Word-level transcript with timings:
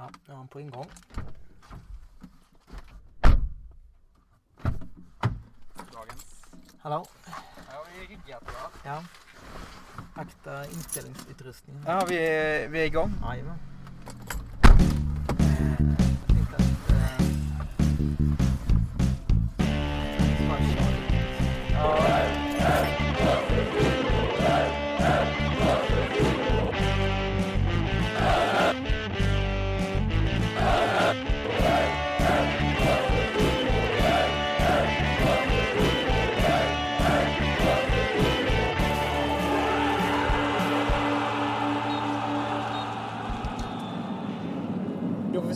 Ja, 0.00 0.10
nu 0.26 0.32
är 0.32 0.36
han 0.36 0.48
på 0.48 0.60
ingång. 0.60 0.86
Dagens. 5.92 6.44
Hallå? 6.78 7.06
Har 7.66 7.86
vi 7.92 8.06
riggat 8.06 8.42
va? 8.42 8.70
Ja. 8.84 9.04
Akta 10.14 10.64
inställningsutrustningen. 10.66 11.84
Ja, 11.86 12.06
vi 12.08 12.16
är, 12.28 12.68
vi 12.68 12.80
är 12.80 12.84
igång. 12.84 13.12
Jajamän. 13.22 13.58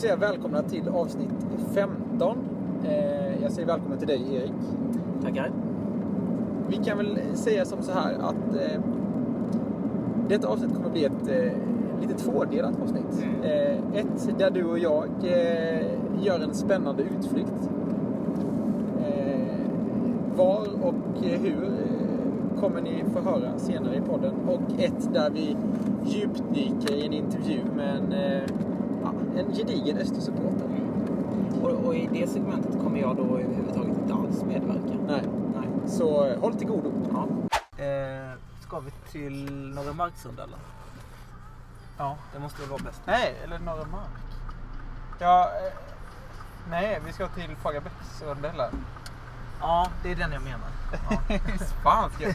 Säga 0.05 0.17
välkomna 0.17 0.63
till 0.63 0.89
avsnitt 0.89 1.31
15. 1.75 2.39
Eh, 2.85 3.43
jag 3.43 3.53
säger 3.53 3.67
välkommen 3.67 3.99
till 3.99 4.09
dig 4.09 4.35
Erik. 4.35 4.53
Tackar. 5.23 5.51
Vi 6.69 6.77
kan 6.77 6.99
väl 6.99 7.19
säga 7.35 7.65
som 7.65 7.83
så 7.83 7.93
här 7.93 8.15
att 8.15 8.57
eh, 8.57 8.81
detta 10.29 10.49
avsnitt 10.49 10.75
kommer 10.75 10.91
bli 10.91 11.05
ett 11.05 11.29
eh, 11.29 11.53
lite 12.01 12.15
tvådelat 12.19 12.83
avsnitt. 12.83 13.27
Eh, 13.43 14.01
ett 14.01 14.39
där 14.39 14.51
du 14.51 14.65
och 14.65 14.79
jag 14.79 15.09
eh, 15.23 15.87
gör 16.23 16.41
en 16.41 16.55
spännande 16.55 17.03
utflykt. 17.03 17.71
Eh, 19.01 19.57
var 20.37 20.67
och 20.83 21.23
hur 21.23 21.65
eh, 21.65 22.61
kommer 22.61 22.81
ni 22.81 23.05
få 23.13 23.31
höra 23.31 23.59
senare 23.59 23.97
i 23.97 24.01
podden. 24.01 24.35
Och 24.49 24.81
ett 24.83 25.15
där 25.15 25.31
vi 25.31 25.57
djupdyker 26.05 26.95
i 26.95 27.07
en 27.07 27.13
intervju 27.13 27.61
med 27.77 27.97
en, 27.97 28.13
en 29.37 29.55
gedigen 29.55 29.99
Östersupporter. 29.99 30.69
Och, 31.63 31.87
och 31.87 31.95
i 31.95 32.09
det 32.13 32.27
segmentet 32.27 32.83
kommer 32.83 33.01
jag 33.01 33.17
då 33.17 33.23
överhuvudtaget 33.23 33.99
inte 33.99 34.15
alls 34.15 34.43
medverka. 34.43 34.99
Nej. 35.07 35.23
Nej. 35.55 35.69
Så 35.87 36.27
eh, 36.27 36.41
håll 36.41 36.55
till 36.55 36.67
godo. 36.67 36.93
Ja. 37.13 37.29
Eh, 37.85 38.39
ska 38.61 38.81
vi 38.81 38.91
till 39.13 39.53
Norra 39.75 39.93
Marksundellen? 39.93 40.59
Ja. 41.99 42.17
Det 42.33 42.39
måste 42.39 42.61
väl 42.61 42.71
vara 42.71 42.83
bäst? 42.83 43.03
Nej, 43.07 43.35
eller 43.45 43.59
Norra 43.59 43.87
Mark. 43.93 44.11
Ja, 45.19 45.45
eh, 45.45 45.73
nej, 46.71 47.01
vi 47.07 47.13
ska 47.13 47.29
till 47.29 47.57
Fagabäcksrondellen. 47.57 48.85
Ja, 49.65 49.87
det 50.03 50.11
är 50.13 50.17
den 50.17 50.33
jag 50.33 50.43
menar. 50.43 50.69
Ja. 51.09 51.19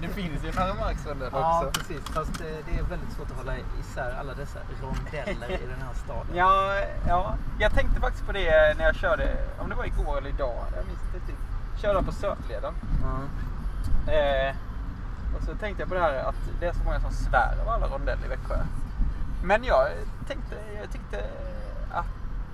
Det 0.02 0.08
finns 0.08 0.44
ju 0.44 0.52
Norra 0.52 0.74
Marksrondell 0.74 1.30
Ja, 1.34 1.64
också. 1.66 1.80
precis. 1.80 2.06
Fast 2.06 2.42
eh, 2.42 2.48
det 2.66 2.80
är 2.80 2.84
väldigt 2.84 3.12
svårt 3.12 3.32
att 3.32 3.38
hålla 3.38 3.54
isär 3.80 4.16
alla 4.20 4.34
dessa 4.34 4.60
rondeller 4.82 5.52
i 5.52 5.66
den 5.66 5.82
här 5.82 5.94
staden. 6.06 6.36
Ja, 6.36 6.74
ja, 7.08 7.36
jag 7.60 7.74
tänkte 7.74 8.02
faktiskt 8.02 8.26
på 8.26 8.32
det 8.32 8.78
när 8.78 8.86
jag 8.86 8.96
körde, 8.96 9.38
om 9.60 9.70
det 9.70 9.76
var 9.76 9.86
igår 9.86 10.18
eller 10.18 10.30
idag, 10.30 10.64
jag 10.76 10.86
minns 10.86 11.00
inte 11.06 11.18
riktigt. 11.18 11.36
Körde 11.82 12.04
på 12.04 12.12
Sötleden. 12.12 12.74
Ja. 13.04 14.12
Eh, 14.14 14.56
och 15.38 15.44
så 15.44 15.56
tänkte 15.56 15.82
jag 15.82 15.90
på 15.90 15.96
det 15.96 16.02
här 16.02 16.16
att 16.16 16.36
det 16.60 16.66
är 16.68 16.74
så 16.74 16.84
många 16.84 17.00
som 17.00 17.12
svär 17.12 17.54
av 17.62 17.70
alla 17.70 17.88
rondeller 17.88 18.26
i 18.26 18.30
Växjö. 18.30 18.58
Men 19.44 19.64
jag 19.64 19.88
tänkte, 20.28 20.56
jag 20.82 20.92
tyckte 20.92 21.24
att 21.92 22.06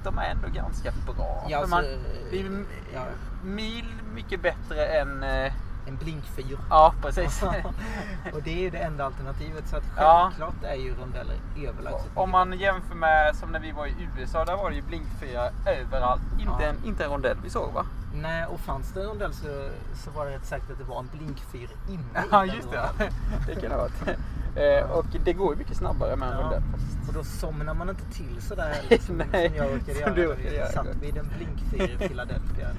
de 0.05 0.17
är 0.17 0.25
ändå 0.29 0.47
ganska 0.53 0.91
bra. 1.05 1.45
Ja, 1.49 1.59
man, 1.67 1.79
alltså, 1.79 1.95
det 2.31 2.39
är 2.41 2.45
m- 2.45 2.67
ja. 2.93 3.01
mil 3.43 3.85
mycket 4.13 4.41
bättre 4.41 4.85
än... 4.85 5.23
eh, 5.23 5.53
En 5.87 5.95
blinkfyr. 5.97 6.57
Ja, 6.69 6.93
precis. 7.01 7.43
och 8.33 8.41
det 8.43 8.51
är 8.53 8.59
ju 8.61 8.69
det 8.69 8.77
enda 8.77 9.05
alternativet. 9.05 9.67
Så 9.69 9.77
att 9.77 9.83
Ja. 9.97 10.31
självklart 10.37 10.63
är 10.71 10.75
ju 10.75 10.95
rondeller 10.95 11.35
överlägset. 11.67 12.09
Om 12.15 12.29
man 12.31 12.53
jämför 12.59 12.95
med 12.95 13.35
som 13.35 13.49
när 13.51 13.59
vi 13.59 13.71
var 13.71 13.85
i 13.87 13.93
USA, 14.19 14.45
där 14.45 14.55
var 14.57 14.69
det 14.69 14.75
ju 14.75 14.81
blinkfyra 14.81 15.49
överallt. 15.65 16.21
Inte, 16.39 16.51
Ja. 16.59 16.61
en, 16.61 16.85
inte 16.85 17.03
en 17.05 17.09
rondell 17.11 17.37
vi 17.43 17.49
såg 17.49 17.73
va? 17.73 17.85
Nej, 18.13 18.45
och 18.45 18.59
fanns 18.59 18.91
det 18.93 19.01
en 19.01 19.07
rondell 19.07 19.33
så, 19.33 19.69
så 20.03 20.11
var 20.11 20.25
det 20.25 20.31
rätt 20.35 20.45
säkert 20.45 20.71
att 20.71 20.77
det 20.77 20.83
var 20.83 20.99
en 20.99 21.09
blinkfyr 21.17 21.69
inne 21.89 22.19
i 22.25 22.27
Ja, 22.31 22.45
just 22.45 22.71
det. 22.71 22.89
Det 23.47 23.53
kan 23.61 23.69
det 23.69 23.75
ha 23.75 23.81
varit. 23.81 24.17
Eh, 24.55 24.91
Och 24.91 25.05
det 25.25 25.33
går 25.33 25.53
ju 25.53 25.57
mycket 25.57 25.77
snabbare 25.77 26.15
med 26.15 26.27
en 26.29 26.33
Ja. 26.37 26.43
rondell 26.43 26.61
faktiskt. 26.71 27.07
Och 27.07 27.13
då 27.13 27.23
somnar 27.23 27.73
man 27.73 27.89
inte 27.89 28.05
till 28.05 28.41
sådär 28.41 28.63
heller 28.73 29.03
som, 29.03 29.21
Nej, 29.31 29.47
som 29.49 29.57
jag 29.57 29.65
råkade 29.65 29.93
som 29.93 30.01
göra. 30.01 30.13
du 30.13 30.27
när 30.27 30.35
vi 30.35 30.55
göra 30.57 30.67
satt 30.67 30.95
vid 31.01 31.17
en 31.17 31.29
blinkfyr 31.37 31.95
i 32.03 32.07
Philadelphia. 32.07 32.67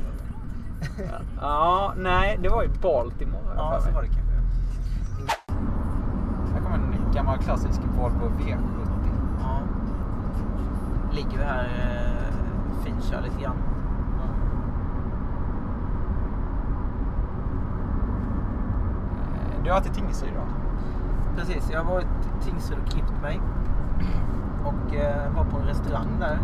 Ja, 1.41 1.93
nej, 1.97 2.39
det 2.43 2.49
var 2.49 2.65
i 2.65 2.69
Baltimore. 2.69 3.43
jag 3.47 3.57
ja, 3.57 3.81
så 3.81 3.91
var 3.91 4.03
det 4.03 4.09
kanske. 4.09 4.23
Här 6.55 6.61
kommer 6.63 6.77
en 6.77 7.13
gammal 7.15 7.39
klassisk 7.39 7.81
Volvo 7.99 8.29
V70. 8.39 8.59
Ja. 9.41 9.59
Ligger 11.13 11.39
vi 11.39 11.45
här, 11.45 11.65
eh, 11.65 12.85
finkör 12.85 13.21
lite 13.23 13.43
grann. 13.43 13.57
Eh, 19.35 19.65
Du 19.65 19.71
har 19.73 19.81
i 19.81 19.85
Tingsryd 19.85 20.33
då? 20.35 20.41
Precis, 21.37 21.71
jag 21.73 21.85
har 21.85 21.93
varit 21.93 22.07
i 22.07 22.45
Tingsryd 22.45 22.79
och 22.85 22.91
klippt 22.93 23.23
mig. 23.23 23.41
Och 24.65 24.95
eh, 24.95 25.35
var 25.37 25.45
på 25.45 25.57
en 25.57 25.67
restaurang 25.67 26.09
där. 26.21 26.39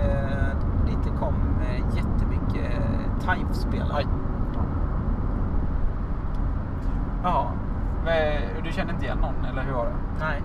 Eh, 0.00 0.56
dit 0.86 0.98
det 1.04 1.18
kom 1.18 1.34
eh, 1.62 1.96
jättemycket 1.96 2.72
eh, 2.74 3.18
TIFE-spelare. 3.20 3.92
Aj. 3.96 4.06
Jaha. 7.22 7.52
Men 8.04 8.42
Du 8.64 8.72
kände 8.72 8.92
inte 8.92 9.04
igen 9.04 9.18
någon, 9.18 9.44
eller 9.44 9.62
hur 9.62 9.72
var 9.72 9.86
det? 9.86 9.94
Nej. 10.20 10.42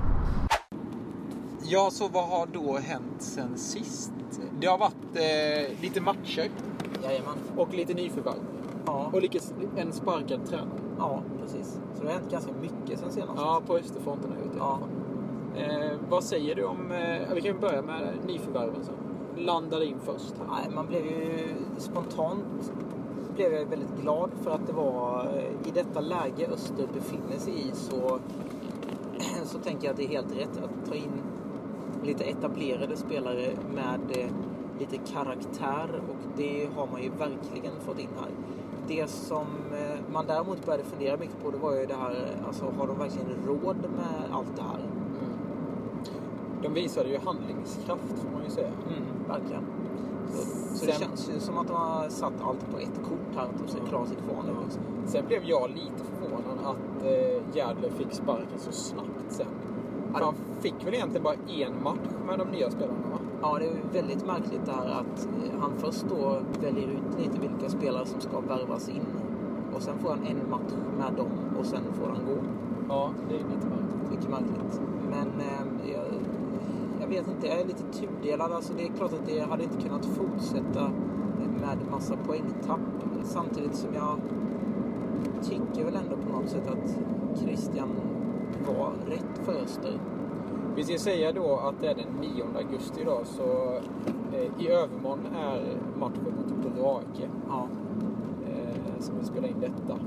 Ja, 1.63 1.89
så 1.91 2.07
vad 2.07 2.29
har 2.29 2.47
då 2.53 2.77
hänt 2.77 3.21
sen 3.21 3.57
sist? 3.57 4.11
Det 4.59 4.67
har 4.67 4.77
varit 4.77 5.15
eh, 5.15 5.81
lite 5.81 6.01
matcher 6.01 6.49
Jajamän. 7.03 7.37
och 7.57 7.73
lite 7.73 7.93
nyförvärv. 7.93 8.35
Ja. 8.85 9.09
Och 9.13 9.21
lika 9.21 9.39
en 9.75 9.93
sparkad 9.93 10.45
tränare. 10.45 10.79
Ja, 10.97 11.21
precis. 11.41 11.79
Så 11.95 12.03
det 12.03 12.07
har 12.07 12.19
hänt 12.19 12.31
ganska 12.31 12.51
mycket 12.61 12.99
sen 12.99 13.11
senast. 13.11 13.41
Ja, 13.41 13.61
på 13.67 13.77
Österfronten 13.77 14.29
har 14.29 14.37
jag 14.37 14.45
gjort 14.45 14.53
det 14.53 14.59
Ja. 14.59 14.79
Eh, 15.55 15.91
vad 16.09 16.23
säger 16.23 16.55
du 16.55 16.63
om... 16.63 16.91
Eh, 16.91 17.33
vi 17.33 17.41
kan 17.41 17.59
börja 17.59 17.81
med 17.81 18.13
nyförvärven 18.27 18.83
sen. 18.83 18.95
Landade 19.45 19.85
in 19.85 19.99
först. 20.03 20.33
Nej, 20.49 20.69
man 20.75 20.87
blev 20.87 21.05
ju 21.05 21.55
spontant 21.77 22.71
blev 23.35 23.53
jag 23.53 23.65
väldigt 23.65 24.01
glad 24.01 24.31
för 24.43 24.51
att 24.51 24.67
det 24.67 24.73
var 24.73 25.27
eh, 25.35 25.67
i 25.67 25.71
detta 25.73 26.01
läge 26.01 26.47
Öster 26.47 26.87
befinner 26.93 27.37
sig 27.37 27.53
i 27.53 27.71
så, 27.73 28.19
så 29.43 29.59
tänker 29.59 29.85
jag 29.85 29.91
att 29.91 29.97
det 29.97 30.03
är 30.03 30.07
helt 30.09 30.37
rätt 30.37 30.63
att 30.63 30.89
ta 30.89 30.95
in 30.95 31.21
lite 32.03 32.23
etablerade 32.23 32.97
spelare 32.97 33.51
med 33.75 34.17
eh, 34.17 34.27
lite 34.79 34.97
karaktär 34.97 36.01
och 36.09 36.37
det 36.37 36.69
har 36.75 36.87
man 36.87 37.03
ju 37.03 37.09
verkligen 37.09 37.73
fått 37.79 37.99
in 37.99 38.09
här. 38.19 38.29
Det 38.87 39.09
som 39.09 39.47
eh, 39.73 40.13
man 40.13 40.25
däremot 40.27 40.65
började 40.65 40.83
fundera 40.83 41.17
mycket 41.17 41.43
på 41.43 41.51
det 41.51 41.57
var 41.57 41.73
ju 41.73 41.85
det 41.85 41.95
här, 41.95 42.15
alltså 42.47 42.65
har 42.77 42.87
de 42.87 42.99
verkligen 42.99 43.27
råd 43.47 43.77
med 43.77 44.31
allt 44.31 44.55
det 44.55 44.61
här? 44.61 44.79
De 46.61 46.73
visade 46.73 47.09
ju 47.09 47.17
handlingskraft 47.17 48.19
får 48.21 48.29
man 48.33 48.43
ju 48.43 48.49
säga. 48.49 48.67
Mm, 48.67 49.03
verkligen. 49.27 49.63
Så, 50.31 50.77
så 50.77 50.85
det 50.85 50.91
känns 50.91 51.29
ju 51.29 51.39
som 51.39 51.57
att 51.57 51.67
de 51.67 51.75
har 51.75 52.09
satt 52.09 52.33
allt 52.43 52.71
på 52.71 52.77
ett 52.77 52.99
kort 53.03 53.35
här. 53.35 53.43
Att 53.43 53.59
de 53.65 53.67
ska 53.67 53.85
klara 53.85 54.05
sig 54.05 54.17
kvar 54.17 54.43
nu. 54.43 54.63
Liksom. 54.63 54.81
Sen 55.05 55.25
blev 55.27 55.43
jag 55.43 55.69
lite 55.69 56.03
förvånad 56.19 56.57
att 56.63 57.05
eh, 57.05 57.57
Järdler 57.57 57.89
fick 57.89 58.13
sparken 58.13 58.59
så 58.59 58.71
snabbt 58.71 59.29
sen. 59.29 59.47
Han 60.13 60.35
fick 60.61 60.85
väl 60.85 60.93
egentligen 60.93 61.23
bara 61.23 61.33
en 61.33 61.83
match 61.83 62.09
med 62.27 62.39
de 62.39 62.47
nya 62.47 62.71
spelarna 62.71 63.07
va? 63.11 63.19
Ja, 63.43 63.57
det 63.59 63.65
är 63.65 64.01
väldigt 64.01 64.25
märkligt 64.25 64.65
det 64.65 64.71
här 64.71 64.89
att 64.89 65.25
eh, 65.25 65.59
han 65.61 65.71
först 65.77 66.05
då 66.09 66.37
väljer 66.61 66.87
ut 66.87 67.19
lite 67.19 67.39
vilka 67.39 67.69
spelare 67.69 68.05
som 68.05 68.21
ska 68.21 68.39
värvas 68.39 68.89
in. 68.89 69.05
Och 69.75 69.81
sen 69.81 69.99
får 69.99 70.09
han 70.09 70.27
en 70.27 70.49
match 70.49 70.73
med 70.97 71.13
dem 71.17 71.31
och 71.59 71.65
sen 71.65 71.81
får 71.93 72.07
han 72.07 72.25
gå. 72.25 72.37
Ja, 72.89 73.11
det 73.29 73.35
är 73.35 73.39
lite 73.39 73.67
märkligt. 73.67 74.11
Mycket 74.11 74.29
märkligt. 74.29 74.81
Men 75.09 75.27
eh, 75.27 75.91
jag, 75.93 76.05
jag 77.01 77.07
vet 77.07 77.27
inte, 77.27 77.47
jag 77.47 77.59
är 77.59 77.65
lite 77.65 77.83
tudelad. 77.83 78.51
Alltså, 78.51 78.73
det 78.77 78.83
är 78.83 78.91
klart 78.97 79.13
att 79.13 79.25
det 79.25 79.39
hade 79.39 79.63
inte 79.63 79.81
kunnat 79.81 80.05
fortsätta 80.05 80.91
med 81.61 81.77
massa 81.91 82.15
poängtapp. 82.27 82.79
Samtidigt 83.23 83.75
som 83.75 83.93
jag 83.93 84.17
tycker 85.43 85.85
väl 85.85 85.95
ändå 85.95 86.15
på 86.15 86.39
något 86.39 86.49
sätt 86.49 86.67
att 86.67 86.97
Christian 87.39 87.89
var 88.67 88.93
rätt 89.07 89.45
för 89.45 89.53
Öster. 89.53 89.99
Vi 90.75 90.83
ska 90.83 90.97
säga 90.97 91.31
då 91.31 91.55
att 91.55 91.81
det 91.81 91.87
är 91.87 91.95
den 91.95 92.07
9 92.21 92.43
augusti 92.57 93.01
idag 93.01 93.21
så 93.25 93.73
eh, 94.33 94.63
i 94.65 94.67
övermorgon 94.69 95.25
är 95.35 95.77
matchen 95.99 96.23
mot 96.37 96.75
Brage 96.75 97.29
Ja, 97.49 97.67
eh, 98.47 98.99
som 99.01 99.19
vi 99.19 99.25
spelar 99.25 99.47
in 99.47 99.59
detta. 99.59 99.93
Och, 99.93 99.99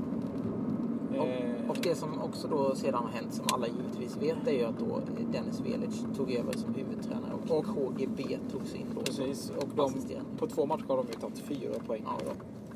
Eh, 1.17 1.69
och 1.69 1.77
det 1.83 1.95
som 1.95 2.21
också 2.21 2.47
då 2.47 2.75
sedan 2.75 2.93
har 2.93 3.09
hänt, 3.09 3.33
som 3.33 3.45
alla 3.53 3.67
givetvis 3.67 4.17
vet, 4.17 4.47
är 4.47 4.51
ju 4.51 4.63
att 4.63 4.79
då 4.79 4.99
Dennis 5.31 5.59
Velic 5.61 6.05
tog 6.17 6.31
över 6.31 6.53
som 6.57 6.73
huvudtränare 6.73 7.31
och, 7.49 7.57
Och- 7.57 7.65
KGB 7.65 8.37
togs 8.51 8.75
in 8.75 8.85
då 8.95 9.01
Precis, 9.01 9.49
och 9.57 9.67
de, 9.75 9.91
på 10.39 10.47
två 10.47 10.65
matcher 10.65 10.83
har 10.87 10.97
de 10.97 11.05
ju 11.07 11.13
tagit 11.13 11.39
fyra 11.39 11.73
poäng. 11.87 12.03
Ja, 12.05 12.17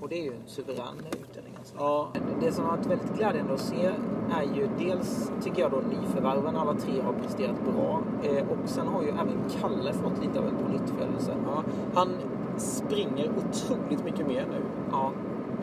och 0.01 0.09
det 0.09 0.19
är 0.19 0.23
ju 0.23 0.33
en 0.33 0.41
suverän 0.47 0.97
utdelning. 1.21 1.53
Alltså. 1.57 1.75
Ja, 1.77 2.07
Det 2.41 2.51
som 2.51 2.65
har 2.65 2.77
varit 2.77 2.85
väldigt 2.85 3.17
glädjande 3.17 3.53
att 3.53 3.59
se 3.59 3.91
är 4.39 4.43
ju 4.55 4.67
dels, 4.77 5.31
tycker 5.41 5.61
jag 5.61 5.71
då, 5.71 5.77
nyförvärven. 5.77 6.55
Alla 6.55 6.73
tre 6.73 7.01
har 7.01 7.13
presterat 7.13 7.55
bra. 7.73 7.99
Eh, 8.23 8.43
och 8.49 8.69
sen 8.69 8.87
har 8.87 9.01
ju 9.01 9.07
även 9.09 9.37
Kalle 9.61 9.93
fått 9.93 10.21
lite 10.21 10.39
av 10.39 10.45
en 10.47 10.55
pånyttfödelse. 10.65 11.31
ja. 11.45 11.63
Han 11.93 12.09
springer 12.57 13.29
otroligt 13.29 14.03
mycket 14.05 14.27
mer 14.27 14.45
nu. 14.51 14.61
Ja, 14.91 15.11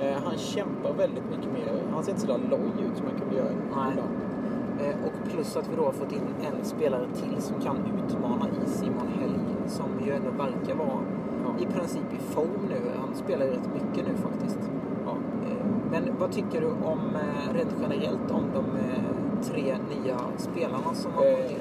Eh, 0.01 0.17
han 0.25 0.37
kämpar 0.37 0.93
väldigt 0.99 1.25
mycket 1.31 1.53
mer. 1.53 1.83
Han 1.95 2.05
ser 2.05 2.13
inte 2.13 2.27
så 2.27 2.37
loj 2.51 2.71
ut 2.91 2.97
som 2.97 3.07
han 3.07 3.19
kunde 3.21 3.37
göra 3.37 3.49
Nej. 3.49 3.57
ibland. 3.71 3.99
Eh, 4.81 4.95
Och 5.07 5.31
plus 5.31 5.57
att 5.57 5.69
vi 5.73 5.77
då 5.77 5.85
har 5.85 5.93
fått 5.93 6.13
in 6.13 6.21
en 6.41 6.65
spelare 6.65 7.07
till 7.15 7.43
som 7.43 7.61
kan 7.61 7.77
utmana 7.77 8.47
i 8.65 8.69
Simon 8.69 9.09
Helg. 9.21 9.41
Som 9.67 9.87
ju 10.07 10.13
ändå 10.13 10.31
verkar 10.31 10.75
vara 10.75 10.99
Ja. 11.45 11.51
i 11.63 11.67
princip 11.67 12.03
i 12.13 12.19
form 12.33 12.63
nu. 12.69 12.81
Han 13.01 13.15
spelar 13.15 13.47
ju 13.47 13.53
rätt 13.53 13.71
mycket 13.75 14.07
nu 14.09 14.15
faktiskt. 14.17 14.59
Eh, 15.93 16.01
Men 16.01 16.13
vad 16.19 16.33
tycker 16.33 16.61
du 16.61 16.67
om, 16.67 17.01
eh, 17.15 17.55
rent 17.55 17.75
generellt 17.83 18.31
om 18.31 18.43
de 18.55 18.59
eh, 18.59 19.03
tre 19.43 19.63
nya 19.65 20.19
spelarna 20.37 20.95
som 20.95 21.13
har 21.13 21.25
Eh, 21.25 21.33
kommit 21.37 21.51
in? 21.51 21.59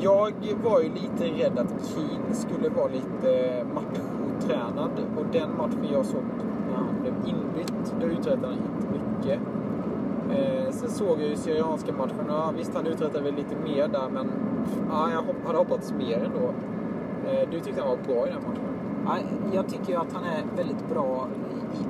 Jag 0.00 0.32
var 0.64 0.80
ju 0.80 0.88
lite 0.88 1.24
rädd 1.44 1.58
att 1.58 1.86
Keen 1.88 2.34
skulle 2.34 2.68
vara 2.68 2.88
lite 2.88 3.64
machotränad 3.74 4.90
och 5.18 5.24
den 5.32 5.56
matchen 5.56 5.86
jag 5.92 6.04
såg 6.06 6.22
när 6.70 6.76
han 6.76 6.94
blev 7.02 7.14
inbytt, 7.26 7.94
då 8.00 8.06
uträttade 8.06 8.46
han 8.46 8.54
inte 8.56 8.98
mycket. 8.98 9.40
Eh, 10.30 10.70
sen 10.70 10.90
såg 10.90 11.20
jag 11.20 11.28
ju 11.28 11.36
Syrianska 11.36 11.92
matchen 11.92 12.20
och 12.30 12.34
ja, 12.34 12.52
visst 12.56 12.74
han 12.74 12.86
uträttade 12.86 13.24
väl 13.24 13.34
lite 13.34 13.56
mer 13.64 13.88
där 13.88 14.08
men 14.12 14.30
ja, 14.90 15.08
jag 15.10 15.46
hade 15.46 15.58
hoppats 15.58 15.92
mer 15.98 16.16
ändå. 16.16 16.48
Eh, 17.30 17.48
du 17.50 17.60
tyckte 17.60 17.80
han 17.80 17.90
var 17.90 18.14
bra 18.14 18.26
i 18.26 18.30
den 18.30 18.42
matchen? 18.42 18.64
Jag 19.52 19.68
tycker 19.68 19.88
ju 19.92 19.96
att 19.96 20.12
han 20.12 20.24
är 20.24 20.56
väldigt 20.56 20.88
bra 20.88 21.26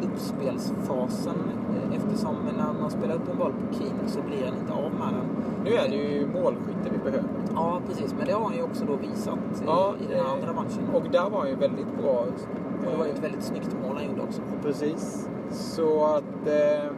i- 0.03 0.07
uppspelsfasen 0.07 1.35
eh, 1.75 1.97
eftersom 1.97 2.35
när 2.57 2.81
man 2.81 2.91
spelar 2.91 3.15
upp 3.15 3.29
en 3.33 3.39
boll 3.39 3.53
på 3.53 3.75
Keen 3.79 3.95
så 4.07 4.19
blir 4.23 4.45
han 4.47 4.55
inte 4.61 4.73
av 4.73 4.91
med 4.93 5.09
den. 5.15 5.27
Nu 5.65 5.71
är 5.71 5.89
det 5.89 5.97
ju 5.97 6.27
målskytte 6.27 6.91
vi 6.93 6.99
behöver. 7.11 7.29
Ja, 7.55 7.81
precis. 7.89 8.15
Men 8.19 8.27
det 8.27 8.33
har 8.33 8.45
han 8.45 8.55
ju 8.57 8.63
också 8.63 8.85
då 8.85 8.97
visat 8.97 9.39
Ja, 9.67 9.95
i 10.09 10.13
den 10.15 10.27
andra 10.27 10.53
matchen. 10.53 10.83
Och 10.95 11.03
där 11.13 11.31
var 11.31 11.39
han 11.39 11.49
ju 11.49 11.55
väldigt 11.55 11.99
bra. 12.03 12.11
Och 12.11 12.91
det 12.91 12.97
var 12.99 13.05
ju 13.05 13.11
ett 13.13 13.25
väldigt 13.25 13.43
snyggt 13.43 13.77
mål 13.87 13.97
han 13.97 14.05
gjorde 14.07 14.23
också. 14.23 14.43
Precis. 14.63 15.29
Så 15.51 16.05
att... 16.05 16.47
Eh, 16.49 16.91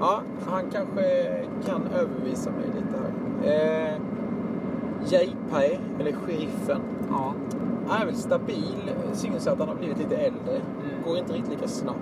ja, 0.00 0.20
han 0.46 0.62
kanske 0.72 1.02
kan 1.66 1.82
övervisa 1.94 2.50
mig 2.50 2.66
lite 2.66 2.96
här. 3.02 3.12
Eh, 3.52 3.94
Jaipai, 5.06 5.78
eller 6.00 6.12
sheriffen, 6.12 6.80
Ja, 7.10 7.32
är 7.90 8.06
väl 8.06 8.14
stabil. 8.14 8.90
Syns 9.12 9.46
att 9.46 9.58
han 9.58 9.68
har 9.68 9.74
blivit 9.74 9.98
lite 9.98 10.16
äldre. 10.16 10.54
Mm. 10.56 11.02
Går 11.04 11.16
inte 11.18 11.32
riktigt 11.32 11.50
lika 11.52 11.68
snabbt. 11.68 11.98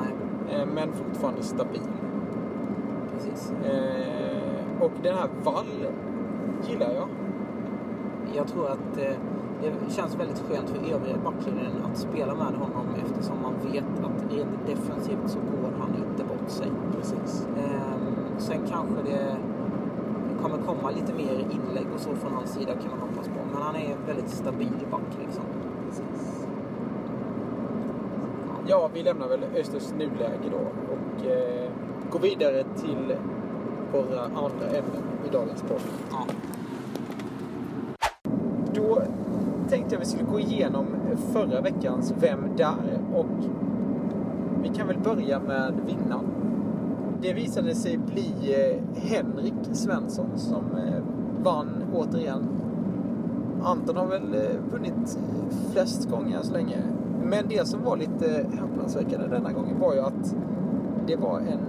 nej, 0.00 0.14
Eh, 0.50 0.66
men 0.74 0.92
fortfarande 0.92 1.42
stabil. 1.42 1.80
precis. 3.12 3.52
Eh, 3.64 4.82
och 4.82 4.92
den 5.02 5.14
här 5.14 5.28
Wall 5.44 5.66
gillar 6.68 6.90
jag. 6.94 7.08
Jag 8.34 8.46
tror 8.46 8.66
att 8.66 8.98
eh, 8.98 9.16
det 9.62 9.92
känns 9.92 10.14
väldigt 10.14 10.38
skönt 10.48 10.68
för 10.70 10.78
övriga 10.94 11.16
backlinjen 11.24 11.72
att 11.92 11.98
spela 11.98 12.34
med 12.34 12.54
honom 12.62 12.86
eftersom 13.04 13.36
man 13.42 13.54
vet 13.72 13.84
att 14.04 14.32
rent 14.34 14.66
defensivt 14.66 15.26
så 15.26 15.38
går 15.38 15.70
han 15.80 15.88
inte 15.94 16.24
bort 16.24 16.48
sig. 16.50 16.68
Precis. 16.96 17.46
Ehm, 17.58 18.38
sen 18.38 18.58
kanske 18.70 19.02
det 19.10 19.36
kommer 20.42 20.58
komma 20.66 20.90
lite 20.90 21.12
mer 21.14 21.32
inlägg 21.38 21.86
och 21.94 22.00
så 22.00 22.10
från 22.14 22.32
hans 22.32 22.50
sida 22.50 22.72
kan 22.72 22.90
man 22.90 23.00
hoppas 23.08 23.28
på. 23.28 23.37
Men 23.52 23.62
han 23.62 23.76
är 23.76 23.92
en 23.92 24.06
väldigt 24.06 24.30
stabil 24.30 24.86
back 24.90 25.18
liksom. 25.24 25.44
Precis. 25.88 26.46
Ja, 28.66 28.90
vi 28.94 29.02
lämnar 29.02 29.28
väl 29.28 29.40
Östers 29.56 29.92
nuläge 29.98 30.50
då 30.50 30.58
och 30.92 31.26
eh, 31.26 31.70
går 32.10 32.20
vidare 32.20 32.64
till 32.76 33.16
våra 33.92 34.22
andra 34.22 34.66
ämnen 34.66 35.02
i 35.28 35.32
dagens 35.32 35.62
podd. 35.62 35.80
Ja. 36.10 36.26
Då 38.74 39.02
tänkte 39.68 39.94
jag 39.94 40.00
vi 40.00 40.06
skulle 40.06 40.24
gå 40.30 40.40
igenom 40.40 40.86
förra 41.32 41.60
veckans 41.60 42.14
Vem 42.20 42.56
där? 42.56 43.00
Och 43.14 43.26
vi 44.62 44.68
kan 44.68 44.86
väl 44.86 44.98
börja 44.98 45.40
med 45.40 45.72
vinnaren. 45.86 46.24
Det 47.22 47.32
visade 47.32 47.74
sig 47.74 47.98
bli 47.98 48.32
eh, 48.54 49.02
Henrik 49.02 49.54
Svensson 49.72 50.30
som 50.36 50.64
eh, 50.76 51.02
vann 51.42 51.84
återigen. 51.94 52.57
Anton 53.68 53.96
har 53.96 54.06
väl 54.06 54.34
eh, 54.34 54.72
vunnit 54.72 55.18
flest 55.72 56.10
gånger 56.10 56.36
än 56.36 56.44
så 56.44 56.52
länge. 56.52 56.76
Men 57.24 57.48
det 57.48 57.68
som 57.68 57.84
var 57.84 57.96
lite 57.96 58.46
häpnadsväckande 58.60 59.26
denna 59.26 59.52
gången 59.52 59.80
var 59.80 59.94
ju 59.94 60.00
att 60.00 60.34
det 61.06 61.16
var 61.16 61.38
en 61.38 61.60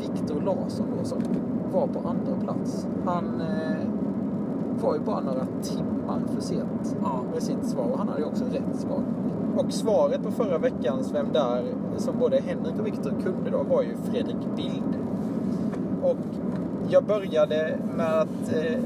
Viktor 0.00 0.40
Larsson 0.40 0.86
då 0.98 1.04
som 1.04 1.18
var 1.72 1.86
på 1.86 2.08
andra 2.08 2.44
plats. 2.44 2.86
Han 3.04 3.40
eh, 3.40 3.86
var 4.82 4.94
ju 4.94 5.00
bara 5.00 5.20
några 5.20 5.46
timmar 5.62 6.20
för 6.34 6.40
sent 6.40 6.96
Ja. 7.02 7.20
med 7.34 7.42
sitt 7.42 7.66
svar 7.66 7.84
och 7.84 7.98
han 7.98 8.08
hade 8.08 8.20
ju 8.20 8.26
också 8.26 8.44
rätt 8.44 8.80
svar. 8.80 9.00
Och 9.56 9.72
svaret 9.72 10.22
på 10.22 10.30
förra 10.30 10.58
veckans 10.58 11.14
Vem 11.14 11.26
där? 11.32 11.64
som 11.96 12.18
både 12.18 12.36
Henrik 12.40 12.78
och 12.80 12.86
Viktor 12.86 13.12
kunde 13.24 13.50
då 13.50 13.62
var 13.62 13.82
ju 13.82 13.96
Fredrik 14.10 14.36
Bild. 14.56 14.96
Och 16.02 16.16
jag 16.88 17.04
började 17.04 17.78
med 17.96 18.20
att 18.20 18.52
eh, 18.54 18.78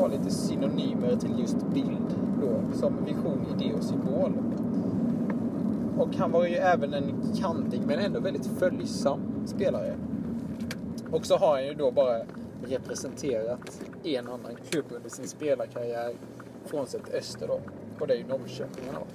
ha 0.00 0.06
lite 0.06 0.30
synonymer 0.30 1.16
till 1.16 1.38
just 1.38 1.66
bild 1.74 2.14
då, 2.40 2.78
som 2.78 3.04
vision, 3.04 3.46
idé 3.58 3.74
och 3.74 3.84
symbol. 3.84 4.32
Och 5.98 6.16
han 6.16 6.30
var 6.30 6.46
ju 6.46 6.54
även 6.54 6.94
en 6.94 7.14
kantig 7.40 7.82
men 7.86 7.98
ändå 7.98 8.20
väldigt 8.20 8.46
följsam 8.46 9.20
spelare. 9.46 9.94
Och 11.10 11.26
så 11.26 11.36
har 11.36 11.52
han 11.52 11.66
ju 11.66 11.74
då 11.74 11.90
bara 11.90 12.22
representerat 12.62 13.80
en 14.04 14.28
annan 14.28 14.56
klubb 14.70 14.84
under 14.90 15.10
sin 15.10 15.28
spelarkarriär, 15.28 16.14
frånsett 16.64 17.14
Öster 17.14 17.48
då. 17.48 17.60
Och 18.00 18.06
det 18.06 18.14
är 18.14 18.18
ju 18.18 18.26
Norrköping 18.26 18.84
han 18.86 18.94
har. 18.94 19.06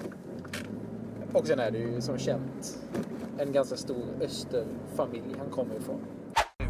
Och 1.39 1.47
sen 1.47 1.59
är 1.59 1.71
det 1.71 1.77
ju 1.77 2.01
som 2.01 2.17
känt 2.17 2.79
en 3.37 3.51
ganska 3.51 3.75
stor 3.75 4.03
Österfamilj 4.21 5.35
han 5.37 5.49
kommer 5.49 5.75
ifrån. 5.75 5.99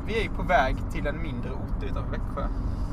Vi 0.07 0.19
är 0.19 0.23
ju 0.23 0.29
på 0.29 0.43
väg 0.43 0.75
till 0.93 1.07
en 1.07 1.21
mindre 1.21 1.51
ort 1.51 1.83
utanför 1.83 2.11
Växjö. 2.11 2.47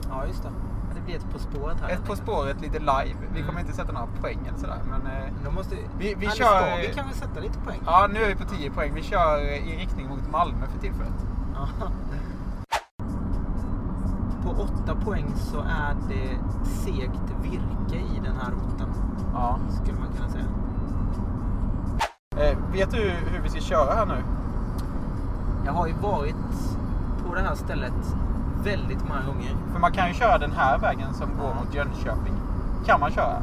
ja, 0.09 0.27
just 0.27 0.43
det. 0.43 0.72
Det 1.03 1.07
blir 1.07 1.17
ett 1.17 1.33
På 1.33 1.39
spåret 1.39 1.77
här. 1.81 1.89
Ett 1.91 2.05
På 2.05 2.17
spåret 2.17 2.61
lite 2.61 2.79
live. 2.79 3.17
Vi 3.35 3.43
kommer 3.43 3.61
inte 3.61 3.73
sätta 3.73 3.93
några 3.93 4.07
poäng 4.07 4.39
eller 4.49 4.59
sådär. 4.59 4.79
Men 4.91 5.01
eh, 5.47 5.53
måste 5.55 5.77
vi... 5.99 6.15
Vi- 6.15 6.27
kör- 6.27 6.33
Ska, 6.33 6.77
vi 6.89 6.95
kan 6.95 7.07
väl 7.07 7.15
sätta 7.15 7.41
lite 7.41 7.59
poäng? 7.59 7.81
ja, 7.87 8.09
nu 8.13 8.23
är 8.23 8.29
vi 8.29 8.35
på 8.35 8.45
10 8.45 8.71
poäng. 8.71 8.93
Vi 8.95 9.03
kör 9.03 9.41
i 9.41 9.77
riktning 9.77 10.09
mot 10.09 10.31
Malmö 10.33 10.67
för 10.67 10.79
tillfället. 10.81 11.27
På 14.45 14.51
åtta 14.51 14.95
poäng 15.05 15.33
så 15.37 15.59
är 15.59 15.97
det 16.09 16.39
segt 16.69 17.35
virke 17.43 17.97
i 18.17 18.21
den 18.25 18.37
här 18.37 18.53
orten. 18.53 18.89
Ja. 19.33 19.59
Skulle 19.83 19.99
man 19.99 20.09
kunna 20.17 20.29
säga. 20.29 20.45
Eh, 22.37 22.59
vet 22.73 22.91
du 22.91 22.99
hur 23.11 23.41
vi 23.43 23.49
ska 23.49 23.61
köra 23.61 23.95
här 23.95 24.07
nu? 24.07 24.23
Jag 25.67 25.73
har 25.73 25.87
ju 25.87 25.93
varit 25.93 26.35
på 27.29 27.35
det 27.35 27.41
här 27.41 27.55
stället 27.55 28.17
väldigt 28.65 29.09
många 29.09 29.21
gånger. 29.27 29.57
För 29.73 29.81
man 29.81 29.93
kan 29.93 30.09
ju 30.09 30.15
köra 30.15 30.39
den 30.39 30.53
här 30.53 30.79
vägen 30.79 31.15
som 31.15 31.29
går 31.41 31.55
mot 31.55 31.75
Jönköping. 31.75 32.35
Kan 32.87 33.01
man 33.01 33.11
köra. 33.11 33.37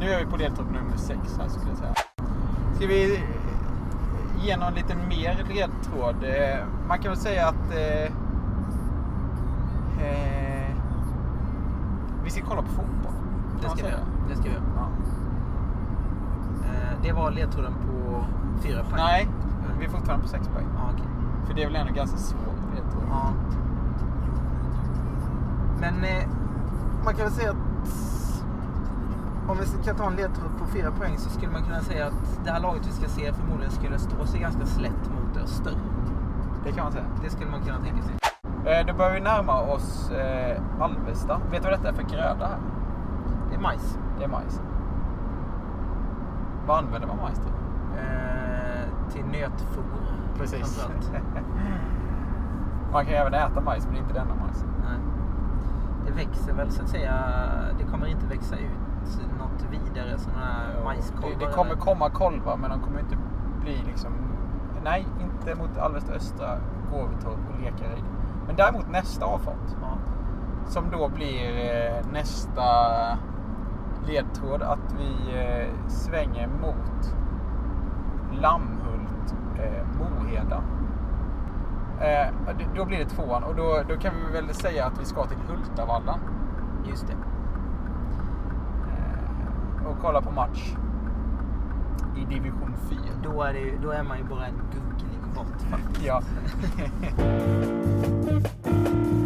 Nu 0.00 0.10
är 0.10 0.18
vi 0.18 0.26
på 0.26 0.36
ledtråd 0.36 0.66
nummer 0.66 0.96
6 0.96 1.18
här 1.40 1.48
skulle 1.48 1.68
jag 1.70 1.78
säga. 1.78 1.94
Ska 2.76 2.86
vi 2.86 3.22
ge 4.42 4.56
någon 4.56 4.74
lite 4.74 4.94
mer 5.08 5.44
ledtråd? 5.54 6.16
Eh, 6.24 6.64
Man 6.88 6.98
kan 6.98 7.10
väl 7.10 7.20
säga 7.20 7.48
att 7.48 7.72
eh, 7.74 8.12
eh, 10.06 10.70
vi 12.24 12.30
ska 12.30 12.44
kolla 12.44 12.62
på 12.62 12.68
fotboll. 12.68 13.12
Det 13.62 13.68
ska 13.68 13.84
vi 13.84 13.90
göra. 13.90 14.00
Det 14.28 14.34
ska 14.36 14.44
vi. 14.44 14.56
Ja. 14.76 14.88
Eh, 16.64 16.98
Det 17.02 17.12
var 17.12 17.30
ledtråden 17.30 17.72
på 17.72 18.24
fyra 18.62 18.82
poäng. 18.84 18.96
Nej, 18.96 19.28
vi 19.78 19.84
är 19.84 19.90
fortfarande 19.90 20.22
på 20.22 20.28
6 20.28 20.48
poäng. 20.48 20.66
Ja, 20.76 20.90
okej. 20.92 21.06
För 21.46 21.54
det 21.54 21.62
är 21.62 21.66
väl 21.66 21.76
ändå 21.76 21.92
ganska 21.92 22.16
svårt 22.16 22.74
ledtråd. 22.74 23.02
Ja. 23.10 23.28
Men 25.80 26.04
eh, 26.04 26.28
man 27.04 27.14
kan 27.14 27.24
väl 27.24 27.32
säga 27.32 27.50
att 27.50 27.56
om 29.48 29.56
vi 29.60 29.66
ska 29.66 29.94
ta 29.94 30.06
en 30.06 30.16
ledtråd 30.16 30.50
på 30.58 30.66
fyra 30.66 30.90
poäng 30.90 31.18
så 31.18 31.30
skulle 31.30 31.52
man 31.52 31.62
kunna 31.62 31.80
säga 31.80 32.06
att 32.06 32.38
det 32.44 32.50
här 32.50 32.60
laget 32.60 32.86
vi 32.86 32.92
ska 32.92 33.08
se 33.08 33.32
förmodligen 33.32 33.72
skulle 33.72 33.98
stå 33.98 34.26
sig 34.26 34.40
ganska 34.40 34.66
slätt 34.66 35.10
mot 35.10 35.36
Öster. 35.44 35.72
Det 36.64 36.72
kan 36.72 36.84
man 36.84 36.92
säga. 36.92 37.04
Det 37.22 37.30
skulle 37.30 37.50
man 37.50 37.60
kunna 37.62 37.78
tänka 37.78 38.02
sig. 38.02 38.14
Eh, 38.66 38.86
Då 38.86 38.94
börjar 38.94 39.12
vi 39.14 39.20
närma 39.20 39.60
oss 39.60 40.10
eh, 40.10 40.62
Alvesta. 40.80 41.40
Vet 41.50 41.62
du 41.62 41.68
vad 41.70 41.78
detta 41.78 41.88
är 41.88 41.92
för 41.92 42.02
gröda 42.02 42.46
här? 42.46 42.58
Det 43.50 43.54
är 43.54 43.60
majs. 43.60 43.98
Det 44.18 44.24
är 44.24 44.28
majs. 44.28 44.60
Vad 46.66 46.78
använder 46.78 47.08
man 47.08 47.16
majs 47.16 47.38
till? 47.38 47.52
Eh, 47.98 49.12
till 49.12 49.24
nötfoder. 49.24 50.14
Precis. 50.38 50.88
Man 52.92 53.04
kan 53.04 53.12
ju 53.14 53.18
även 53.20 53.34
äta 53.34 53.60
majs, 53.60 53.86
men 53.86 53.96
inte 53.96 54.14
denna 54.14 54.34
majs. 54.34 54.64
Växer 56.16 56.52
väl 56.52 56.70
så 56.70 56.82
att 56.82 56.88
säga. 56.88 57.14
Det 57.78 57.84
kommer 57.84 58.06
inte 58.06 58.26
växa 58.26 58.56
ut 58.56 59.20
något 59.38 59.66
vidare 59.70 60.18
sådana 60.18 60.40
här 60.40 60.84
majskolvar. 60.84 61.30
Det, 61.38 61.46
det 61.46 61.52
kommer 61.52 61.74
komma 61.74 62.10
kolvar, 62.10 62.56
men 62.56 62.70
de 62.70 62.80
kommer 62.80 63.00
inte 63.00 63.16
bli 63.60 63.82
liksom... 63.86 64.12
Nej, 64.84 65.06
inte 65.20 65.54
mot 65.54 65.78
Alvesta 65.78 66.12
Östra, 66.12 66.58
Gåvetorp 66.90 67.38
och 67.48 67.60
Lekaryd. 67.60 68.04
Men 68.46 68.56
däremot 68.56 68.90
nästa 68.90 69.24
avfart. 69.26 69.76
Ja. 69.80 69.98
Som 70.66 70.90
då 70.90 71.08
blir 71.08 71.48
eh, 71.48 72.06
nästa 72.12 72.62
ledtråd 74.06 74.62
att 74.62 74.94
vi 74.98 75.38
eh, 75.38 75.88
svänger 75.88 76.48
mot 76.48 77.16
Lammhult, 78.40 79.34
eh, 79.56 79.86
Moheda. 79.98 80.62
Eh, 82.00 82.26
då 82.76 82.84
blir 82.84 82.98
det 82.98 83.04
tvåan 83.04 83.42
och 83.44 83.54
då, 83.56 83.82
då 83.88 83.96
kan 83.96 84.12
vi 84.26 84.32
väl 84.40 84.54
säga 84.54 84.86
att 84.86 85.00
vi 85.00 85.04
ska 85.04 85.26
till 85.26 85.36
Hultavallan 85.48 86.18
Just 86.88 87.06
det. 87.06 87.12
eh, 88.88 89.86
och 89.86 89.96
kolla 90.02 90.22
på 90.22 90.30
match 90.30 90.74
i 92.16 92.24
division 92.34 92.74
4. 92.90 92.98
Då 93.22 93.42
är, 93.42 93.52
det, 93.52 93.72
då 93.82 93.90
är 93.90 94.02
man 94.02 94.18
ju 94.18 94.24
bara 94.24 94.46
en 94.46 94.54
googling 94.72 95.34
bort 95.34 95.60
faktiskt. 95.70 96.06
Ja. 96.06 96.22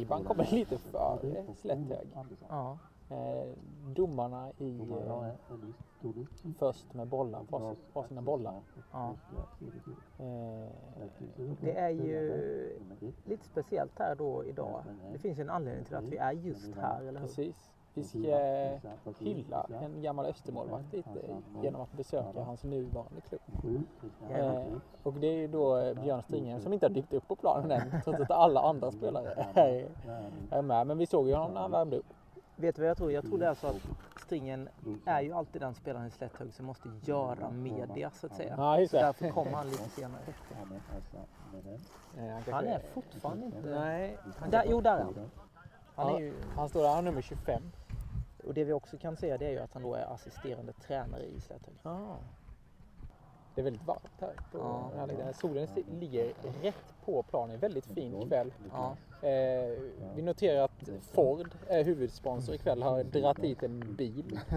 Eh, 0.00 0.08
Reiban 0.08 0.24
kommer 0.24 0.44
lite 0.52 0.78
före 0.78 1.54
Slätthög. 1.54 2.08
Ja. 2.48 2.78
Eh, 3.10 3.48
domarna 3.94 4.52
i 4.58 4.80
eh, 4.80 5.32
först 6.58 6.94
med 6.94 7.08
bollar, 7.08 7.42
var, 7.48 7.76
var 7.92 8.04
sina 8.04 8.22
bollar. 8.22 8.60
ja. 8.92 9.14
Eh, 10.18 10.68
Det 11.60 11.76
är 11.78 11.88
ju 11.90 12.78
lite 13.24 13.44
speciellt 13.44 13.98
här 13.98 14.14
då 14.14 14.44
idag. 14.44 14.82
Det 15.12 15.18
finns 15.18 15.38
ju 15.38 15.42
en 15.42 15.50
anledning 15.50 15.84
till 15.84 15.96
att 15.96 16.04
vi 16.04 16.16
är 16.16 16.32
just 16.32 16.74
här, 16.76 17.00
eller 17.00 17.20
hur? 17.20 17.26
precis. 17.26 17.70
Vi 17.94 18.04
ska 18.04 18.18
eh, 18.18 18.78
hylla 19.18 19.66
en 19.82 20.02
gammal 20.02 20.26
Östermålvakt 20.26 20.92
lite 20.92 21.08
genom 21.62 21.80
att 21.80 21.92
besöka 21.92 22.42
hans 22.44 22.64
nuvarande 22.64 23.20
klubb. 23.28 23.40
Eh, 24.30 24.62
och 25.02 25.12
det 25.12 25.26
är 25.26 25.32
ju 25.36 25.48
då 25.48 25.76
eh, 25.76 26.02
Björn 26.02 26.22
Stringen 26.22 26.60
som 26.60 26.72
inte 26.72 26.86
har 26.86 26.90
dykt 26.90 27.12
upp 27.12 27.28
på 27.28 27.36
planen 27.36 27.70
än 27.70 28.00
trots 28.04 28.20
att 28.20 28.30
alla 28.30 28.60
andra 28.60 28.90
spelare 28.92 29.46
är, 29.54 29.88
är 30.50 30.62
med. 30.62 30.86
Men 30.86 30.98
vi 30.98 31.06
såg 31.06 31.28
ju 31.28 31.34
honom 31.34 31.54
när 31.54 31.60
han 31.60 31.70
värmde 31.70 31.96
upp. 31.96 32.06
Vet 32.56 32.76
du 32.76 32.82
vad 32.82 32.88
jag 32.90 32.96
tror? 32.96 33.12
Jag 33.12 33.24
tror 33.24 33.38
det 33.38 33.46
är 33.46 33.54
så 33.54 33.66
att 33.66 33.76
Stringen 34.22 34.68
är 35.06 35.20
ju 35.20 35.32
alltid 35.32 35.62
den 35.62 35.74
spelaren 35.74 36.06
i 36.06 36.10
Slätthög 36.10 36.52
som 36.54 36.66
måste 36.66 36.88
göra 37.04 37.50
media 37.50 38.10
så 38.10 38.26
att 38.26 38.34
säga. 38.36 38.54
Ja, 38.58 38.86
Så 38.88 38.96
därför 38.96 39.28
kommer 39.28 39.50
han 39.52 39.66
lite 39.70 39.88
senare. 39.88 40.20
Kanske- 42.34 42.52
Han 42.52 42.64
är 42.66 42.78
fortfarande 42.94 43.46
inte... 43.46 43.60
Nej, 43.70 44.18
Där, 44.50 44.64
jo, 44.68 44.80
där 44.80 44.96
är 44.98 45.02
han. 45.04 45.30
Han 45.94 46.14
är 46.14 46.18
ju, 46.20 46.34
han 46.56 46.68
står 46.68 46.80
där, 46.80 46.88
han 46.88 46.96
har 46.96 47.02
nummer 47.02 47.22
25. 47.22 47.62
Och 48.44 48.54
det 48.54 48.64
vi 48.64 48.72
också 48.72 48.98
kan 48.98 49.16
säga 49.16 49.38
det 49.38 49.46
är 49.46 49.50
ju 49.50 49.58
att 49.58 49.72
han 49.72 49.82
då 49.82 49.94
är 49.94 50.14
assisterande 50.14 50.72
tränare 50.72 51.22
i 51.24 51.40
Slätthög. 51.40 51.74
Det 53.54 53.60
är 53.60 53.64
väldigt 53.64 53.86
varmt 53.86 54.10
här. 54.20 54.32
På 54.52 54.58
Ja. 54.58 54.86
den 54.90 54.98
här 55.00 55.06
läktaren. 55.06 55.34
Solen 55.34 55.68
ligger 56.00 56.34
rätt 56.62 56.94
på 57.04 57.22
planen. 57.22 57.58
Väldigt 57.58 57.86
fin 57.86 58.28
kväll. 58.28 58.52
Ja. 58.72 58.96
Eh, 59.28 59.78
vi 60.14 60.22
noterar 60.22 60.64
att 60.64 60.88
Ford 61.00 61.48
är 61.68 61.84
huvudsponsor 61.84 62.54
ikväll. 62.54 62.82
Har 62.82 63.04
dragit 63.04 63.44
hit 63.44 63.62
en 63.62 63.94
bil. 63.96 64.40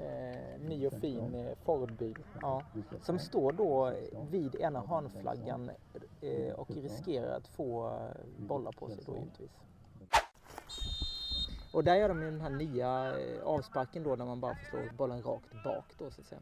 Eh, 0.00 0.60
ny 0.68 0.86
och 0.86 0.92
fin 0.92 1.34
eh, 1.34 1.54
Ford-bil. 1.64 2.16
Ja, 2.42 2.62
som 3.02 3.18
står 3.18 3.52
då 3.52 3.92
vid 4.30 4.54
ena 4.54 4.80
hörnflaggan 4.80 5.70
eh, 6.20 6.52
och 6.52 6.70
riskerar 6.70 7.36
att 7.36 7.46
få 7.48 7.86
eh, 7.86 8.46
bollar 8.46 8.72
på 8.72 8.88
sig 8.88 9.04
då 9.06 9.14
givetvis. 9.16 9.50
Och 11.72 11.84
där 11.84 11.94
gör 11.94 12.08
de 12.08 12.20
den 12.20 12.40
här 12.40 12.50
nya 12.50 13.18
eh, 13.18 13.42
avsparken 13.44 14.02
då 14.02 14.16
när 14.16 14.24
man 14.24 14.40
bara 14.40 14.54
får 14.54 14.64
slå 14.70 14.78
bollen 14.96 15.22
rakt 15.22 15.64
bak 15.64 15.84
då 15.98 16.10
så 16.10 16.20
att 16.20 16.26
säga. 16.26 16.40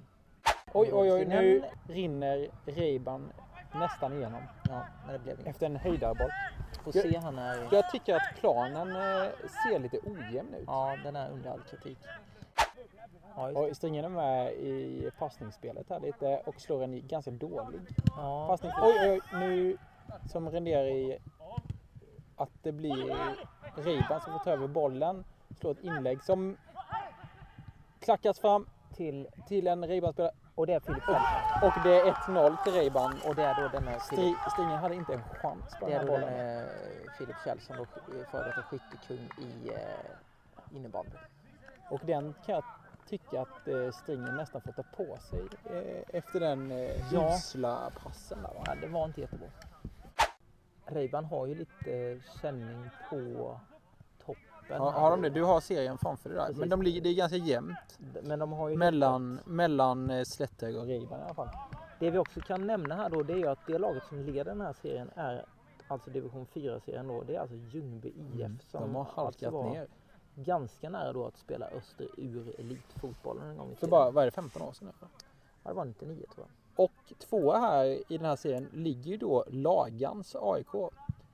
Oj, 0.72 0.90
oj, 0.92 1.12
oj. 1.12 1.24
Nu 1.24 1.62
rinner 1.88 2.48
Reiban 2.66 3.32
nästan 3.74 4.12
igenom 4.12 4.42
Ja, 4.68 4.86
men 5.04 5.12
det 5.12 5.18
blev 5.18 5.34
inget. 5.40 5.46
efter 5.50 5.66
en 5.66 5.76
höjdarboll. 5.76 6.30
Får 6.84 6.92
se 6.92 7.16
han 7.18 7.38
är... 7.38 7.68
Jag 7.72 7.90
tycker 7.90 8.14
att 8.14 8.34
planen 8.40 8.88
eh, 8.90 9.28
ser 9.48 9.78
lite 9.78 9.98
ojämn 9.98 10.54
ut. 10.54 10.64
Ja, 10.66 10.96
den 11.04 11.16
är 11.16 11.30
under 11.30 11.50
all 11.50 11.60
kritik. 11.60 11.98
Ja. 13.36 13.48
Och 13.48 13.76
Stringen 13.76 14.04
är 14.04 14.08
med 14.08 14.52
i 14.52 15.10
passningsspelet 15.18 15.86
här 15.90 16.00
lite 16.00 16.42
och 16.46 16.60
slår 16.60 16.82
en 16.84 17.08
ganska 17.08 17.30
dålig 17.30 17.80
Ja, 18.16 18.46
passning. 18.48 18.72
Oj, 18.82 18.94
oj, 19.00 19.10
oj. 19.10 19.20
Nu 19.40 19.76
som 20.32 20.50
renderar 20.50 20.86
i 20.86 21.18
att 22.36 22.50
det 22.62 22.72
blir 22.72 23.16
Reiban 23.76 24.20
som 24.20 24.32
får 24.32 24.38
ta 24.44 24.50
över 24.50 24.66
bollen. 24.68 25.24
Slår 25.60 25.70
ett 25.70 25.80
inlägg 25.84 26.22
som 26.22 26.56
klackas 28.00 28.40
fram 28.40 28.66
till... 28.96 29.28
till 29.48 29.66
en 29.66 29.84
Reiban-spelare. 29.88 30.32
Och 30.54 30.66
det 30.66 30.72
är 30.74 30.80
Filip 30.80 31.02
Kjellson. 31.04 31.62
Och 31.62 31.72
det 31.82 32.00
är 32.00 32.12
1-0 32.12 32.56
till 32.64 32.72
Reiban. 32.72 33.14
Och 33.24 33.34
det 33.34 33.42
är 33.42 33.54
då 33.62 33.68
den 33.68 33.88
här 33.88 33.98
Filip, 33.98 34.36
Stri- 34.38 34.50
Stringen 34.50 34.78
hade 34.78 34.94
inte 34.94 35.14
en 35.14 35.22
chans 35.42 35.64
på 35.80 35.86
det 35.86 35.92
den 35.92 35.94
är 35.94 35.98
här 35.98 36.06
då 36.06 36.12
den 36.12 36.20
bollen. 36.20 36.38
här 36.38 36.68
Filip 37.18 37.36
Kjellson, 37.44 37.76
då, 37.76 37.82
eh, 37.82 38.26
före 38.30 38.44
detta 38.44 38.62
skyttekung 38.62 39.28
i 39.38 39.68
eh, 39.68 40.76
innebandy. 40.76 41.16
Och 41.90 42.00
den 42.06 42.34
kan 42.46 42.54
jag 42.54 42.64
tycka 43.08 43.40
att 43.42 43.68
eh, 43.68 43.90
Stringen 43.90 44.34
nästan 44.36 44.60
får 44.60 44.72
ta 44.72 44.82
på 44.82 45.16
sig 45.30 45.40
eh, 45.70 46.02
efter 46.18 46.40
den 46.40 46.70
eh, 46.70 47.12
Ja. 47.12 47.34
usla 47.36 47.90
passen 48.02 48.38
där 48.42 48.54
va? 48.54 48.62
Ja, 48.66 48.74
det 48.80 48.86
var 48.86 49.04
inte 49.04 49.20
jättebra. 49.20 49.48
Reiban 50.86 51.24
har 51.24 51.46
ju 51.46 51.54
lite 51.54 52.20
känning 52.42 52.90
på 53.10 53.60
toppen. 54.26 54.80
Har, 54.80 54.92
har 54.92 55.10
de 55.10 55.22
det? 55.22 55.30
Du 55.30 55.42
har 55.44 55.60
serien 55.60 55.98
framför 55.98 56.28
dig 56.28 56.38
där. 56.38 56.44
Precis. 56.46 56.60
Men 56.60 56.68
de 56.68 56.82
ligger, 56.82 57.00
det 57.00 57.08
är 57.08 57.14
ganska 57.14 57.36
jämnt 57.36 57.98
Men 58.22 58.38
de 58.38 58.52
har 58.52 58.68
ju 58.68 58.76
mellan, 58.76 59.40
mellan 59.44 60.10
eh, 60.10 60.24
Slätthög 60.24 60.76
och 60.76 60.86
Reiban 60.86 61.20
i 61.20 61.22
alla 61.22 61.34
fall. 61.34 61.48
Det 61.98 62.10
vi 62.10 62.18
också 62.18 62.40
kan 62.40 62.66
nämna 62.66 62.94
här 62.94 63.10
då 63.10 63.22
det 63.22 63.32
är 63.32 63.36
ju 63.36 63.46
att 63.48 63.66
det 63.66 63.78
laget 63.78 64.04
som 64.08 64.18
leder 64.20 64.44
den 64.44 64.60
här 64.60 64.72
serien 64.72 65.10
är 65.14 65.44
alltså 65.88 66.10
division 66.10 66.46
4-serien 66.46 67.08
då. 67.08 67.22
Det 67.22 67.34
är 67.36 67.40
alltså 67.40 67.56
Ljungby 67.56 68.08
IF 68.08 68.70
som 68.70 68.82
Mm. 68.82 68.92
De 68.92 68.94
har 68.94 69.04
halkat 69.04 69.54
alltså 69.54 69.70
ner. 69.72 69.86
ganska 70.34 70.90
nära 70.90 71.12
då 71.12 71.26
att 71.26 71.36
spela 71.38 71.66
Öster 71.66 72.08
ur 72.16 72.60
elitfotbollen 72.60 73.50
en 73.50 73.56
gång 73.56 73.66
i 73.66 73.74
För 73.74 73.76
tiden. 73.80 73.90
bara, 73.90 74.10
vad 74.10 74.22
är 74.22 74.26
det, 74.26 74.30
15 74.30 74.62
år 74.62 74.72
sedan? 74.72 74.92
Ja, 75.00 75.70
det 75.70 75.72
var 75.74 75.84
99 75.84 76.24
tror 76.34 76.46
jag. 76.46 76.65
Och 76.76 77.12
tvåa 77.18 77.58
här 77.58 77.84
i 77.84 78.16
den 78.18 78.26
här 78.26 78.36
serien 78.36 78.68
ligger 78.72 79.10
ju 79.10 79.16
då 79.16 79.44
Lagans 79.48 80.36
AIK. 80.40 80.92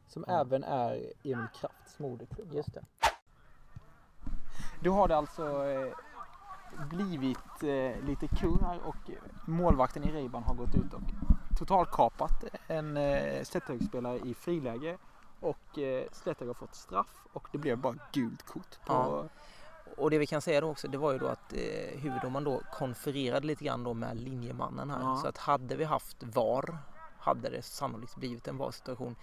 Som 0.09 0.25
även 0.29 0.65
är 0.65 1.13
Emil 1.23 1.47
Krafts 1.55 1.99
moderklubb. 1.99 2.53
Just 2.53 2.75
det. 2.75 2.83
Då 4.81 4.93
har 4.93 5.09
det 5.09 5.17
alltså 5.17 5.67
eh, 5.67 5.93
blivit 6.91 7.63
eh, 7.63 8.05
lite 8.07 8.29
kurr 8.29 8.63
här 8.63 8.81
och 8.85 9.11
målvakten 9.47 10.05
i 10.05 10.13
Reiban 10.13 10.43
har 10.43 10.55
gått 10.55 10.75
ut 10.75 10.95
och 10.95 11.01
totalkapat 11.59 12.45
en 12.69 12.97
eh, 12.97 13.43
Slätthögsspelare 13.43 14.19
i 14.19 14.35
friläge. 14.35 14.99
Och 15.41 15.79
eh, 15.79 16.05
Slätthög 16.13 16.49
har 16.49 16.55
fått 16.55 16.75
straff 16.75 17.27
och 17.33 17.49
det 17.53 17.59
blev 17.59 17.79
bara 17.79 17.95
gult 18.13 18.43
kort 18.43 18.79
på... 18.87 18.93
Ja. 18.93 19.25
Och 19.97 20.11
det 20.11 20.19
vi 20.19 20.27
kan 20.27 20.41
säga 20.41 20.61
då 20.61 20.71
också 20.71 20.89
det 20.89 20.99
var 20.99 21.13
ju 21.13 21.19
då 21.19 21.27
att 21.27 21.53
eh, 21.53 22.01
huvuddomaren 22.01 22.45
då 22.45 22.61
konfererade 22.73 23.47
lite 23.47 23.65
grann 23.65 23.85
då 23.85 23.95
med 23.95 24.17
linjemannen 24.21 24.91
här. 24.91 25.01
Ja. 25.01 25.17
Så 25.17 25.29
att 25.29 25.39
hade 25.39 25.77
vi 25.77 25.85
haft 25.85 26.23
VAR 26.23 26.79
hade 27.19 27.51
det 27.51 27.63
sannolikt 27.63 28.17
blivit 28.17 28.49
en 28.49 28.57
VAR-situation. 28.59 29.17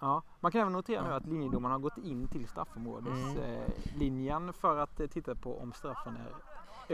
Ja, 0.00 0.22
man 0.40 0.52
kan 0.52 0.60
även 0.60 0.72
notera 0.72 1.08
nu 1.08 1.14
att 1.14 1.26
linjedomaren 1.26 1.72
har 1.72 1.78
gått 1.78 1.98
in 1.98 2.28
till 2.28 2.48
straffområdeslinjen 2.48 4.52
för 4.52 4.76
att 4.78 5.00
eh, 5.00 5.06
titta 5.06 5.34
på 5.34 5.58
om 5.60 5.72
straffen 5.72 6.16
är 6.16 6.34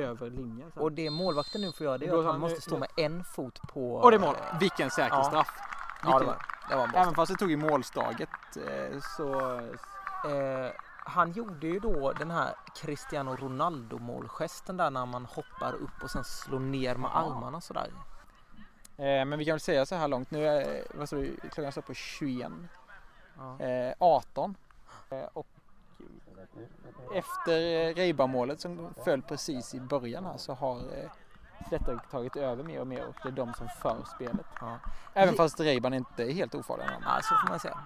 över 0.02 0.30
linjen. 0.30 0.70
sen. 0.74 0.82
Och 0.82 0.92
det 0.92 1.10
målvakten 1.10 1.60
nu 1.60 1.72
får 1.72 1.84
göra 1.84 1.98
det 1.98 2.06
är 2.06 2.18
att 2.18 2.24
han 2.24 2.40
måste 2.40 2.60
stå 2.60 2.78
med 2.78 2.88
en 2.96 3.24
fot 3.24 3.60
på... 3.72 3.94
Och 3.94 4.10
det 4.10 4.16
är 4.16 4.20
mål! 4.20 4.34
Vilken 4.60 4.90
säker 4.90 5.16
Ja. 5.16 5.24
straff! 5.24 5.50
Ja, 6.02 6.10
det 6.10 6.18
Vilken- 6.18 6.26
var, 6.26 6.38
det 6.70 6.76
var 6.76 6.90
Även 7.02 7.14
fast 7.14 7.32
det 7.32 7.38
tog 7.38 7.52
i 7.52 7.56
målstaget 7.56 8.28
eh, 8.56 8.98
så... 9.16 9.54
Eh, 10.30 10.70
han 11.04 11.32
gjorde 11.32 11.66
ju 11.66 11.78
då 11.80 12.12
den 12.12 12.30
här 12.30 12.54
Cristiano 12.76 13.36
Ronaldo 13.36 13.98
målgesten 13.98 14.76
där 14.76 14.90
när 14.90 15.06
man 15.06 15.24
hoppar 15.24 15.72
upp 15.74 16.02
och 16.02 16.10
sen 16.10 16.24
slår 16.24 16.58
ner 16.58 16.94
med 16.94 17.10
Ja. 17.14 17.18
armarna 17.18 17.60
sådär. 17.60 17.90
Eh, 18.96 19.24
men 19.24 19.38
vi 19.38 19.44
kan 19.44 19.52
väl 19.52 19.60
säga 19.60 19.86
så 19.86 19.94
här 19.94 20.08
långt. 20.08 20.30
Nu 20.30 20.46
är 20.48 20.84
vad 20.94 21.06
står 21.08 21.16
det, 21.16 21.48
klockan 21.48 21.72
står 21.72 21.82
på 21.82 21.94
21. 21.94 22.52
Ja. 23.38 23.60
Eh, 23.60 23.94
18. 23.98 24.54
Eh, 25.10 25.24
och 25.32 25.46
efter 27.14 27.52
eh, 27.88 27.94
Reiba-målet 27.94 28.60
som 28.60 28.94
föll 29.04 29.22
precis 29.22 29.74
i 29.74 29.80
början 29.80 30.24
här 30.24 30.36
så 30.36 30.54
har 30.54 30.76
eh, 30.78 31.10
Slätter 31.68 31.98
tagit 32.10 32.36
över 32.36 32.64
mer 32.64 32.80
och 32.80 32.86
mer 32.86 33.06
och 33.06 33.14
det 33.22 33.28
är 33.28 33.32
de 33.32 33.54
som 33.54 33.68
för 33.68 34.04
spelet. 34.14 34.46
Ja. 34.60 34.78
Även 35.14 35.34
fast 35.34 35.60
Reiban 35.60 35.94
inte 35.94 36.22
är 36.24 36.32
helt 36.32 36.54
ofarliga. 36.54 36.90
Ja, 37.04 37.18
så 37.22 37.34
får 37.34 37.48
man 37.48 37.60
säga. 37.60 37.78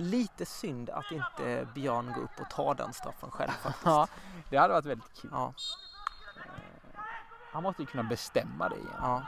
Lite 0.00 0.46
synd 0.46 0.90
att 0.90 1.10
inte 1.12 1.68
Björn 1.74 2.12
går 2.12 2.22
upp 2.22 2.40
och 2.40 2.50
tar 2.50 2.74
den 2.74 2.92
straffen 2.92 3.30
själv 3.30 3.50
faktiskt. 3.62 3.86
Ja, 3.86 4.06
det 4.50 4.56
hade 4.56 4.72
varit 4.74 4.84
väldigt 4.84 5.20
kul. 5.20 5.30
Ja, 5.34 5.52
Han 7.52 7.62
måste 7.62 7.82
ju 7.82 7.86
kunna 7.86 8.02
bestämma 8.02 8.68
det 8.68 8.76
igen. 8.76 8.92
ja. 9.02 9.22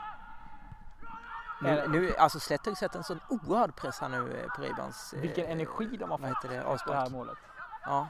Nu, 1.63 1.87
nu, 1.87 2.15
alltså 2.15 2.39
Slätt 2.39 2.77
sätter 2.77 2.97
en 2.97 3.03
sån 3.03 3.19
oerhörd 3.29 3.75
press 3.75 3.99
här 3.99 4.09
nu 4.09 4.33
eh, 4.41 4.47
på 4.55 4.61
Reibans... 4.61 5.13
eh, 5.13 5.21
Vilken 5.21 5.45
energi 5.45 5.97
de 5.97 6.11
har 6.11 6.17
fått 6.17 6.27
heter 6.27 6.49
det? 6.49 6.55
efter 6.55 6.87
det 6.87 6.93
här 6.95 7.01
Avspark. 7.01 7.11
målet. 7.11 7.37
Ja. 7.85 8.07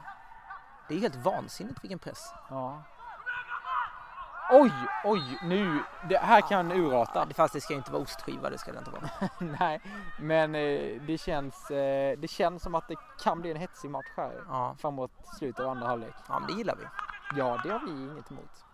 Det 0.88 0.94
är 0.94 0.98
helt 1.00 1.16
vansinnigt 1.16 1.84
vilken 1.84 1.98
press. 1.98 2.34
Ja. 2.50 2.82
Oj, 4.54 4.72
oj, 5.04 5.38
nu. 5.42 5.82
Det 6.08 6.18
här 6.18 6.40
kan 6.40 6.72
urarta. 6.72 7.26
Fast 7.34 7.54
det 7.54 7.60
ska 7.60 7.74
inte 7.74 7.92
vara 7.92 8.02
ostskiva, 8.02 8.50
det 8.50 8.58
ska 8.58 8.72
det 8.72 8.78
inte 8.78 8.90
vara. 8.90 9.10
Nej, 9.60 9.80
men 10.18 10.54
eh, 10.54 11.02
det 11.06 11.18
känns, 11.20 11.70
eh, 11.70 12.18
det 12.18 12.28
känns 12.28 12.62
som 12.62 12.74
att 12.74 12.88
det 12.88 12.96
kan 13.22 13.40
bli 13.40 13.50
en 13.50 13.56
hetsig 13.56 13.90
match 13.90 14.06
här 14.16 14.32
Ja, 14.48 14.76
framåt 14.78 15.10
slutet 15.38 15.64
av 15.64 15.70
andra 15.70 15.86
halvlek. 15.86 16.14
ja 16.28 16.38
men 16.38 16.48
det 16.48 16.54
gillar 16.54 16.76
vi. 16.76 16.84
Ja, 17.38 17.60
det 17.64 17.70
har 17.70 17.80
vi 17.80 17.90
inget 17.90 18.30
emot. 18.30 18.64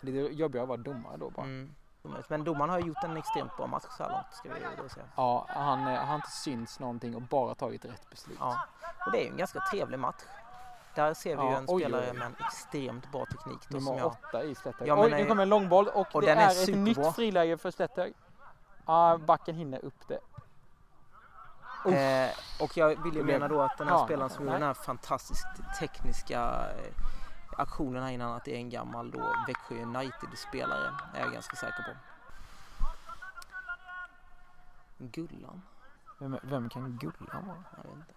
Det 0.00 0.20
är 0.20 0.28
jobbigare 0.28 0.62
att 0.62 0.68
vara 0.68 0.78
domare 0.78 1.16
då 1.16 1.30
bara. 1.30 1.46
Mm. 1.46 1.74
Men 2.28 2.44
domaren 2.44 2.70
har 2.70 2.78
gjort 2.78 3.04
en 3.04 3.16
extremt 3.16 3.56
bra 3.56 3.66
match 3.66 3.84
så 3.90 4.02
här 4.02 4.10
långt, 4.10 4.32
ska 4.32 4.48
vi 4.54 4.82
då 4.82 4.88
säga. 4.88 5.06
Ja, 5.16 5.46
han, 5.48 5.86
eh, 5.86 5.98
han 5.98 6.08
har 6.08 6.14
inte 6.14 6.30
synts 6.30 6.80
någonting 6.80 7.16
och 7.16 7.22
bara 7.22 7.54
tagit 7.54 7.84
rätt 7.84 8.10
beslut. 8.10 8.38
Ja. 8.40 8.66
Och 9.06 9.12
det 9.12 9.18
är 9.18 9.24
ju 9.24 9.30
en 9.30 9.36
ganska 9.36 9.60
trevlig 9.60 9.98
match. 9.98 10.22
Där 10.94 11.14
ser 11.14 11.36
vi 11.36 11.42
ju 11.42 11.48
Ja, 11.50 11.56
en 11.58 11.64
oj, 11.68 11.82
spelare 11.82 12.10
oj. 12.10 12.18
med 12.18 12.26
en 12.26 12.34
extremt 12.46 13.12
bra 13.12 13.26
teknik. 13.26 13.58
Då, 13.68 13.80
som 13.80 13.84
Nummer 13.84 13.98
jag... 13.98 14.06
åtta 14.06 14.42
i 14.44 14.54
Slättag. 14.54 14.88
Ja, 14.88 15.04
Oj, 15.04 15.10
nu 15.10 15.26
kommer 15.26 15.42
en 15.42 15.48
långboll 15.48 15.88
och, 15.88 16.14
Och 16.14 16.20
det 16.20 16.26
den 16.26 16.38
är 16.38 16.48
är, 16.48 16.70
ett 16.70 16.78
nytt 16.78 17.14
friläge 17.14 17.56
för 17.58 17.70
Slättag. 17.70 18.12
Ja, 18.86 19.18
backen 19.26 19.54
hinner 19.54 19.84
upp 19.84 20.08
det. 20.08 20.18
Uff. 21.84 21.94
Eh, 21.94 22.30
och 22.60 22.76
jag 22.76 23.02
vill 23.02 23.14
ju 23.14 23.24
mena 23.24 23.48
då 23.48 23.60
att 23.62 23.78
den 23.78 23.88
här 23.88 23.94
Ja, 23.94 24.04
spelaren 24.04 24.30
som 24.30 24.44
gjorde 24.44 24.56
den 24.58 24.66
här 24.66 24.74
fantastiskt 24.74 25.46
tekniska 25.80 26.40
eh, 26.78 26.92
aktionen 27.58 28.02
här 28.02 28.10
innan 28.10 28.32
att 28.32 28.44
det 28.44 28.52
är 28.54 28.56
en 28.58 28.70
gammal 28.70 29.10
då 29.10 29.34
Växjö 29.46 29.74
United-spelare 29.82 30.90
är 31.14 31.20
jag 31.20 31.32
ganska 31.32 31.56
säker 31.56 31.82
på. 31.82 31.90
Gullan? 34.98 35.62
Vem, 36.18 36.38
vem 36.42 36.68
kan 36.68 36.98
Gullan 36.98 37.46
vara? 37.46 37.64
Jag 37.76 37.82
vet 37.82 37.96
inte. 37.96 38.12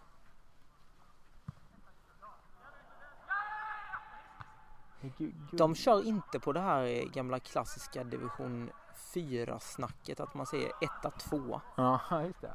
De 5.51 5.75
kör 5.75 6.07
inte 6.07 6.39
på 6.39 6.51
det 6.53 6.59
här 6.59 6.83
eh, 6.83 7.03
gamla 7.13 7.39
klassiska 7.39 8.03
division 8.03 8.69
4-snacket 9.13 10.19
att 10.19 10.33
man 10.33 10.45
säger 10.45 10.71
1-2. 11.03 11.59
Ja, 11.75 11.99
just 12.25 12.41
det. 12.41 12.53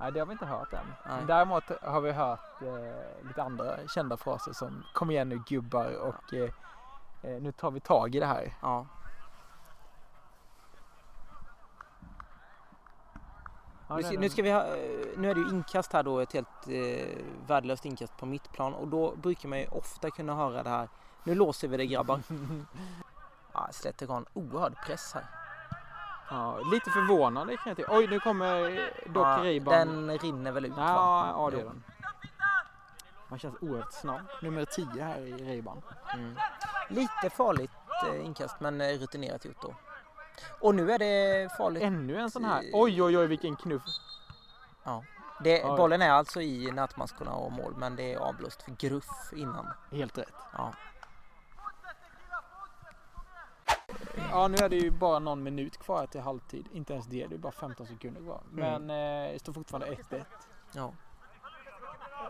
Nej, 0.00 0.12
det 0.12 0.18
har 0.18 0.26
vi 0.26 0.32
inte 0.32 0.46
hört 0.46 0.72
än. 0.72 0.86
Nej. 1.08 1.24
Däremot 1.26 1.64
har 1.82 2.00
vi 2.00 2.12
hört 2.12 2.62
eh, 2.62 3.26
lite 3.26 3.42
andra 3.42 3.88
kända 3.88 4.16
fraser 4.16 4.52
som 4.52 4.82
Kom 4.94 5.10
igen 5.10 5.28
nu 5.28 5.42
gubbar 5.46 5.96
och 6.00 6.34
eh, 6.34 6.50
eh, 7.22 7.42
nu 7.42 7.52
tar 7.52 7.70
vi 7.70 7.80
tag 7.80 8.14
i 8.14 8.20
det 8.20 8.26
här. 8.26 8.54
Ja. 8.62 8.86
Nu 13.88 14.02
ska, 14.02 14.20
nu, 14.20 14.28
ska 14.28 14.42
vi 14.42 14.50
ha, 14.50 14.60
eh, 14.60 15.03
nu 15.16 15.30
är 15.30 15.34
det 15.34 15.40
ju 15.40 15.48
inkast 15.48 15.92
här 15.92 16.02
då, 16.02 16.20
ett 16.20 16.32
helt 16.32 16.68
eh, 16.68 17.16
värdelöst 17.46 17.84
inkast 17.84 18.16
på 18.16 18.26
mittplan 18.26 18.74
och 18.74 18.88
då 18.88 19.14
brukar 19.16 19.48
man 19.48 19.58
ju 19.58 19.66
ofta 19.68 20.10
kunna 20.10 20.34
höra 20.34 20.62
det 20.62 20.70
här. 20.70 20.88
Nu 21.24 21.34
låser 21.34 21.68
vi 21.68 21.76
det 21.76 21.86
grabbar. 21.86 22.20
Ja, 23.56 23.68
Slätter 23.72 24.06
har 24.06 24.16
en 24.16 24.26
oerhörd 24.34 24.74
press 24.86 25.12
här. 25.14 25.24
Ja, 26.30 26.58
lite 26.72 26.90
förvånande 26.90 27.56
kan 27.56 27.62
jag 27.66 27.76
tycka. 27.76 27.96
Oj, 27.96 28.06
nu 28.06 28.20
kommer 28.20 28.70
eh, 28.70 29.12
dock 29.12 29.26
Ja, 29.26 29.38
Reiban. 29.42 29.72
den 29.74 30.18
rinner 30.18 30.52
väl 30.52 30.64
ut 30.64 30.72
va? 30.72 30.84
Ja, 30.88 31.28
ja, 31.36 31.50
det 31.50 31.56
gör 31.56 31.64
den. 31.64 31.82
Han 33.28 33.38
känns 33.38 33.54
oerhört 33.60 33.92
snabb. 33.92 34.20
Nummer 34.42 34.64
10 34.64 34.86
här 35.04 35.20
i 35.20 35.32
Reiban. 35.32 35.82
Mm. 36.14 36.36
Lite 36.88 37.30
farligt 37.30 37.70
eh, 38.12 38.24
inkast 38.26 38.60
men 38.60 38.80
eh, 38.80 38.98
rutinerat 38.98 39.44
gjort 39.44 39.62
då. 39.62 39.74
Och 40.60 40.74
nu 40.74 40.92
är 40.92 40.98
det 40.98 41.48
farligt. 41.56 41.82
Ännu 41.82 42.16
en 42.16 42.30
sån 42.30 42.44
här. 42.44 42.62
Oj, 42.72 43.02
oj, 43.02 43.18
oj, 43.18 43.26
vilken 43.26 43.56
knuff. 43.56 43.82
Det, 45.40 45.64
Oj. 45.64 45.76
bollen 45.76 46.02
är 46.02 46.10
alltså 46.10 46.40
i 46.40 46.70
närtmaskorna 46.70 47.32
och 47.34 47.52
mål 47.52 47.74
men 47.76 47.96
det 47.96 48.12
är 48.12 48.18
avblåst 48.18 48.62
för 48.62 48.70
gruff 48.70 49.32
innan. 49.32 49.66
Helt 49.90 50.18
rätt. 50.18 50.34
Ja. 50.52 50.72
Ja, 54.30 54.48
nu 54.48 54.56
är 54.56 54.68
det 54.68 54.76
ju 54.76 54.90
bara 54.90 55.18
någon 55.18 55.42
minut 55.42 55.78
kvar 55.78 56.06
till 56.06 56.20
halvtid. 56.20 56.68
Inte 56.72 56.92
ens 56.92 57.06
det, 57.06 57.26
det 57.26 57.34
är 57.34 57.38
bara 57.38 57.52
15 57.52 57.86
sekunder 57.86 58.20
kvar. 58.20 58.40
Mm. 58.52 58.86
Men 58.86 58.90
eh, 59.26 59.32
det 59.32 59.38
står 59.38 59.52
fortfarande 59.52 59.94
1-1. 59.94 60.24
ja. 60.72 60.92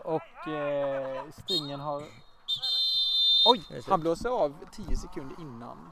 Och 0.03 0.47
eh, 0.47 1.23
stringen 1.31 1.79
har... 1.79 2.03
Oj! 3.45 3.83
Han 3.89 3.99
blåser 4.01 4.29
av 4.29 4.55
10 4.71 4.97
sekunder 4.97 5.35
innan 5.39 5.91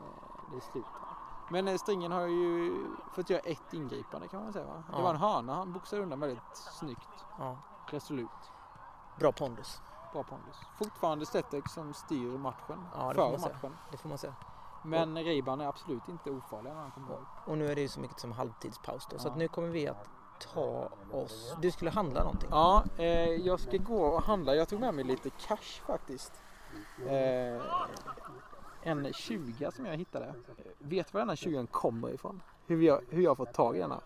eh, 0.00 0.50
det 0.50 0.56
är 0.56 0.72
slut. 0.72 0.84
Men 1.50 1.68
eh, 1.68 1.76
stringen 1.76 2.12
har 2.12 2.26
ju 2.26 2.86
fått 3.12 3.30
göra 3.30 3.40
ett 3.40 3.72
ingripande 3.74 4.28
kan 4.28 4.42
man 4.42 4.52
säga 4.52 4.66
va? 4.66 4.82
Det 4.90 4.96
Ja. 4.96 5.02
var 5.02 5.10
en 5.10 5.16
hörna 5.16 5.54
han 5.54 5.72
boxade 5.72 6.02
undan 6.02 6.20
väldigt 6.20 6.56
snyggt. 6.56 7.24
ja. 7.38 7.56
Resolut. 7.86 8.28
Bra 9.18 9.32
pondus. 9.32 9.80
Bra 10.12 10.22
pondus. 10.22 10.56
Fortfarande 10.78 11.26
Stetek 11.26 11.68
som 11.68 11.94
styr 11.94 12.38
matchen. 12.38 12.86
Ja, 12.94 13.12
för 13.14 13.30
man 13.30 13.40
säga. 13.40 13.54
matchen. 13.54 13.76
Det 13.90 13.96
får 13.96 14.08
man 14.08 14.18
säga. 14.18 14.34
Men 14.84 15.18
Reiban 15.24 15.60
är 15.60 15.66
absolut 15.66 16.08
inte 16.08 16.30
ofarlig 16.30 16.72
när 16.72 16.80
han 16.80 16.90
kommer 16.90 17.08
ihåg. 17.12 17.24
Och 17.46 17.58
nu 17.58 17.70
är 17.70 17.74
det 17.74 17.80
ju 17.80 17.88
så 17.88 18.00
mycket 18.00 18.20
som 18.20 18.32
halvtidspaus 18.32 19.06
då. 19.10 19.18
Så 19.18 19.28
Ja. 19.28 19.32
att 19.32 19.38
nu 19.38 19.48
kommer 19.48 19.68
vi 19.68 19.88
att 19.88 20.08
ta 20.54 20.88
oss... 21.12 21.56
Du 21.60 21.70
skulle 21.70 21.90
handla 21.90 22.20
någonting. 22.22 22.48
Ja, 22.52 22.84
eh, 22.96 23.04
jag 23.30 23.60
ska 23.60 23.76
gå 23.76 24.02
och 24.04 24.22
handla. 24.22 24.54
Jag 24.54 24.68
tog 24.68 24.80
med 24.80 24.94
mig 24.94 25.04
lite 25.04 25.30
cash 25.30 25.82
faktiskt. 25.86 26.32
Eh, 27.06 27.62
en 28.82 29.12
20 29.12 29.70
som 29.72 29.86
jag 29.86 29.96
hittade. 29.96 30.34
Vet 30.78 31.06
du 31.06 31.12
var 31.12 31.20
den 31.20 31.28
här 31.28 31.36
20 31.36 31.66
kommer 31.66 32.10
ifrån? 32.10 32.42
Hur 32.66 32.82
jag, 32.82 33.00
hur 33.10 33.22
jag 33.22 33.36
fått 33.36 33.52
tag 33.52 33.76
i 33.76 33.80
denna? 33.80 34.00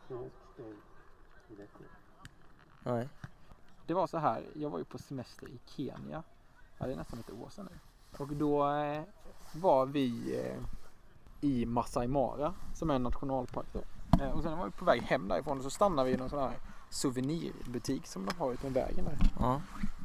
Nej. 2.83 3.09
Det 3.87 3.95
var 3.95 4.07
så 4.07 4.19
här, 4.19 4.43
jag 4.55 4.71
var 4.71 4.79
ju 4.79 4.85
på 4.85 4.99
semester 4.99 5.49
i 5.49 5.61
Kenya. 5.67 6.23
Ja, 6.79 6.87
det 6.87 6.93
är 6.93 6.97
nästan 6.97 7.19
ett 7.19 7.31
år 7.31 7.49
sedan 7.51 7.69
nu. 7.71 7.79
Och 8.19 8.29
då 8.29 8.69
eh, 8.69 9.03
var 9.53 9.87
vi 9.87 10.41
eh, 10.41 10.57
i 11.41 11.67
Masai 11.67 12.07
Mara 12.07 12.55
som 12.75 12.91
är 12.91 12.95
en 12.95 13.03
nationalpark 13.03 13.67
då. 13.73 13.81
Eh, 14.23 14.31
och 14.31 14.43
sen 14.43 14.59
var 14.59 14.65
vi 14.65 14.71
på 14.71 14.85
väg 14.85 15.03
hem 15.03 15.29
därifrån 15.29 15.59
och 15.59 15.65
så 15.65 15.71
stannade 15.71 16.09
vi 16.09 16.15
i 16.15 16.19
någon 16.19 16.31
sån 16.31 16.39
här 16.39 16.59
souvenirbutik 16.91 18.07
som 18.07 18.27
de 18.27 18.37
har 18.39 18.53
ute 18.53 18.65
med 18.71 18.75
vägen 18.75 19.05
där. 19.05 19.19
Ja. 19.41 19.61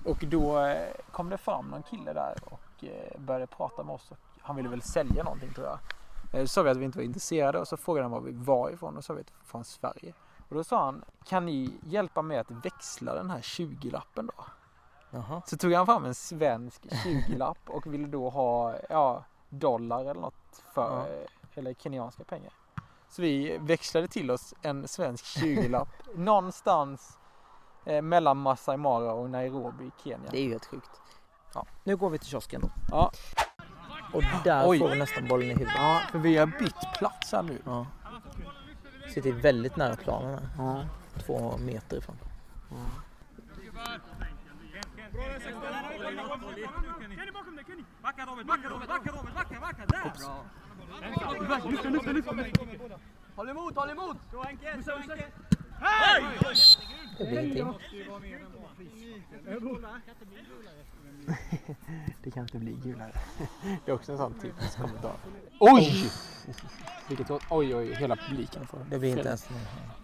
Och 0.06 0.24
då 0.28 0.76
kom 1.12 1.30
det 1.30 1.38
fram 1.38 1.66
någon 1.66 1.84
kille 1.84 2.14
där 2.14 2.36
och 2.46 2.86
började 3.18 3.48
prata 3.48 3.84
med 3.84 3.96
oss. 3.96 4.12
Och 4.12 4.18
han 4.50 4.56
ville 4.56 4.70
väl 4.70 4.82
sälja 4.82 5.24
någonting 5.24 5.54
tror 5.54 5.68
jag. 5.68 5.80
Eh, 6.34 6.42
Så 6.46 6.48
sa 6.48 6.64
vi 6.64 6.70
att 6.70 6.78
vi 6.78 6.86
inte 6.86 6.98
var 6.98 7.04
intresserade 7.06 7.60
och 7.60 7.68
så 7.68 7.78
frågade 7.78 8.04
han 8.06 8.12
var 8.12 8.22
vi 8.22 8.32
var 8.32 8.70
ifrån 8.70 8.98
och 8.98 9.04
så 9.04 9.08
sa 9.08 9.14
vi 9.14 9.22
att 9.22 9.32
från 9.48 9.64
Sverige. 9.66 10.14
Och 10.50 10.56
då 10.56 10.64
sa 10.64 10.86
han, 10.86 11.04
kan 11.26 11.46
ni 11.46 11.74
hjälpa 11.84 12.22
mig 12.22 12.38
att 12.38 12.52
växla 12.52 13.14
den 13.16 13.30
här 13.30 13.40
20-lappen 13.40 14.26
då? 14.38 14.44
Jaha. 15.12 15.42
Så 15.46 15.58
tog 15.58 15.74
han 15.74 15.86
fram 15.86 16.06
en 16.06 16.16
svensk 16.16 16.86
20-lapp 16.86 17.58
och 17.70 17.94
ville 17.94 18.08
då 18.08 18.30
ha 18.30 18.76
ja, 18.90 19.24
dollar 19.50 20.02
eller 20.02 20.22
något 20.22 20.64
för, 20.74 21.08
Ja. 21.08 21.08
eh, 21.08 21.28
eller 21.56 21.74
kenyanska 21.74 22.24
pengar. 22.24 22.54
Så 23.10 23.22
vi 23.22 23.58
växlade 23.58 24.08
till 24.08 24.32
oss 24.32 24.54
en 24.62 24.88
svensk 24.88 25.26
20-lapp 25.26 25.90
någonstans 26.16 27.18
eh, 27.86 28.02
mellan 28.02 28.38
Masai 28.38 28.78
Mara 28.78 29.14
och 29.14 29.30
Nairobi 29.30 29.86
i 29.86 29.92
Kenya. 30.04 30.30
Det 30.32 30.38
är 30.38 30.44
ju 30.44 30.50
helt 30.50 30.66
sjukt. 30.66 31.02
Ja. 31.54 31.66
Nu 31.84 31.98
går 31.98 32.10
vi 32.10 32.20
till 32.20 32.28
kiosken 32.28 32.62
då. 32.62 32.70
Ja. 32.92 33.12
Och 34.14 34.24
där 34.44 34.68
Oj. 34.68 34.80
får 34.80 34.90
vi 34.90 34.96
nästan 34.96 35.28
bollen 35.28 35.48
i 35.48 35.54
huvudet. 35.54 35.74
Ja, 35.78 36.02
för 36.12 36.20
vi 36.20 36.38
har 36.38 36.46
bytt 36.46 36.98
plats 36.98 37.32
här 37.32 37.44
nu. 37.44 37.62
Ja. 37.66 37.86
Sitter 39.14 39.32
väldigt 39.32 39.76
nära 39.76 39.96
planen 39.96 40.40
här. 40.40 40.50
Ja. 40.58 40.86
Två 41.26 41.58
meter 41.58 41.98
ifrån. 41.98 42.18
Håll 53.36 53.50
emot, 53.50 53.76
håll 53.76 53.90
emot! 53.90 54.18
Det 57.18 57.26
blir 57.26 57.40
ingenting. 57.40 57.74
Det 62.24 62.32
kan 62.32 62.44
inte 62.44 62.58
bli 62.58 62.72
gulare. 62.72 63.12
Det 63.86 63.92
är 63.92 63.96
också 63.96 64.12
en 64.12 64.18
sån 64.18 64.34
typisk 64.34 64.78
kommentar. 64.78 65.14
Oj! 65.60 66.12
Vilket 67.10 67.32
oj, 67.32 67.76
oj, 67.76 67.96
hela 67.96 68.16
publiken 68.16 68.68
får. 68.68 68.80
Det 68.90 69.00
blir 69.00 69.18
inte 69.18 69.28
ens. 69.28 69.50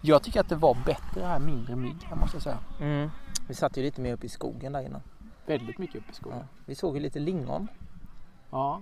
Jag 0.00 0.22
tycker 0.22 0.40
att 0.40 0.48
det 0.48 0.56
var 0.56 0.76
bättre 0.86 1.24
här, 1.24 1.38
mindre 1.38 1.76
mygg 1.76 2.02
här 2.04 2.16
måste 2.16 2.36
jag 2.36 2.42
säga. 2.42 2.58
Mm. 2.80 3.10
Vi 3.48 3.54
satt 3.54 3.76
ju 3.76 3.82
lite 3.82 4.00
mer 4.00 4.12
uppe 4.12 4.26
i 4.26 4.28
skogen 4.28 4.72
där 4.72 4.80
innan. 4.80 5.02
Väldigt 5.46 5.78
mycket 5.78 5.96
upp 5.96 6.10
i 6.10 6.14
skogen. 6.14 6.38
Ja. 6.38 6.46
Vi 6.64 6.74
såg 6.74 6.96
ju 6.96 7.02
lite 7.02 7.18
lingon. 7.18 7.68
Ja. 8.50 8.80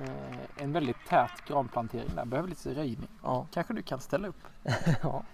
Eh, 0.00 0.62
en 0.62 0.72
väldigt 0.72 0.96
tät 1.08 1.44
granplantering 1.48 2.14
där. 2.14 2.24
Behöver 2.24 2.48
lite 2.48 2.74
röjning. 2.74 3.08
Ja. 3.22 3.46
Kanske 3.52 3.74
du 3.74 3.82
kan 3.82 4.00
ställa 4.00 4.28
upp? 4.28 4.42
ja. 5.02 5.24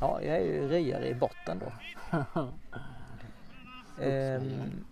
Ja, 0.00 0.22
jag 0.22 0.36
är 0.36 0.44
ju 0.44 0.68
röjare 0.68 1.08
i 1.08 1.14
botten 1.14 1.58
då. 1.58 1.72
Ehm, 3.98 4.84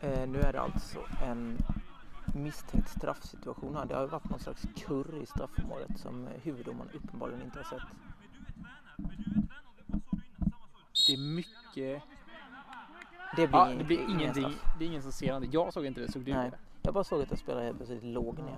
eh, 0.00 0.28
nu 0.28 0.40
är 0.40 0.52
det 0.52 0.60
alltså 0.60 0.98
en 1.22 1.58
misstänkt 2.34 2.88
straffsituation 2.88 3.76
här. 3.76 3.86
Det 3.86 3.94
har 3.94 4.02
ju 4.02 4.08
varit 4.08 4.30
någon 4.30 4.40
slags 4.40 4.66
kurr 4.76 5.22
i 5.22 5.26
straffområdet 5.26 5.98
som 5.98 6.28
huvuddomaren 6.42 6.90
uppenbarligen 6.94 7.42
inte 7.42 7.58
har 7.58 7.64
sett. 7.64 7.88
Det 11.06 11.12
är 11.12 11.18
mycket... 11.18 12.02
Det 13.36 13.48
blir, 13.48 13.58
Ja, 13.58 13.72
det 13.78 13.84
blir 13.84 13.98
ingen 13.98 14.20
ingenting. 14.20 14.56
Det 14.78 14.84
är 14.84 14.88
ingen 14.88 15.02
som 15.02 15.12
ser 15.12 15.40
det. 15.40 15.46
Jag 15.46 15.72
såg 15.72 15.86
inte 15.86 16.00
det. 16.00 16.12
Såg 16.12 16.22
du 16.22 16.32
Nej. 16.32 16.50
det? 16.50 16.58
Jag 16.84 16.94
bara 16.94 17.04
såg 17.04 17.22
att 17.22 17.30
en 17.30 17.36
spelare 17.36 17.64
helt 17.64 17.76
plötsligt 17.76 18.02
låg 18.04 18.38
ner. 18.38 18.56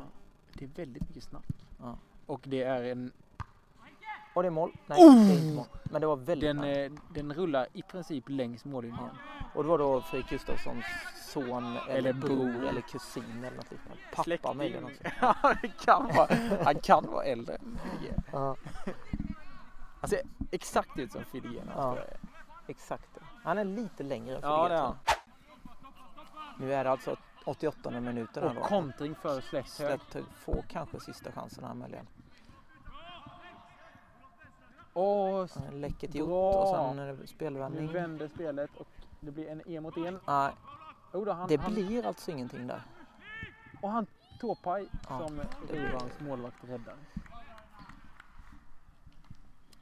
Det 0.52 0.64
är 0.64 0.68
väldigt 0.68 1.08
mycket 1.08 1.22
snack. 1.24 1.44
Ja. 1.80 1.96
Och 2.26 2.40
det 2.44 2.62
är 2.62 2.82
en... 2.82 3.12
Och 4.34 4.42
det 4.42 4.48
är 4.48 4.50
mål. 4.50 4.72
Nej, 4.86 5.04
Oh! 5.04 5.14
det 5.14 5.32
är 5.32 5.38
inte 5.38 5.54
mål. 5.56 5.66
Men 5.84 6.00
det 6.00 6.06
var 6.06 6.16
väldigt 6.16 6.56
Den, 6.56 6.64
eh, 6.64 6.92
den 7.14 7.34
rullar 7.34 7.66
i 7.72 7.82
princip 7.82 8.24
längs 8.28 8.64
mållinjen. 8.64 9.10
Och 9.54 9.62
det 9.62 9.68
var 9.68 9.78
då 9.78 10.00
Fredrik 10.00 10.30
Gustafssons 10.30 10.84
son 11.32 11.64
eller, 11.76 11.88
Eller 11.96 12.12
bror 12.12 12.36
bror. 12.36 12.66
eller 12.66 12.80
kusin 12.80 13.44
eller 13.44 13.56
något 13.56 13.70
liknande. 13.70 14.02
Pappa 14.10 14.22
Släkting. 14.22 14.56
möjligen 14.56 14.84
också. 14.84 15.02
Ja, 15.20 15.54
det 15.62 15.68
kan 15.84 16.06
vara. 16.16 16.28
Han 16.64 16.74
kan 16.74 17.06
vara 17.06 17.24
äldre. 17.24 17.58
Ja, 18.32 18.56
Han 20.00 20.10
ser 20.10 20.20
exakt 20.50 20.98
ut 20.98 21.12
som 21.12 21.24
Fidegén. 21.24 21.70
Ja. 21.76 21.98
exakt. 22.66 23.14
det. 23.14 23.20
Han 23.42 23.58
är 23.58 23.64
lite 23.64 24.02
längre 24.02 24.34
än 24.36 24.40
Ja, 24.42 24.68
Fredrik, 24.68 24.70
det 24.70 24.74
är 24.74 24.82
jag. 24.82 24.96
Nu 26.60 26.74
är 26.74 26.84
det 26.84 26.90
alltså 26.90 27.16
88 27.46 27.90
minuten 27.90 28.56
Och 28.56 28.62
kontring 28.64 29.14
för 29.14 29.40
Slätthög. 29.40 30.24
Får 30.35 30.64
kanske 30.68 31.00
sista 31.00 31.32
chansen 31.32 31.64
här 31.64 31.74
möjligen. 31.74 32.06
Och 34.92 35.02
Ja, 35.02 35.48
Läcket 35.72 36.14
gjort 36.14 36.28
och 36.28 36.68
sen 36.68 36.98
är 36.98 37.06
det 37.06 37.12
nu 37.12 37.26
spelvändning. 37.26 37.92
vänder 37.92 38.28
spelet 38.28 38.70
och 38.76 38.88
det 39.20 39.30
blir 39.30 39.48
en 39.48 39.62
en 39.66 39.82
mot 39.82 39.96
en. 39.96 40.20
Nej, 40.26 40.52
Oh, 41.12 41.24
då, 41.24 41.32
han, 41.32 41.48
det 41.48 41.56
han, 41.61 41.74
blir 41.74 42.06
alltså 42.06 42.30
ingenting 42.30 42.66
där. 42.66 42.82
Och 43.82 43.90
han 43.90 44.06
Tåpaj 44.40 44.88
Ja, 45.09 45.28
som 45.28 45.40
Rivans 45.70 46.20
målvakt 46.20 46.64
räddar. 46.64 46.96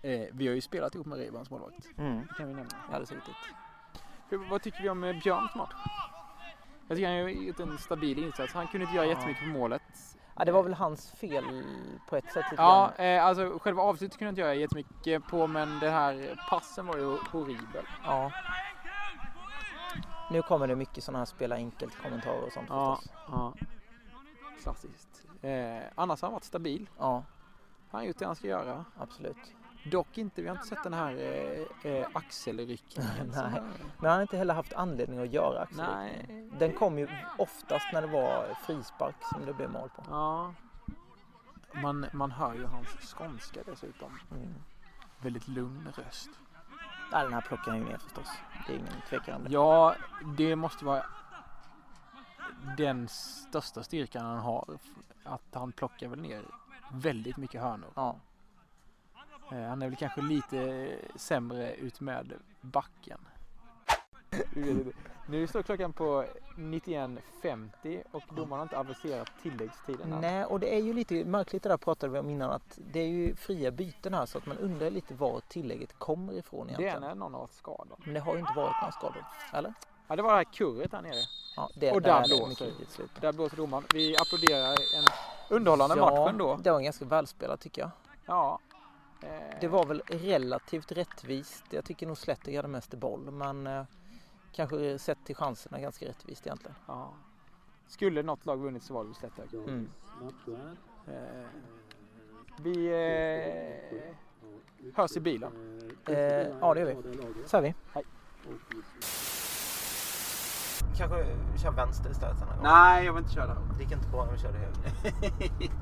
Eh, 0.02 0.28
vi 0.32 0.46
har 0.46 0.54
ju 0.54 0.60
spelat 0.60 0.94
ihop 0.94 1.06
med 1.06 1.18
Rivans 1.18 1.50
målvakt. 1.50 1.98
Mm. 1.98 2.20
Det 2.20 2.34
kan 2.38 2.48
vi 2.48 2.54
nämna. 2.54 2.76
Alldeles 2.86 3.12
riktigt. 3.12 3.34
Hur, 4.28 4.50
vad 4.50 4.62
tycker 4.62 4.82
vi 4.82 4.88
om 4.88 5.04
eh, 5.04 5.22
Björns 5.22 5.54
match? 5.54 5.74
Jag 6.88 6.96
tycker 6.96 7.08
han 7.08 7.22
har 7.22 7.28
gjort 7.28 7.60
en 7.60 7.78
stabil 7.78 8.18
insats. 8.18 8.54
Han 8.54 8.66
kunde 8.68 8.84
inte 8.84 8.96
göra 8.96 9.06
Ja. 9.06 9.12
jättemycket 9.12 9.42
på 9.42 9.48
målet. 9.48 9.82
Ja, 10.36 10.44
det 10.44 10.52
var 10.52 10.62
väl 10.62 10.74
hans 10.74 11.10
fel 11.10 11.44
på 12.08 12.16
ett 12.16 12.32
sätt. 12.32 12.44
Ja, 12.56 12.92
eh, 12.96 13.24
alltså 13.24 13.58
själva 13.58 13.82
avslutet 13.82 14.18
kunde 14.18 14.28
jag 14.28 14.32
inte 14.32 14.40
göra 14.40 14.54
jättemycket 14.54 15.26
på 15.26 15.46
men 15.46 15.78
den 15.78 15.92
här 15.92 16.40
passen 16.50 16.86
var 16.86 16.96
ju 16.96 17.16
horribel. 17.32 17.84
ja. 18.04 18.32
Nu 20.30 20.42
kommer 20.42 20.66
det 20.66 20.76
mycket 20.76 21.04
sådana 21.04 21.18
här 21.18 21.24
spela 21.26 21.54
enkelt 21.54 22.02
kommentarer 22.02 22.42
och 22.42 22.52
sånt 22.52 22.66
Ja, 22.70 22.96
förstås. 22.96 23.12
ja. 23.28 23.52
Klassiskt. 24.62 25.22
Eh, 25.42 25.82
annars 25.94 26.22
har 26.22 26.28
han 26.28 26.32
varit 26.32 26.44
stabil. 26.44 26.88
Ja, 26.98 27.24
Han 27.90 28.00
har 28.00 28.02
gjort 28.08 28.18
det 28.18 28.26
han 28.26 28.36
ska 28.36 28.46
göra. 28.48 28.84
absolut. 28.98 29.54
Dock 29.84 30.18
inte, 30.18 30.42
vi 30.42 30.48
har 30.48 30.56
inte 30.56 30.68
sett 30.68 30.82
den 30.82 30.94
här 30.94 31.16
eh, 31.16 31.92
eh, 31.92 32.06
axelryckningen. 32.12 33.32
Nej. 33.34 33.62
Men 33.98 34.10
han 34.10 34.14
har 34.14 34.22
inte 34.22 34.36
heller 34.36 34.54
haft 34.54 34.72
anledning 34.72 35.18
att 35.18 35.32
göra 35.32 35.60
axelryckning. 35.60 36.26
Nej. 36.28 36.50
Den 36.58 36.72
kom 36.72 36.98
ju 36.98 37.08
oftast 37.38 37.86
när 37.92 38.02
det 38.02 38.08
var 38.08 38.56
frispark 38.66 39.16
som 39.32 39.46
det 39.46 39.52
blev 39.52 39.70
mål 39.70 39.88
på. 39.96 40.02
Ja. 40.10 40.54
Man, 41.82 42.06
man 42.12 42.30
hör 42.30 42.54
ju 42.54 42.64
hans 42.64 42.88
skånska 42.88 43.60
dessutom. 43.66 44.18
Mm. 44.30 44.54
Väldigt 45.20 45.48
lugn 45.48 45.92
röst. 45.96 46.30
Ja, 47.12 47.22
den 47.22 47.32
här 47.32 47.40
plockar 47.40 47.70
han 47.70 47.80
ju 47.80 47.84
ner 47.86 47.98
förstås. 47.98 48.28
Det 48.66 48.72
är 48.72 48.76
ingen 48.76 48.92
tvekan 49.08 49.34
om 49.36 49.44
det. 49.44 49.50
Ja, 49.50 49.94
det 50.36 50.56
måste 50.56 50.84
vara 50.84 51.06
den 52.76 53.08
största 53.08 53.82
styrkan 53.82 54.24
han 54.24 54.38
har. 54.38 54.78
Att 55.24 55.54
han 55.54 55.72
plockar 55.72 56.08
väl 56.08 56.20
ner 56.20 56.44
väldigt 56.92 57.36
mycket 57.36 57.60
hörnor. 57.60 57.90
Ja. 57.94 58.16
Eh, 59.54 59.68
Han 59.68 59.82
är 59.82 59.86
väl 59.88 59.96
kanske 59.96 60.20
lite 60.22 60.88
sämre 61.16 61.74
ut 61.74 62.00
med 62.00 62.32
backen. 62.60 63.18
Nu 65.26 65.46
står 65.46 65.62
klockan 65.62 65.92
på 65.92 66.24
91.50 66.56 68.02
och 68.12 68.22
domaren 68.36 68.58
har 68.58 68.62
inte 68.62 68.78
aviserat 68.78 69.28
tilläggstiden 69.42 70.12
än. 70.12 70.20
Nej, 70.20 70.44
och 70.44 70.60
det 70.60 70.74
är 70.74 70.78
ju 70.80 70.92
lite 70.92 71.24
märkligt 71.24 71.62
det 71.62 71.68
där 71.68 71.76
pratade 71.76 72.12
vi 72.12 72.18
om 72.18 72.30
innan 72.30 72.50
att 72.50 72.78
det 72.92 73.00
är 73.00 73.06
ju 73.08 73.36
fria 73.36 73.70
byten 73.70 74.14
här 74.14 74.26
så 74.26 74.38
att 74.38 74.46
man 74.46 74.58
undrar 74.58 74.90
lite 74.90 75.14
var 75.14 75.40
tillägget 75.48 75.98
kommer 75.98 76.32
ifrån 76.32 76.66
Det 76.66 76.72
är 76.74 76.80
egentligen. 76.80 77.02
när 77.08 77.14
någon 77.14 77.32
har 77.32 77.40
varit 77.40 77.52
skadad. 77.54 77.98
Men 78.04 78.14
det 78.14 78.20
har 78.20 78.32
ju 78.34 78.40
inte 78.40 78.52
varit 78.56 78.74
några 78.80 78.92
skador. 78.92 79.24
Eller? 79.52 79.74
Ja, 80.08 80.16
det 80.16 80.22
var 80.22 80.30
det 80.30 80.36
här 80.36 80.44
kurret 80.44 80.92
här 80.92 81.02
nere. 81.02 81.14
Ja, 81.56 81.70
det, 81.76 81.92
Och 81.92 82.02
där 82.02 82.10
där 82.10 82.18
är 82.18 82.28
det 82.28 82.46
blåser. 82.46 82.72
Där 83.20 83.32
blåser 83.32 83.56
domaren. 83.56 83.84
Vi 83.94 84.16
applåderar 84.16 84.70
en 84.70 85.04
underhållande 85.50 85.96
match 85.96 86.28
ändå. 86.30 86.56
det 86.62 86.70
var 86.70 86.80
ganska 86.80 87.04
välspelat 87.04 87.60
tycker 87.60 87.82
jag. 87.82 87.90
Ja. 88.26 88.58
Eh, 89.20 89.28
Det 89.60 89.68
var 89.68 89.86
väl 89.86 90.02
relativt 90.06 90.92
rättvist. 90.92 91.64
Jag 91.70 91.84
tycker 91.84 92.06
nog 92.06 92.16
Slättig 92.16 92.56
hade 92.56 92.68
mest 92.68 92.94
boll 92.94 93.30
men 93.30 93.66
eh, 93.66 93.84
kanske 94.52 94.98
sett 94.98 95.18
till 95.24 95.36
chanserna 95.36 95.80
ganska 95.80 96.06
rättvist 96.06 96.46
egentligen. 96.46 96.76
Ja. 96.86 97.12
Skulle 97.86 98.22
något 98.22 98.46
lag 98.46 98.56
vunnit 98.56 98.82
så 98.82 98.94
var 98.94 99.04
det 99.04 99.14
Slätthög. 99.14 99.54
Mm. 99.54 99.90
Eh, 101.06 101.46
vi 102.62 102.86
eh, 102.88 104.92
hörs 104.94 105.16
i 105.16 105.20
bilen. 105.20 105.52
Eh, 106.08 106.16
ja, 106.60 106.74
det 106.74 106.80
gör 106.80 106.86
vi. 106.86 106.96
Så 107.48 107.56
är 107.56 107.62
vi. 107.62 107.74
Hej. 107.92 108.04
Kanske 110.96 111.26
kör 111.62 111.70
vänster 111.70 112.10
istället 112.10 112.38
denna 112.38 112.52
gång. 112.56 112.62
Nej, 112.62 113.04
jag 113.04 113.12
vill 113.12 113.22
inte 113.22 113.34
köra 113.34 113.46
där. 113.46 113.56
Det 113.76 113.82
gick 113.82 113.92
inte 113.92 114.08
bra 114.08 114.24
när 114.24 114.32
vi 114.32 114.38
körde 114.38 114.58
höger. 114.58 115.72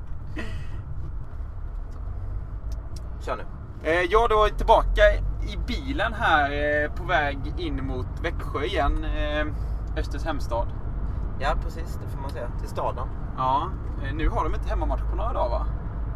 Kör 3.25 3.35
nu. 3.35 3.43
Eh, 3.83 4.01
jag 4.01 4.29
då 4.29 4.45
är 4.45 4.49
tillbaka 4.49 5.01
i 5.41 5.57
bilen 5.67 6.13
här 6.13 6.51
eh, 6.51 6.91
på 6.91 7.03
väg 7.03 7.39
in 7.57 7.85
mot 7.87 8.07
Växjö 8.23 8.63
igen. 8.63 9.05
Eh, 9.05 9.47
Östers 9.99 10.25
hemstad. 10.25 10.67
Ja, 11.39 11.49
precis. 11.63 11.99
Det 12.03 12.09
får 12.09 12.21
man 12.21 12.29
säga. 12.29 12.47
Till 12.59 12.69
staden. 12.69 13.07
Ja, 13.37 13.69
eh, 14.03 14.13
nu 14.13 14.29
har 14.29 14.43
de 14.43 14.55
inte 14.55 14.69
hemmamatch 14.69 15.01
på 15.09 15.15
några 15.15 15.33
dagar 15.33 15.49
va? 15.49 15.65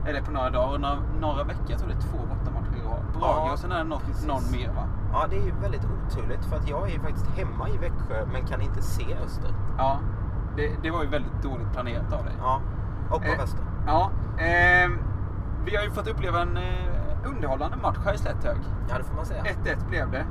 Eller 0.07 0.21
på 0.21 0.31
några 0.31 0.49
dagar, 0.49 0.77
några, 0.79 0.97
några 1.19 1.43
veckor. 1.43 1.65
Jag 1.67 1.79
tror 1.79 1.89
det 1.89 1.95
är 1.95 2.01
två 2.01 2.17
bortamatcher 2.17 2.75
i 2.77 2.85
rad. 2.85 3.03
Brage 3.13 3.47
Ja, 3.47 3.51
och 3.53 3.59
sen 3.59 3.71
är 3.71 3.77
det 3.77 3.83
något, 3.83 4.05
precis. 4.05 4.25
någon 4.27 4.51
mer 4.51 4.67
va? 4.67 4.83
Ja, 5.13 5.25
det 5.29 5.35
är 5.37 5.41
ju 5.45 5.51
väldigt 5.61 5.81
oturligt 5.85 6.45
för 6.45 6.55
att 6.55 6.69
jag 6.69 6.87
är 6.89 6.93
ju 6.93 6.99
faktiskt 6.99 7.27
hemma 7.27 7.69
i 7.69 7.77
Växjö 7.77 8.25
men 8.33 8.45
kan 8.47 8.61
inte 8.61 8.81
se 8.81 9.15
Öster. 9.25 9.53
Ja, 9.77 9.99
det, 10.55 10.71
det 10.83 10.91
var 10.91 11.03
ju 11.03 11.09
väldigt 11.09 11.43
dåligt 11.43 11.71
planerat 11.73 12.13
av 12.13 12.23
dig. 12.25 12.33
Ja, 12.39 12.61
och 13.11 13.21
på 13.21 13.27
Eh, 13.27 13.37
Väster. 13.37 13.59
Ja, 13.87 14.11
ehm, 14.39 14.99
vi 15.65 15.75
har 15.75 15.83
ju 15.83 15.91
fått 15.91 16.07
uppleva 16.07 16.41
en 16.41 16.57
eh, 16.57 16.63
underhållande 17.25 17.77
match 17.77 17.97
här 18.05 18.13
i 18.13 18.17
Slätthög. 18.17 18.57
Ja, 18.89 18.97
det 18.97 19.03
får 19.03 19.15
man 19.15 19.25
säga. 19.25 19.43
1-1 19.43 19.89
blev 19.89 20.11
det. 20.11 20.25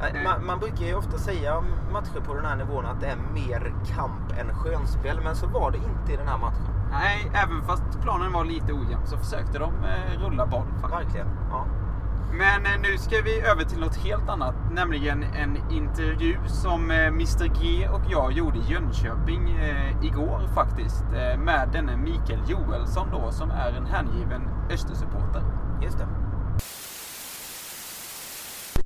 Nej, 0.00 0.24
Man, 0.24 0.46
man 0.46 0.58
brukar 0.58 0.84
ju 0.84 0.94
ofta 0.94 1.18
säga 1.18 1.56
om 1.58 1.64
matcher 1.92 2.20
på 2.26 2.34
den 2.34 2.44
här 2.44 2.56
nivån 2.56 2.86
att 2.86 3.00
det 3.00 3.06
är 3.06 3.16
mer 3.34 3.74
kamp 3.96 4.38
än 4.38 4.54
skönspel, 4.54 5.20
men 5.24 5.36
så 5.36 5.46
var 5.46 5.70
det 5.70 5.78
inte 5.78 6.12
i 6.12 6.16
den 6.16 6.28
här 6.28 6.38
matchen. 6.38 6.74
Nej, 6.90 7.30
även 7.34 7.62
fast 7.62 8.00
planen 8.02 8.32
var 8.32 8.44
lite 8.44 8.72
ojämn 8.72 9.06
så 9.06 9.16
försökte 9.16 9.58
de 9.58 9.72
eh, 9.84 10.20
rulla 10.20 10.46
boll 10.46 10.66
faktiskt. 10.80 11.04
Verkligen. 11.04 11.26
Ja. 11.50 11.66
Men 12.32 12.66
eh, 12.66 12.80
nu 12.90 12.98
ska 12.98 13.16
vi 13.24 13.40
över 13.40 13.64
till 13.64 13.80
något 13.80 13.96
helt 13.96 14.28
annat, 14.28 14.54
nämligen 14.72 15.22
en 15.22 15.70
intervju 15.70 16.36
som 16.46 16.90
eh, 16.90 17.06
Mr 17.06 17.46
G 17.62 17.88
och 17.88 18.02
jag 18.08 18.32
gjorde 18.32 18.58
i 18.58 18.62
Jönköping 18.62 19.50
eh, 19.50 20.04
igår 20.04 20.40
faktiskt. 20.54 21.04
Eh, 21.04 21.38
med 21.38 21.68
denne 21.72 21.96
Mikael 21.96 22.40
Joelsson 22.46 23.08
då, 23.12 23.30
som 23.30 23.50
är 23.50 23.72
en 23.72 23.86
hängiven 23.86 24.48
Östersupporter. 24.70 25.42
Just 25.82 25.98
det. 25.98 26.08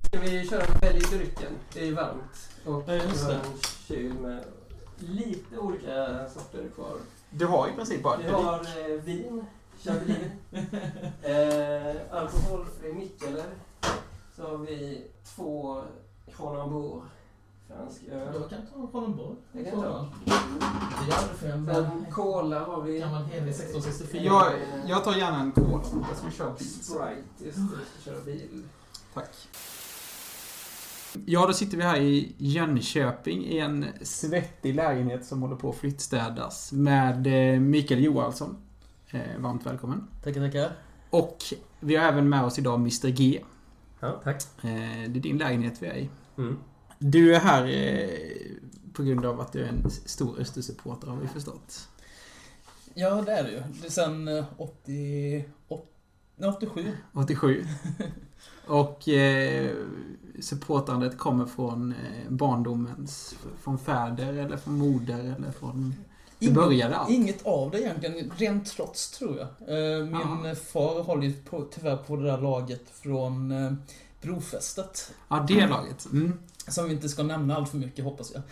Ska 0.09 0.21
vi 0.21 0.49
köra 0.49 0.65
välj 0.81 1.01
drycken? 1.01 1.53
Det 1.73 1.89
är 1.89 1.93
varmt. 1.93 2.49
Och 2.65 2.83
Ja, 2.87 2.93
just 2.95 3.25
vi 3.25 3.29
det. 3.29 3.35
har 3.39 3.45
en 3.45 3.59
kyl 3.87 4.13
med 4.15 4.45
lite 4.97 5.59
olika 5.59 6.29
sorter 6.29 6.69
kvar. 6.75 6.97
Du 7.31 7.47
har 7.47 7.69
i 7.69 7.73
princip 7.73 8.03
bara 8.03 8.17
Vi 8.17 8.29
har 8.29 8.55
eh, 8.61 9.01
vin, 9.05 9.45
Chablis. 9.83 10.17
eh, 11.23 11.97
alkoholfri 12.17 12.93
Mikkeler. 12.93 13.47
Så 14.37 14.43
har 14.49 14.57
vi 14.59 15.05
två 15.37 15.83
Kronenbourg 16.37 17.03
fransk 17.77 18.03
öl. 18.13 18.29
Jag 18.41 18.51
kan 18.51 18.67
ta 18.67 18.81
en 18.83 18.89
Kronenbourg. 18.89 19.37
Det 19.53 19.65
kan 19.65 19.81
jag 19.81 19.83
ta. 19.83 20.07
En 21.47 21.67
Sen 21.67 22.07
cola 22.11 22.65
har 22.65 22.83
vi. 22.83 22.99
gammal 22.99 23.25
helig 23.25 23.49
1664. 23.51 24.23
Jag, 24.23 24.53
jag 24.87 25.05
tar 25.05 25.15
gärna 25.15 25.41
en 25.41 25.53
cola. 25.53 25.83
Jag 26.09 26.17
ska 26.17 26.31
köra 26.31 26.51
bil. 26.59 26.67
Sprite, 26.69 27.45
just 27.45 27.57
det. 27.57 28.01
Ska 28.03 28.11
köra 28.11 28.21
bil. 28.25 28.63
Tack. 29.15 29.31
Ja, 31.27 31.47
då 31.47 31.53
sitter 31.53 31.77
vi 31.77 31.83
här 31.83 31.97
i 32.01 32.35
Jönköping 32.39 33.45
i 33.45 33.59
en 33.59 33.87
svettig 34.03 34.75
lägenhet 34.75 35.27
som 35.27 35.43
håller 35.43 35.57
på 35.57 35.71
att 35.71 35.77
flyttstädas 35.77 36.73
med 36.73 37.27
eh, 37.55 37.61
Mikael 37.61 38.05
Johansson. 38.05 38.57
Eh, 39.11 39.21
varmt 39.39 39.67
välkommen. 39.67 40.09
Tackar, 40.25 40.41
tackar. 40.41 40.73
Och 41.11 41.37
vi 41.81 41.97
har 41.97 42.05
även 42.09 42.29
med 42.29 42.45
oss 42.45 42.59
idag 42.59 42.75
Mr 42.75 43.09
G. 43.09 43.41
Ja, 44.01 44.21
tack. 44.25 44.43
Eh, 44.63 44.71
det 45.09 45.19
är 45.19 45.23
din 45.23 45.39
lägenhet 45.39 45.83
vi 45.83 45.87
är 45.87 45.95
i. 45.95 46.11
Mm. 46.39 46.59
Du 47.05 47.35
är 47.35 47.41
här 47.41 47.67
eh, 47.67 48.09
på 48.93 49.03
grund 49.03 49.27
av 49.27 49.41
att 49.41 49.53
du 49.53 49.65
är 49.65 49.69
en 49.69 49.91
stor 49.91 50.41
Östersupporter 50.41 51.07
har 51.09 51.17
vi 51.17 51.29
förstått. 51.29 51.89
Ja, 52.95 53.23
det 53.23 53.33
är 53.33 53.43
det 53.45 53.51
ju. 53.51 53.63
Det 53.81 53.87
är 53.87 53.91
sen 53.91 54.29
eh, 54.29 54.45
80, 54.57 55.45
80, 55.69 55.87
nej, 56.37 56.51
87. 56.51 56.93
87. 57.13 57.65
Och 58.67 59.09
eh, 59.09 59.71
supportandet 60.41 61.19
kommer 61.19 61.47
från 61.47 61.93
eh, 61.93 62.31
barndomens, 62.31 63.35
från 63.63 63.79
fäder 63.79 64.33
eller 64.35 64.57
från 64.57 64.75
moder 64.79 65.19
eller 65.39 65.51
från... 65.51 65.95
Hur 66.39 66.47
Inget- 66.49 66.55
började 66.55 66.97
allt? 66.97 67.11
Inget 67.11 67.47
av 67.47 67.71
det 67.71 67.81
egentligen, 67.81 68.31
rent 68.37 68.67
trots 68.67 69.11
tror 69.11 69.39
jag. 69.39 69.49
Eh, 69.99 70.05
Min 70.07 70.45
Ja. 70.45 70.55
far 70.55 71.03
håller 71.03 71.27
ju 71.27 71.33
på, 71.43 71.65
tyvärr 71.71 71.97
på 71.97 72.17
det 72.17 72.23
där 72.25 72.39
laget 72.39 72.83
från 72.93 73.55
Brofästet. 74.23 75.13
Ja, 75.29 75.45
det 75.49 75.67
laget. 75.67 76.07
Mm. 76.13 76.39
Som 76.69 76.85
vi 76.89 76.93
inte 76.95 77.09
ska 77.09 77.23
nämna 77.23 77.57
allt 77.57 77.69
för 77.69 77.77
mycket 77.77 78.05
hoppas 78.05 78.33
jag. 78.35 78.43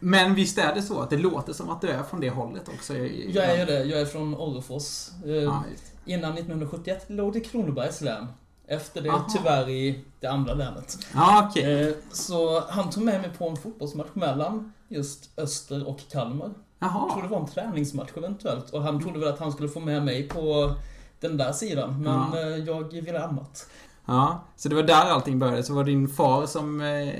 Men 0.00 0.34
visst 0.34 0.58
är 0.58 0.74
det 0.74 0.82
så 0.82 1.00
att 1.00 1.10
det 1.10 1.16
låter 1.18 1.52
som 1.52 1.68
att 1.70 1.80
du 1.80 1.88
är 1.88 2.02
från 2.02 2.20
det 2.20 2.30
hållet 2.30 2.68
också? 2.68 2.96
Jag 2.96 3.44
är 3.44 3.58
ju 3.58 3.64
det, 3.64 3.84
jag 3.84 4.00
är 4.00 4.06
från 4.06 4.34
Orrefors. 4.34 5.08
Just. 5.24 5.92
Innan 6.04 6.32
1971 6.32 7.04
låg 7.08 7.32
det 7.32 7.40
Kronobergs 7.40 8.00
län. 8.00 8.26
Efter 8.66 9.02
det 9.02 9.10
Aha. 9.10 9.26
tyvärr 9.36 9.68
i 9.68 10.04
det 10.20 10.26
andra 10.26 10.54
länet. 10.54 10.98
ja 11.14 11.48
okej. 11.50 11.88
Eh, 11.88 11.94
Så 12.12 12.60
han 12.68 12.90
tog 12.90 13.02
med 13.04 13.20
mig 13.20 13.30
på 13.38 13.48
en 13.48 13.56
fotbollsmatch 13.56 14.08
mellan 14.14 14.72
just 14.88 15.30
Öster 15.38 15.88
och 15.88 16.00
Kalmar. 16.10 16.50
Jag 16.78 17.10
tror 17.12 17.22
det 17.22 17.28
var 17.28 17.40
en 17.40 17.46
träningsmatch 17.46 18.10
eventuellt. 18.16 18.70
Och 18.70 18.82
han 18.82 19.02
trodde 19.02 19.18
väl 19.18 19.28
att 19.28 19.38
han 19.38 19.52
skulle 19.52 19.68
få 19.68 19.80
med 19.80 20.04
mig 20.04 20.28
på 20.28 20.74
den 21.20 21.36
där 21.36 21.52
sidan. 21.52 22.02
Men 22.02 22.12
Ja. 22.32 22.40
eh, 22.40 22.56
jag 22.56 22.92
ville 22.92 23.24
annat. 23.24 23.66
Ja, 24.08 24.44
så 24.56 24.68
det 24.68 24.74
var 24.74 24.82
där 24.82 25.10
allting 25.10 25.38
började. 25.38 25.62
Så 25.62 25.74
var 25.74 25.84
det 25.84 25.90
din 25.90 26.08
far 26.08 26.46
som, 26.46 26.80
eh, 26.80 27.14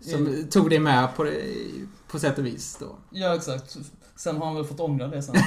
som 0.00 0.46
tog 0.50 0.70
dig 0.70 0.78
med 0.78 1.16
på, 1.16 1.30
på 2.10 2.18
sätt 2.18 2.38
och 2.38 2.46
vis 2.46 2.76
då? 2.80 2.86
Ja, 3.10 3.34
exakt. 3.34 3.76
Sen 4.16 4.36
har 4.36 4.46
han 4.46 4.54
väl 4.54 4.64
fått 4.64 4.80
ångra 4.80 5.08
det 5.08 5.22
sen. 5.22 5.34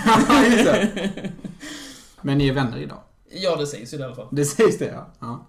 Men 2.21 2.37
ni 2.37 2.47
är 2.47 2.53
vänner 2.53 2.77
idag? 2.77 2.99
ja, 3.33 3.55
det 3.55 3.67
sägs 3.67 3.93
ju 3.93 3.97
det 3.97 4.01
i 4.01 4.05
alla 4.05 4.15
fall. 4.15 4.27
Det 4.31 4.45
sägs 4.45 4.77
det 4.77 4.85
ja. 4.85 5.07
ja. 5.19 5.45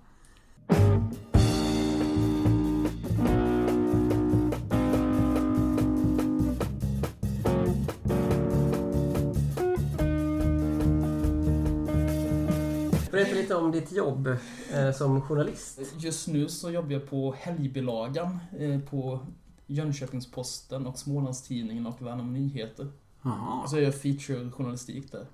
Lite 13.44 13.54
om 13.54 13.72
ditt 13.72 13.92
jobb 13.92 14.26
eh, 14.72 14.92
som 14.92 15.22
journalist. 15.22 15.80
Just 15.98 16.28
nu 16.28 16.48
så 16.48 16.70
jobbar 16.70 16.92
jag 16.92 17.10
på 17.10 17.34
helgbilagan 17.38 18.38
eh, 18.58 18.80
på 18.80 19.26
Jönköpings-Posten 19.66 20.86
och 20.86 20.98
Smålandstidningen 20.98 21.86
och 21.86 22.02
Värnamo 22.02 22.30
Nyheter. 22.30 22.88
Jaha. 23.22 23.60
Alltså 23.60 23.76
jag 23.76 23.84
gör 23.84 23.92
feature-journalistik 23.92 25.12
där. 25.12 25.26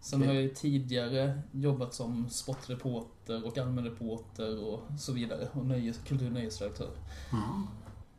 Sen 0.00 0.20
Okej. 0.22 0.34
har 0.34 0.42
jag 0.42 0.54
tidigare 0.54 1.42
jobbat 1.52 1.94
som 1.94 2.28
sportreporter 2.30 3.46
och 3.46 3.58
allmänreporter 3.58 4.64
och 4.64 4.80
så 4.98 5.12
vidare. 5.12 5.48
Och 5.52 5.66
nöjes, 5.66 5.98
kultur 5.98 6.26
och 6.26 6.32
nöjesredaktör. 6.32 6.90
Ja. 7.32 7.62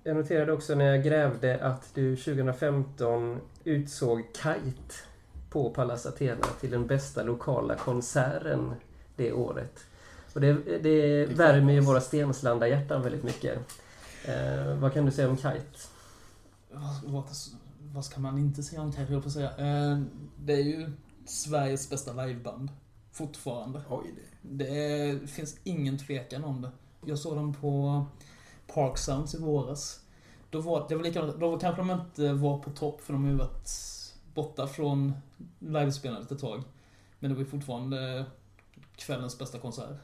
Jag 0.04 0.16
noterade 0.16 0.54
också 0.54 0.76
när 0.76 0.86
jag 0.86 1.04
grävde 1.04 1.66
att 1.66 1.96
du 1.96 2.16
2015 2.16 3.40
utsåg 3.64 4.24
Kite 4.34 4.96
på 5.50 5.70
Pallas 5.70 6.06
Athena 6.06 6.48
till 6.60 6.72
den 6.72 6.88
bästa 6.88 7.24
lokala 7.24 7.76
konserten 7.76 8.74
det 9.18 9.34
året. 9.34 9.86
Och 10.34 10.42
det, 10.42 10.54
det 10.84 11.26
värmer 11.26 11.74
ju 11.74 11.80
våra 11.80 12.02
Stenslanda 12.02 12.68
hjärtan 12.68 13.02
väldigt 13.02 13.24
mycket. 13.24 13.60
Eh, 14.26 14.80
vad 14.80 14.94
kan 14.94 15.06
du 15.06 15.12
säga 15.12 15.30
om 15.30 15.38
Kite? 15.38 15.78
Vad, 17.06 17.24
vad, 17.94 18.06
ska 18.06 18.20
man 18.20 18.38
inte 18.38 18.64
säga 18.64 18.82
om 18.82 18.92
Kite, 18.92 19.14
jag 19.14 19.24
på 19.24 19.30
säga. 19.30 19.50
Eh, 19.58 20.02
Det 20.38 20.54
är 20.54 20.64
ju 20.64 20.92
Sveriges 21.26 21.90
bästa 21.90 22.26
liveband. 22.26 22.72
Fortfarande. 23.12 23.82
Oj, 23.90 24.14
det. 24.16 24.66
Det 24.66 25.00
är, 25.00 25.28
finns 25.28 25.60
ingen 25.64 25.98
tvekan 25.98 26.44
om 26.44 26.62
det. 26.62 26.72
Jag 27.06 27.20
såg 27.20 27.36
dem 27.36 27.54
på 27.54 28.06
Park 28.74 28.98
Sounds 28.98 29.36
i 29.36 29.38
våras. 29.38 30.00
Då 30.50 30.62
var 30.62 30.86
det 30.90 30.96
var 30.96 31.04
likadant, 31.04 31.40
då 31.40 31.60
kanske 31.60 31.82
de 31.82 31.92
inte 31.92 32.34
var 32.34 32.60
på 32.60 32.70
topp 32.70 33.02
för 33.02 33.14
de 33.14 33.24
har 33.24 33.32
ju 33.32 33.38
varit 33.38 33.70
borta 34.34 34.68
från 34.68 35.14
livespelandet 35.60 36.32
ett 36.32 36.40
tag. 36.40 36.64
Men 37.20 37.30
det 37.30 37.36
var 37.36 37.44
ju 37.44 37.50
fortfarande 37.50 38.26
kvällens 38.98 39.40
bästa 39.40 39.60
konsert. 39.60 39.98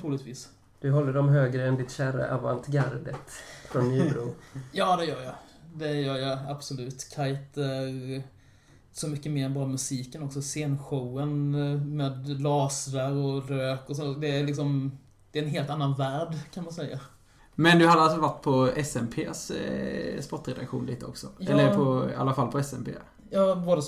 Troligtvis. 0.00 0.48
Du 0.80 0.90
håller 0.90 1.12
dem 1.12 1.28
högre 1.28 1.66
än 1.66 1.76
ditt 1.76 1.90
kära 1.90 2.34
avantgardet 2.34 3.30
från 3.70 3.88
Nybro. 3.88 4.34
Ja, 4.72 4.96
det 4.96 5.04
gör 5.04 5.22
jag. 5.22 5.34
Det 5.74 5.92
gör 5.92 6.16
jag 6.16 6.38
absolut. 6.48 7.00
Kite 7.00 7.64
är 7.64 8.22
så 8.92 9.08
mycket 9.08 9.32
mer 9.32 9.46
än 9.46 9.54
bara 9.54 9.66
musiken 9.66 10.22
också. 10.22 10.40
Scenshowen 10.40 11.54
eh, 11.54 11.80
med 11.80 12.40
lasrar 12.40 13.12
och 13.12 13.48
rök 13.48 13.90
och 13.90 13.96
så. 13.96 14.14
Det 14.14 14.38
är 14.38 14.44
liksom... 14.44 14.98
Det 15.32 15.38
är 15.38 15.42
en 15.42 15.50
helt 15.50 15.70
annan 15.70 15.94
värld, 15.94 16.34
kan 16.52 16.64
man 16.64 16.72
säga. 16.72 17.00
Men 17.54 17.78
du 17.78 17.86
hade 17.86 18.02
alltså 18.02 18.20
varit 18.20 18.42
på 18.42 18.70
SMPs 18.84 19.50
eh, 19.50 20.20
sportredaktion 20.20 20.86
lite 20.86 21.06
också? 21.06 21.26
Ja. 21.38 21.50
Eller 21.50 21.74
på, 21.74 22.10
i 22.10 22.14
alla 22.14 22.34
fall 22.34 22.52
på 22.52 22.58
SMP? 22.58 22.90
Ja, 23.30 23.54
både, 23.54 23.82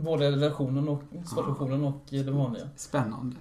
både 0.00 0.30
redaktionen 0.30 0.88
och 0.88 1.02
sportredaktionen 1.26 1.84
och 1.84 2.04
det 2.08 2.30
vanliga. 2.30 2.68
Spännande. 2.76 3.36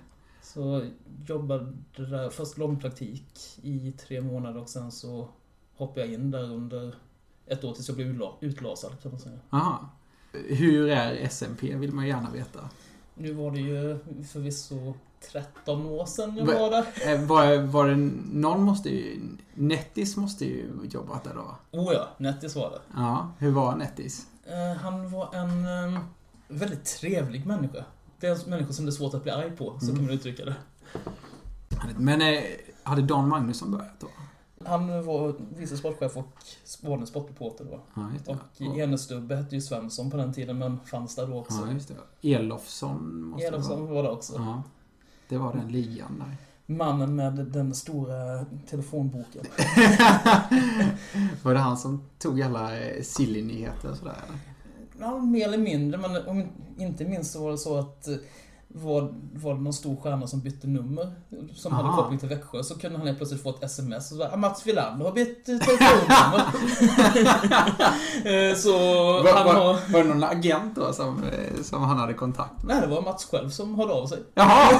Så 0.54 0.86
jobbade 1.28 1.74
där, 1.96 2.30
först 2.30 2.58
långpraktik 2.58 3.60
i 3.62 3.92
tre 3.92 4.22
månader 4.22 4.62
och 4.62 4.70
sen 4.70 4.92
så 4.92 5.28
hoppade 5.76 6.02
jag 6.06 6.14
in 6.14 6.32
där 6.32 6.44
under 6.44 6.96
ett 7.46 7.64
år 7.64 7.74
tills 7.74 7.88
jag 7.88 7.96
blev 7.96 8.08
utla- 8.08 8.34
utlasad 8.42 8.92
kan 9.02 9.12
man 9.12 9.20
säga. 9.20 9.40
Aha. 9.50 9.90
Hur 10.34 10.90
är 10.90 11.16
SMP 11.30 11.76
vill 11.76 11.92
man 11.94 12.08
gärna 12.08 12.32
veta. 12.32 12.70
Nu 13.16 13.34
var 13.34 13.52
det 13.52 13.60
ju 13.60 14.00
förvisso 14.24 14.94
13 15.32 15.86
år 15.86 16.06
sedan 16.06 16.38
jag 16.38 16.46
Va- 16.46 16.54
var 16.60 16.70
där. 16.72 16.86
Eh, 17.14 17.26
var, 17.26 17.58
var 17.62 17.88
det, 17.88 17.96
någon 18.32 18.64
måste 18.64 18.90
ju... 18.90 19.22
Nettis 19.54 20.18
måste 20.18 20.46
ju 20.46 20.70
jobbat 20.92 21.24
där 21.24 21.34
då? 21.34 21.56
Oh 21.80 21.94
ja, 21.94 22.08
Nettis 22.18 22.56
var 22.56 22.70
det. 22.70 22.80
Ja, 22.96 23.32
hur 23.40 23.52
var 23.52 23.76
Nettis? 23.76 24.28
Eh, 24.46 24.82
han 24.82 25.12
var 25.12 25.36
en 25.36 25.66
eh, 25.94 26.00
väldigt 26.48 26.86
trevlig 26.86 27.46
människa. 27.46 27.86
Det 28.22 28.28
är 28.28 28.32
en 28.44 28.50
människa 28.50 28.74
som 28.74 28.86
det 28.86 28.90
är 28.90 28.94
svårt 28.94 29.14
att 29.14 29.24
bli 29.24 29.32
arg 29.32 29.52
på, 29.52 29.80
så 29.80 29.86
Mm. 29.86 29.96
kan 29.96 30.06
man 30.06 30.14
uttrycka 30.14 30.46
det. 30.46 30.56
Men 31.98 32.22
eh, 32.22 32.44
hade 32.84 33.02
Dan 33.02 33.30
Magnusson 33.30 33.72
börjat 33.72 34.00
då? 34.00 34.08
Han 34.66 35.06
var 35.06 35.36
vice 35.58 35.78
sportchef 35.78 36.18
och 36.18 36.28
en 37.00 37.08
sportreporter 37.08 37.66
då. 37.66 37.80
Ja, 37.94 38.10
det. 38.58 38.68
Och 38.68 38.78
Enestubbe 38.78 39.36
hette 39.36 39.56
ju 39.56 39.62
Svensson 39.62 40.12
på 40.12 40.18
den 40.18 40.34
tiden, 40.34 40.58
men 40.58 40.80
fanns 40.86 41.16
där 41.16 41.28
då 41.28 41.40
också. 41.40 41.64
Ja, 41.68 41.74
just 41.74 41.92
det. 42.22 42.30
Elofsson 42.36 43.24
måste 43.24 43.48
Elofsson 43.48 43.82
vara. 43.86 43.94
var 43.94 44.04
det 44.04 44.10
också. 44.10 44.34
Ja. 44.36 44.64
Det 45.30 45.38
var 45.38 45.54
den 45.54 45.68
ligan 45.68 46.20
där. 46.20 46.38
Mannen 46.76 47.16
med 47.16 47.34
den 47.34 47.74
stora 47.76 48.46
telefonboken. 48.70 49.46
var 51.44 51.54
det 51.54 51.60
han 51.60 51.78
som 51.78 52.04
tog 52.20 52.42
alla 52.42 52.80
eh, 52.80 53.02
silly-nyheter 53.04 53.92
och 53.92 53.98
sådär? 53.98 54.16
eller? 54.28 54.40
Ja, 55.02 55.18
mer 55.18 55.48
eller 55.48 55.58
mindre, 55.58 55.98
men 56.00 56.28
om 56.28 56.44
inte 56.78 57.06
minst 57.06 57.32
så 57.34 57.44
var 57.44 57.52
det 57.52 57.58
så 57.58 57.78
att 57.80 58.08
eh, 58.08 58.16
var, 58.68 59.14
var 59.34 59.54
det 59.56 59.62
någon 59.62 59.74
stor 59.74 59.96
stjärna 59.96 60.28
som 60.28 60.40
bytte 60.42 60.68
nummer, 60.68 61.14
som 61.56 61.74
hade 61.74 61.90
Aha. 61.90 61.98
koppling 62.02 62.20
till 62.20 62.30
Växjö, 62.30 62.64
så 62.64 62.80
kunde 62.80 62.98
han 62.98 63.08
helt 63.08 63.18
plötsligt 63.20 63.44
få 63.44 63.50
ett 63.50 63.64
sms 63.64 64.12
och 64.12 64.18
så, 64.18 64.24
ah, 64.24 64.36
Mats 64.38 64.68
Wilander 64.68 65.06
har 65.06 65.12
bytt 65.12 65.50
eh, 65.50 65.58
telefonnummer. 65.58 66.42
Eh, 68.26 68.56
så 68.56 68.72
Var, 69.24 69.34
han 69.34 69.46
var, 69.46 69.54
har... 69.54 69.94
var 69.94 70.04
det 70.04 70.10
någon 70.10 70.24
agent 70.24 70.76
då 70.76 70.94
som, 70.94 71.22
som 71.64 71.84
han 71.84 71.98
hade 71.98 72.14
kontakt 72.14 72.64
med? 72.64 72.76
Nej, 72.76 72.82
det 72.82 72.96
var 72.96 73.02
Mats 73.02 73.26
själv 73.32 73.50
som 73.50 73.76
hörde 73.76 73.94
av 73.94 74.08
sig. 74.08 74.18
Jaha! 74.34 74.80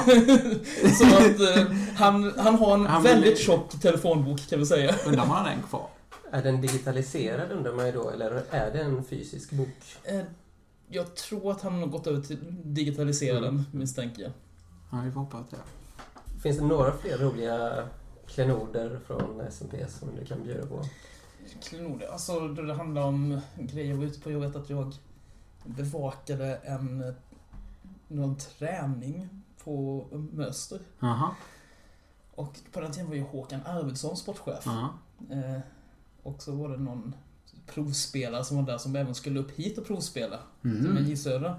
så 0.98 1.06
att 1.06 1.68
han, 1.96 2.32
han 2.38 2.54
har 2.54 2.74
en 2.74 2.86
Han 2.86 3.02
vill- 3.02 3.12
väldigt 3.12 3.38
tjock 3.38 3.70
telefonbok 3.82 4.40
kan 4.50 4.58
vi 4.58 4.66
säga. 4.66 4.94
Undrar 5.06 5.22
om 5.22 5.30
han 5.30 5.44
har 5.44 5.50
den 5.50 5.62
kvar? 5.68 5.86
Är 6.32 6.42
den 6.42 6.60
digitaliserad 6.60 7.52
undrar 7.52 7.72
man 7.72 7.86
ju 7.86 7.92
då, 7.92 8.10
eller 8.10 8.42
är 8.50 8.72
det 8.72 8.80
en 8.80 9.04
fysisk 9.04 9.50
bok? 9.50 9.96
Eh, 10.04 10.20
Jag 10.88 11.14
tror 11.16 11.50
att 11.50 11.62
han 11.62 11.78
har 11.80 11.86
gått 11.86 12.06
över 12.06 12.20
till 12.20 12.38
digitalisera 12.64 13.38
Mm. 13.38 13.54
den, 13.56 13.66
misstänker 13.80 14.22
jag. 14.22 14.32
Ja, 14.92 15.00
vi 15.04 15.10
får 15.12 15.20
hoppas 15.20 15.50
det. 15.50 15.56
Finns 16.42 16.58
det 16.58 16.64
några 16.64 16.92
fler 16.92 17.18
roliga 17.18 17.88
klenoder 18.26 19.00
från 19.06 19.40
SMP 19.50 19.86
som 19.88 20.08
du 20.20 20.24
kan 20.24 20.42
bjuda 20.44 20.66
på? 20.66 20.82
Klenoder, 21.62 22.06
alltså 22.12 22.48
då 22.48 22.62
det 22.62 22.74
handlar 22.74 23.02
om 23.02 23.40
grejer 23.56 23.90
jag 23.90 23.96
var 23.96 24.04
ute 24.04 24.20
på. 24.20 24.30
Jag 24.30 24.40
vet 24.40 24.56
att 24.56 24.70
jag 24.70 24.94
bevakade 25.64 26.56
en 26.56 27.14
någon 28.08 28.36
träning 28.36 29.28
på 29.64 30.06
Möster. 30.32 30.78
Jaha. 31.00 31.30
Och 32.34 32.56
på 32.72 32.80
den 32.80 32.92
tiden 32.92 33.08
var 33.08 33.14
ju 33.16 33.22
Håkan 33.22 33.60
Arvidsson 33.66 34.16
sportchef. 34.16 34.62
Ja. 34.66 34.88
Och 36.22 36.42
så 36.42 36.52
var 36.52 36.68
det 36.68 36.76
någon 36.76 37.14
provspelare 37.74 38.44
som 38.44 38.56
var 38.56 38.64
där 38.72 38.78
som 38.78 38.96
även 38.96 39.14
skulle 39.14 39.40
upp 39.40 39.50
hit 39.58 39.78
och 39.78 39.86
provspela. 39.86 40.38
Mm. 40.64 40.78
Med 40.92 41.08
J 41.08 41.16
Södra. 41.16 41.56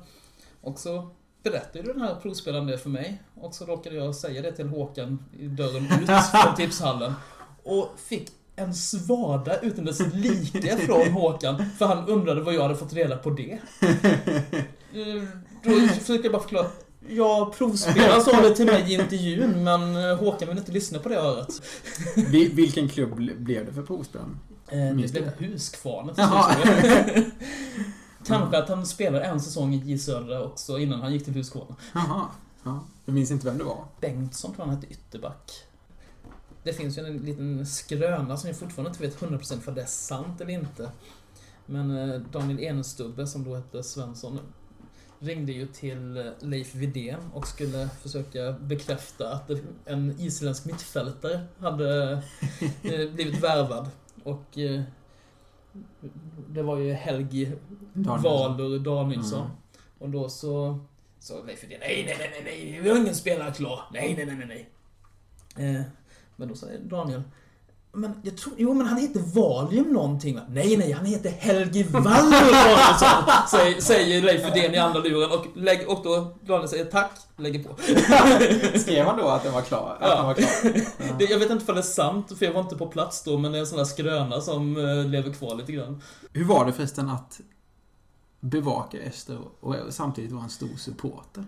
Och 0.62 0.80
så 0.80 1.10
berättade 1.44 1.94
den 1.94 2.02
här 2.02 2.16
provspelaren 2.22 2.68
det 2.68 2.78
för 2.78 2.90
mig. 2.90 3.22
Och 3.36 3.56
så 3.56 3.66
råkade 3.66 3.96
jag 3.96 4.16
säga 4.16 4.42
det 4.42 4.52
till 4.52 4.68
Håkan 4.68 5.24
i 5.40 5.48
dörren 5.48 5.84
ut 5.86 6.10
från 6.44 6.56
tipshallen. 6.56 7.14
Och 7.64 7.90
fick 7.98 8.32
en 8.56 8.74
svada 8.74 9.60
utan 9.60 9.86
dess 9.86 10.00
like 10.14 10.78
från 10.78 11.12
Håkan. 11.12 11.66
För 11.78 11.86
han 11.86 12.08
undrade 12.08 12.42
vad 12.42 12.54
jag 12.54 12.62
hade 12.62 12.76
fått 12.76 12.94
reda 12.94 13.18
på 13.18 13.30
det. 13.30 13.60
Eh, 14.96 15.24
Då 15.64 15.70
försökte 15.88 16.14
jag 16.28 16.32
bara 16.32 16.42
förklara. 16.42 16.68
Ja, 17.10 17.54
provspelaren 17.58 18.22
sa 18.22 18.42
det 18.42 18.56
till 18.56 18.66
mig 18.66 18.92
i 18.92 18.94
intervjun, 18.94 19.64
men 19.64 19.96
eh, 20.10 20.18
Håkan 20.18 20.48
ville 20.48 20.60
inte 20.60 20.72
lyssna 20.72 21.00
på 21.00 21.10
det 21.10 21.16
örat. 21.18 21.62
Vi- 22.16 22.48
Vilken 22.54 22.90
klubb 22.90 23.12
ble- 23.20 23.40
blev 23.40 23.66
det 23.66 23.74
för 23.74 23.82
provspelaren? 23.82 24.40
Eh, 24.70 24.78
Det 24.78 24.94
blev 24.94 25.08
slut. 25.08 25.24
Kanske 28.28 28.58
att 28.58 28.70
han 28.70 28.86
spelade 28.86 29.26
en 29.26 29.40
säsong 29.40 29.74
i 29.74 29.78
J 29.78 29.98
Södra 29.98 30.44
också 30.44 30.80
innan 30.80 31.02
han 31.02 31.14
gick 31.14 31.26
till 31.26 31.34
Huskvarna. 31.34 31.76
Jaha. 31.94 32.26
Ja. 32.64 32.80
Jag 33.06 33.14
minns 33.16 33.32
inte 33.32 33.46
vem 33.46 33.58
det 33.58 33.64
var. 33.64 33.86
Bengtsson 34.02 34.54
tror 34.54 34.66
han 34.66 34.76
hette, 34.76 34.88
ytterback. 34.88 35.52
Det 36.64 36.74
finns 36.74 36.98
ju 36.98 37.06
en 37.06 37.18
liten 37.18 37.66
skröna 37.66 38.38
som 38.38 38.48
jag 38.50 38.58
fortfarande 38.58 38.90
inte 38.90 39.04
vet 39.04 39.20
100% 39.20 39.60
för 39.62 39.72
det 39.72 39.82
är 39.82 39.86
sant 39.86 40.42
eller 40.42 40.54
inte. 40.54 40.90
Men 41.66 41.98
eh, 41.98 42.20
Daniel 42.32 42.60
Enestubbe, 42.60 43.28
som 43.28 43.44
då 43.44 43.56
hette 43.56 43.84
Svensson, 43.84 44.40
ringde 45.20 45.52
ju 45.52 45.68
till 45.68 46.18
eh, 46.18 46.24
Leif 46.40 46.76
Widén 46.76 47.20
och 47.34 47.48
skulle 47.48 47.90
försöka 48.02 48.52
bekräfta 48.52 49.34
att 49.34 49.52
en 49.86 50.16
isländsk 50.20 50.66
mittfältare 50.66 51.44
hade 51.60 52.22
blivit 53.14 53.44
värvad. 53.44 53.90
Och 54.24 54.58
eh, 54.58 54.82
det 56.50 56.62
var 56.62 56.78
ju 56.78 56.94
Helgi. 56.94 57.52
Valur 57.94 58.80
Danielsson. 58.80 59.42
Mm. 59.42 59.52
Och 60.00 60.10
då 60.10 60.30
så 60.30 60.80
sa 61.20 61.44
Leif 61.44 61.64
nej, 61.70 61.80
nej, 61.80 62.06
nej, 62.06 62.30
nej, 62.32 62.44
nej, 62.44 62.80
vi 62.82 62.90
har 62.90 62.98
ingen 62.98 63.16
spelare 63.16 63.54
klar. 63.54 63.80
Nej, 63.92 64.16
nej, 64.18 64.26
nej, 64.26 64.36
nej, 64.36 64.48
nej. 65.56 65.76
Eh, 65.76 65.82
men 66.36 66.48
då 66.48 66.56
säger 66.56 66.80
Daniel, 66.80 67.24
men 67.96 68.14
jag 68.24 68.38
tror, 68.38 68.54
jo 68.58 68.74
men 68.74 68.88
han 68.88 68.98
heter 68.98 69.20
Valium 69.20 69.94
någonting 69.94 70.36
va? 70.36 70.42
Nej, 70.50 70.78
nej, 70.78 70.92
han 70.92 71.06
heter 71.06 71.30
Valur 71.32 71.92
Danielsson, 72.04 73.50
säger, 73.50 73.82
säger 73.82 74.22
Leif 74.22 74.46
Widén 74.46 74.74
i 74.74 74.78
andra 74.78 75.00
luren 75.00 75.32
och, 75.32 75.46
lägg, 75.56 75.90
och 75.90 76.04
då 76.04 76.36
Daniel 76.42 76.70
säger 76.70 76.86
tack, 76.86 77.12
lägger 77.38 77.64
på. 77.64 77.76
Skrev 78.80 79.06
han 79.06 79.18
då 79.18 79.28
att 79.28 79.44
den 79.44 79.54
var 79.54 79.62
klar? 79.62 79.98
Att 80.00 80.10
Ja. 80.10 80.16
den 80.16 80.26
var 80.26 80.34
klar? 80.34 81.18
Det, 81.20 81.26
jag 81.26 81.40
vet 81.40 81.50
inte 81.52 81.66
om 81.72 81.76
det 81.76 81.82
är 81.82 81.84
sant, 81.84 82.38
för 82.40 82.46
jag 82.46 82.54
var 82.54 82.62
inte 82.62 82.76
på 82.76 82.88
plats 82.88 83.24
då, 83.24 83.38
men 83.38 83.52
det 83.52 83.58
är 83.58 83.60
en 83.60 83.68
sån 83.68 83.78
där 83.78 83.86
skröna 83.86 84.42
som 84.42 84.78
eh, 84.78 85.06
lever 85.06 85.34
kvar 85.34 85.56
lite 85.56 85.72
grann. 85.72 86.02
Hur 86.34 86.44
var 86.46 86.66
det 86.66 86.74
förresten 86.74 87.10
att 87.10 87.40
bevaka 88.40 88.98
Öster 89.08 89.38
och 89.60 89.76
samtidigt 89.90 90.32
vara 90.32 90.44
en 90.44 90.50
stor 90.50 90.76
supporter? 90.78 91.46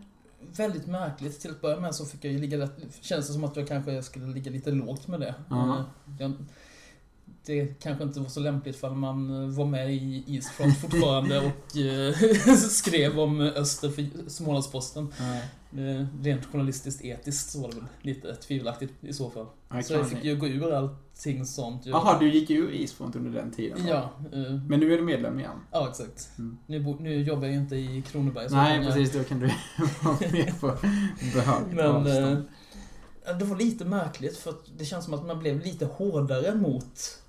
Väldigt 0.51 0.87
märkligt. 0.87 1.39
Till 1.39 1.51
att 1.51 1.61
börja 1.61 1.79
med 1.79 1.95
så 1.95 2.05
fick 2.05 2.25
jag 2.25 2.33
ju 2.33 2.39
ligga 2.39 2.57
rätt... 2.59 2.71
Känns 3.01 3.27
det 3.27 3.33
som 3.33 3.43
att 3.43 3.55
jag 3.55 3.67
kanske 3.67 4.03
skulle 4.03 4.25
ligga 4.25 4.51
lite 4.51 4.71
lågt 4.71 5.07
med 5.07 5.19
det. 5.19 5.35
Eh, 5.51 5.81
Jag, 6.19 6.33
det 7.45 7.79
kanske 7.79 8.03
inte 8.03 8.19
var 8.19 8.29
så 8.29 8.39
lämpligt 8.39 8.75
för 8.75 8.89
man 8.89 9.43
eh, 9.43 9.49
var 9.49 9.65
med 9.65 9.93
i 9.93 10.23
Eastfront 10.27 10.77
fortfarande 10.81 11.37
och 11.39 11.77
eh, 11.77 12.55
skrev 12.69 13.19
om 13.19 13.41
Öster 13.41 13.89
för 13.89 14.29
Smålandsposten. 14.29 15.13
Eh, 15.77 16.05
Rent 16.21 16.45
journalistiskt 16.45 17.05
etiskt 17.05 17.49
så 17.49 17.61
var 17.61 17.69
det 17.69 17.75
väl 17.75 17.85
lite 18.01 18.35
tvivelaktigt 18.35 18.93
i 19.01 19.13
så 19.13 19.29
fall. 19.29 19.45
Så 19.83 19.93
jag 19.93 20.09
fick 20.09 20.23
ju 20.23 20.35
gå 20.35 20.47
ur 20.47 20.73
allting 20.73 21.45
sånt. 21.45 21.85
Jaha, 21.85 22.19
du 22.19 22.29
gick 22.33 22.49
ur 22.49 22.71
Isfront 22.71 23.15
under 23.15 23.31
den 23.41 23.51
tiden? 23.51 23.87
Ja, 23.87 24.11
eh, 24.33 24.53
Men 24.67 24.79
nu 24.79 24.93
är 24.93 24.97
du 24.97 25.03
medlem 25.03 25.39
igen? 25.39 25.51
ja 25.71 25.87
exakt. 25.89 26.29
Mm. 26.37 26.57
Nu, 26.67 26.95
nu 26.99 27.23
jobbar 27.23 27.43
jag 27.43 27.53
ju 27.53 27.59
inte 27.59 27.75
i 27.75 28.03
Kronoberg. 28.11 28.49
så 28.49 28.55
Nej, 28.55 28.85
precis. 28.85 29.11
Då 29.11 29.23
kan 29.23 29.39
du 29.39 29.45
vara 30.03 30.17
med 30.31 30.59
på 30.59 30.67
behörigt 31.33 31.71
Men 31.73 31.85
eh, 31.85 31.95
avstånd. 31.95 32.45
det 33.39 33.45
var 33.45 33.55
lite 33.57 33.85
märkligt 33.85 34.37
för 34.37 34.53
det 34.77 34.85
känns 34.85 35.05
som 35.05 35.13
att 35.13 35.25
man 35.25 35.39
blev 35.39 35.59
lite 35.65 35.85
hårdare 35.85 36.55
mot 36.55 37.19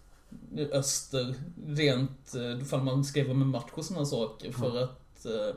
Öster 0.58 1.34
rent 1.66 2.34
eh, 2.34 2.62
ifall 2.62 2.82
man 2.82 3.04
skrev 3.04 3.30
om 3.30 3.42
en 3.42 3.48
match 3.48 3.70
och 3.74 3.84
sådana 3.84 4.06
saker. 4.06 4.52
För 4.52 4.82
att 4.82 5.26
eh, 5.26 5.56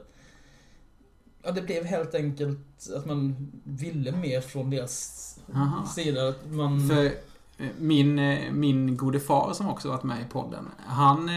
ja, 1.43 1.51
det 1.51 1.61
blev 1.61 1.85
helt 1.85 2.15
enkelt 2.15 2.89
att 2.95 3.05
man 3.05 3.51
ville 3.63 4.11
mer 4.11 4.41
från 4.41 4.69
deras 4.69 5.39
Aha. 5.55 5.85
sida. 5.85 6.29
Att 6.29 6.51
man, 6.51 6.89
För 6.89 7.05
eh, 7.05 7.67
min, 7.77 8.15
min 8.59 8.97
gode 8.97 9.19
far 9.19 9.53
som 9.53 9.69
också 9.69 9.89
varit 9.89 10.03
med 10.03 10.21
i 10.21 10.29
podden, 10.29 10.65
han 10.85 11.29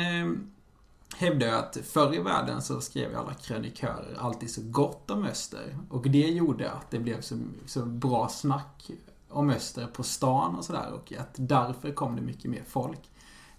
hävdar 1.17 1.47
ju 1.47 1.53
att 1.53 1.79
förr 1.85 2.15
i 2.15 2.19
världen 2.19 2.63
så 2.63 2.81
skrev 2.81 3.17
alla 3.17 3.35
krönikörer 3.35 4.17
alltid 4.19 4.51
så 4.51 4.61
gott 4.65 5.11
om 5.11 5.25
Öster. 5.25 5.79
Och 5.91 6.11
det 6.11 6.19
gjorde 6.31 6.71
att 6.71 6.91
det 6.91 6.99
blev 6.99 7.21
så, 7.21 7.39
så 7.67 7.85
bra 7.85 8.29
snack 8.29 8.91
om 9.29 9.51
Öster 9.51 9.87
på 9.87 10.03
stan 10.03 10.57
och 10.57 10.65
sådär 10.65 10.93
och 10.93 11.13
att 11.19 11.35
därför 11.35 11.93
kom 11.93 12.17
det 12.17 12.23
mycket 12.23 12.51
mer 12.51 12.63
folk. 12.67 13.01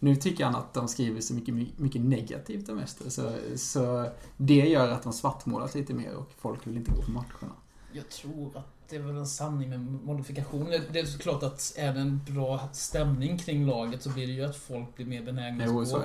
Nu 0.04 0.16
tycker 0.16 0.46
han 0.46 0.56
att 0.56 0.74
de 0.74 0.88
skriver 0.88 1.22
så 1.22 1.34
mycket, 1.34 1.80
mycket 1.80 2.02
negativt 2.02 2.70
om 2.70 2.80
Öster 2.80 3.10
så, 3.10 3.32
så 3.56 4.10
det 4.38 4.70
gör 4.70 4.90
att 4.90 5.04
de 5.04 5.14
svartmålas 5.14 5.76
lite 5.76 5.94
mer 5.94 6.16
och 6.16 6.32
folk 6.38 6.68
vill 6.68 6.78
inte 6.78 6.92
gå 6.92 7.02
på 7.02 7.12
matcherna. 7.12 7.54
Jag 7.92 8.10
tror 8.10 8.58
att 8.58 8.68
det 8.90 8.96
är 8.96 9.00
väl 9.00 9.18
en 9.18 9.28
sanning 9.28 9.70
med 9.70 9.80
modifikation. 9.80 10.70
Det 10.92 11.00
är 11.00 11.06
såklart 11.06 11.44
att 11.44 11.74
är 11.78 11.94
det 11.94 12.00
en 12.00 12.22
bra 12.28 12.70
stämning 12.74 13.38
kring 13.38 13.66
laget 13.66 14.04
så 14.04 14.10
blir 14.10 14.28
det 14.28 14.34
ju 14.34 14.44
att 14.44 14.56
folk 14.56 14.96
blir 14.96 15.06
mer 15.06 15.24
benägna 15.24 15.64
att 15.64 15.70
gå. 15.72 16.02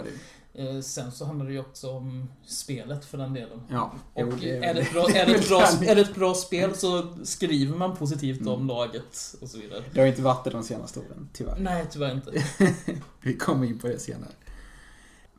Eh, 0.54 0.80
Sen 0.80 1.12
så 1.12 1.24
handlar 1.24 1.46
det 1.46 1.52
ju 1.52 1.60
också 1.60 1.90
om 1.90 2.28
spelet 2.46 3.04
för 3.04 3.18
den 3.18 3.32
delen. 3.34 3.62
Ja, 3.70 3.92
Och 4.14 4.22
jo, 4.22 4.32
det 4.40 4.50
är, 4.50 4.60
det 4.60 4.66
väl- 4.66 4.78
ett 4.78 4.92
bra, 4.92 5.08
är, 5.10 5.26
det 5.26 5.34
ett 5.34 5.48
bra, 5.48 5.60
kan- 5.60 5.82
är 5.88 5.94
det 5.94 6.00
ett 6.00 6.14
bra 6.14 6.34
spel 6.34 6.74
så 6.76 7.16
skriver 7.24 7.76
man 7.76 7.96
positivt 7.96 8.40
om 8.46 8.54
Mm. 8.54 8.66
laget 8.66 9.36
och 9.40 9.48
så 9.48 9.58
vidare. 9.58 9.84
Det 9.92 10.00
har 10.00 10.06
inte 10.06 10.22
varit 10.22 10.44
det 10.44 10.50
de 10.50 10.62
senaste 10.62 11.00
åren, 11.00 11.28
tyvärr. 11.32 11.56
Nej, 11.60 11.86
tyvärr 11.90 12.14
inte. 12.14 12.44
Vi 13.22 13.36
kommer 13.36 13.66
in 13.66 13.78
på 13.78 13.86
det 13.86 13.98
senare. 13.98 14.32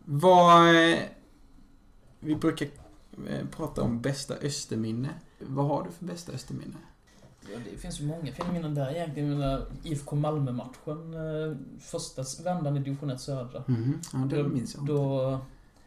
Vad... 0.06 0.76
eh, 0.92 0.98
Vi 2.20 2.36
brukar 2.36 2.68
eh, 3.30 3.46
prata 3.52 3.82
om 3.82 4.02
bästa 4.02 4.34
Österminne. 4.36 5.10
Vad 5.40 5.66
har 5.68 5.84
du 5.84 5.90
för 5.92 6.06
bästa 6.06 6.32
Österminne? 6.32 6.76
Det 7.72 7.78
finns 7.78 8.02
ju 8.02 8.06
många 8.06 8.32
fina 8.32 8.52
minnen 8.52 8.76
där 8.76 8.92
egentligen. 8.96 9.30
Jag 9.30 9.38
menar, 9.40 9.66
IFK 9.84 10.16
Malmö-matchen, 10.16 11.14
eh, 11.14 11.58
första 11.80 12.24
vändan 12.44 12.78
i 12.78 12.80
division 12.80 13.10
1 13.10 13.22
södra. 13.22 13.64
Ja, 14.14 14.20
det 14.20 14.44
minns 14.44 14.76
jag. 14.76 14.86
Då 14.86 15.40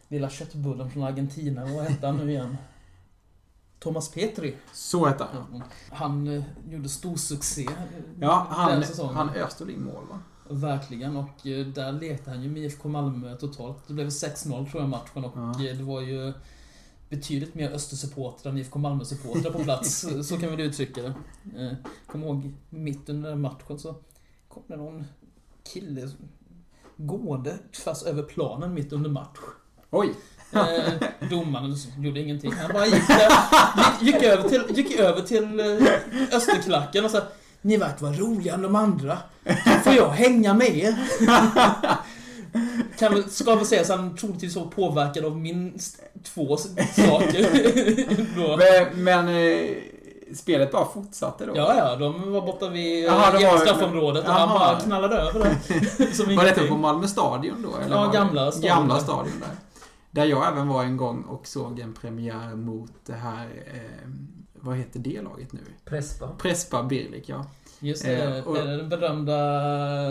lilla 0.07 0.29
köttbullen 0.29 0.91
från 0.91 1.03
Argentina, 1.03 1.65
vad 1.65 1.85
hette 1.85 2.07
han 2.07 2.17
nu 2.17 2.31
igen? 2.31 2.57
Thomas 3.79 4.11
Petri. 4.11 4.55
Så 4.73 5.07
heter 5.07 5.25
han. 5.33 5.63
Han 5.91 6.27
eh, 6.27 6.43
gjorde 6.69 6.89
stor 6.89 7.15
succé 7.15 7.63
eh, 7.63 7.71
Ja, 8.19 8.47
han, 8.49 8.83
han 9.13 9.29
öste 9.29 9.63
in 9.71 9.83
mål 9.83 10.03
va? 10.09 10.19
Verkligen, 10.49 11.15
och 11.17 11.29
där 11.73 11.91
lekte 11.91 12.29
han 12.29 12.43
ju 12.43 12.49
med 12.49 12.63
IFK 12.63 12.89
Malmö 12.89 13.35
totalt. 13.35 13.77
Det 13.87 13.93
blev 13.93 14.07
6-0 14.07 14.71
tror 14.71 14.81
jag 14.83 14.89
matchen 14.89 15.25
och 15.25 15.31
Ja. 15.35 15.73
det 15.73 15.83
var 15.83 16.01
ju 16.01 16.33
betydligt 17.15 17.55
mer 17.55 17.71
Östersupportrar 17.71 18.51
än 18.51 18.57
IFK 18.57 18.79
Malmö-supportrar 18.79 19.51
på 19.51 19.63
plats. 19.63 20.05
så 20.23 20.37
kan 20.37 20.57
vi 20.57 20.63
uttrycka 20.63 21.01
det. 21.01 21.13
Eh, 21.63 21.71
Kommer 22.07 22.25
ihåg, 22.25 22.53
mitt 22.69 23.09
under 23.09 23.29
den 23.29 23.41
matchen 23.41 23.79
så 23.79 23.95
kom 24.47 24.63
det 24.67 24.75
någon 24.75 25.05
kille 25.73 26.09
gående 26.97 27.57
tvärs 27.83 28.03
över 28.03 28.23
planen 28.23 28.73
mitt 28.73 28.93
under 28.93 29.09
match. 29.09 29.39
Oj! 29.89 30.13
Eh, 30.51 31.29
domaren 31.29 31.75
gjorde 31.99 32.19
ingenting. 32.19 32.51
Han 32.51 32.73
bara 32.73 32.85
gick, 32.85 33.07
där, 33.07 33.29
gick, 34.01 34.13
gick 34.13 34.23
över 34.23 34.49
till, 34.49 34.63
gick 34.75 34.99
över 34.99 35.21
till 35.21 35.59
eh, 35.59 36.35
Österklacken 36.37 37.05
och 37.05 37.11
sa 37.11 37.21
Ni 37.61 37.77
verkar 37.77 38.05
vara 38.05 38.13
roligare 38.13 38.55
än 38.55 38.61
de 38.61 38.75
andra. 38.75 39.17
Får 39.83 39.93
jag 39.93 40.09
hänga 40.09 40.53
med 40.53 40.77
er? 40.77 40.95
Kan 42.99 43.13
väl, 43.13 43.29
ska 43.29 43.55
väl 43.55 43.65
säga 43.65 43.81
att 43.81 43.89
han 43.89 44.15
troligtvis 44.17 44.55
var 44.55 44.65
påverkad 44.65 45.25
av 45.25 45.37
minst 45.37 45.99
två 46.23 46.57
saker. 46.57 47.47
Men, 48.93 49.03
men 49.03 49.27
eh, 49.27 49.69
spelet 50.35 50.71
bara 50.71 50.85
fortsatte 50.85 51.45
då? 51.45 51.53
Ja, 51.55 51.75
ja, 51.77 51.95
de 51.95 52.31
var 52.31 52.41
borta 52.41 52.69
vid 52.69 53.03
Jaha, 53.03 53.31
var- 53.31 53.57
straffområdet 53.57 54.23
och 54.27 54.33
han 54.33 54.49
Jaha. 54.49 54.59
bara 54.59 54.79
knallade 54.79 55.15
över 55.17 55.39
det. 55.39 56.05
Som 56.15 56.35
Var 56.35 56.43
detta 56.43 56.67
på 56.67 56.77
Malmö 56.77 57.07
stadion 57.07 57.61
då? 57.71 57.77
Eller 57.77 57.95
Ja, 57.95 58.11
gamla 58.11 58.51
stadion 58.51 58.69
Gamla 58.69 58.93
där. 58.95 59.01
stadion 59.01 59.39
där. 59.39 59.49
Där 60.11 60.25
jag 60.25 60.47
även 60.47 60.67
var 60.67 60.83
en 60.83 60.97
gång 60.97 61.23
och 61.23 61.47
såg 61.47 61.79
en 61.79 61.93
premiär 61.93 62.55
mot 62.55 62.91
det 63.05 63.13
här... 63.13 63.45
Eh, 63.73 64.09
vad 64.53 64.77
heter 64.77 64.99
det 64.99 65.21
laget 65.21 65.53
nu? 65.53 65.59
Prespa. 65.85 66.27
Prespa 66.37 66.83
Birlik, 66.83 67.29
ja. 67.29 67.45
Just 67.83 68.03
det, 68.03 68.37
Eh, 68.37 68.47
och- 68.47 68.55
den 68.55 68.89
berömda... 68.89 69.33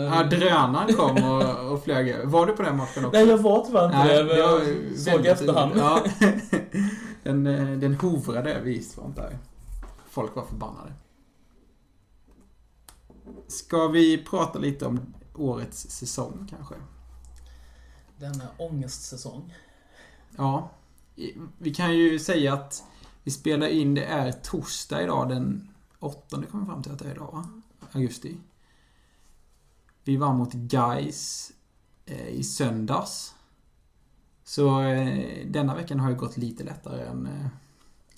Ja, 0.03 0.23
drönaren 0.23 0.93
kom 0.95 1.23
och, 1.23 1.71
och 1.73 1.83
flög 1.83 2.09
över. 2.09 2.25
Var 2.25 2.45
du 2.45 2.53
på 2.53 2.63
den 2.63 2.77
matchen 2.77 3.05
också? 3.05 3.19
Nej, 3.19 3.27
jag 3.29 3.37
var 3.37 3.65
tyvärr 3.65 3.85
inte 3.85 3.97
Nej, 3.97 4.23
det, 4.23 4.37
jag 4.37 4.61
såg 4.97 5.25
efterhand. 5.25 5.71
Ja. 5.75 6.03
Den, 7.23 7.47
eh, 7.47 7.77
den 7.77 7.93
hovrade 7.95 8.53
över 8.53 8.69
Eastfront 8.69 9.15
där. 9.15 9.37
Folk 10.09 10.35
var 10.35 10.43
förbannade. 10.45 10.93
Ska 13.47 13.87
vi 13.87 14.17
prata 14.23 14.59
lite 14.59 14.85
om 14.85 15.13
årets 15.35 15.89
säsong 15.89 16.47
kanske? 16.49 16.75
Denna 18.17 18.45
ångestsäsong. 18.57 19.53
Ja. 20.37 20.69
Vi 21.57 21.73
kan 21.73 21.95
ju 21.97 22.19
säga 22.19 22.53
att 22.53 22.83
vi 23.23 23.31
spelar 23.31 23.67
in, 23.67 23.93
det 23.95 24.03
är 24.05 24.31
torsdag 24.31 25.03
idag 25.03 25.29
den 25.29 25.69
8 26.03 26.43
kommer 26.51 26.65
fram 26.65 26.83
till 26.83 26.91
att 26.91 26.99
det 26.99 27.05
är 27.05 27.11
idag 27.11 27.29
va? 27.33 27.49
Augusti. 27.91 28.37
Vi 30.03 30.17
vann 30.17 30.37
mot 30.37 30.53
Guys 30.53 31.51
eh, 32.05 32.27
i 32.27 32.43
söndags. 32.43 33.33
Så 34.43 34.81
eh, 34.81 35.45
denna 35.47 35.75
veckan 35.75 35.99
har 35.99 36.09
ju 36.09 36.15
gått 36.15 36.37
lite 36.37 36.63
lättare 36.63 37.05
än 37.07 37.27
eh, 37.27 37.47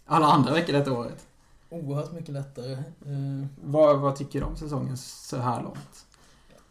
alla 0.06 0.26
andra 0.26 0.54
veckor 0.54 0.74
detta 0.74 0.94
året. 0.94 1.28
Oerhört 1.70 2.12
mycket 2.12 2.34
lättare. 2.34 2.72
Eh, 2.74 3.48
Vad, 3.64 4.00
vad 4.00 4.16
tycker 4.16 4.40
du 4.40 4.46
om 4.46 4.58
säsongen 4.58 4.98
så 4.98 5.38
här 5.38 5.64
långt? 5.64 6.06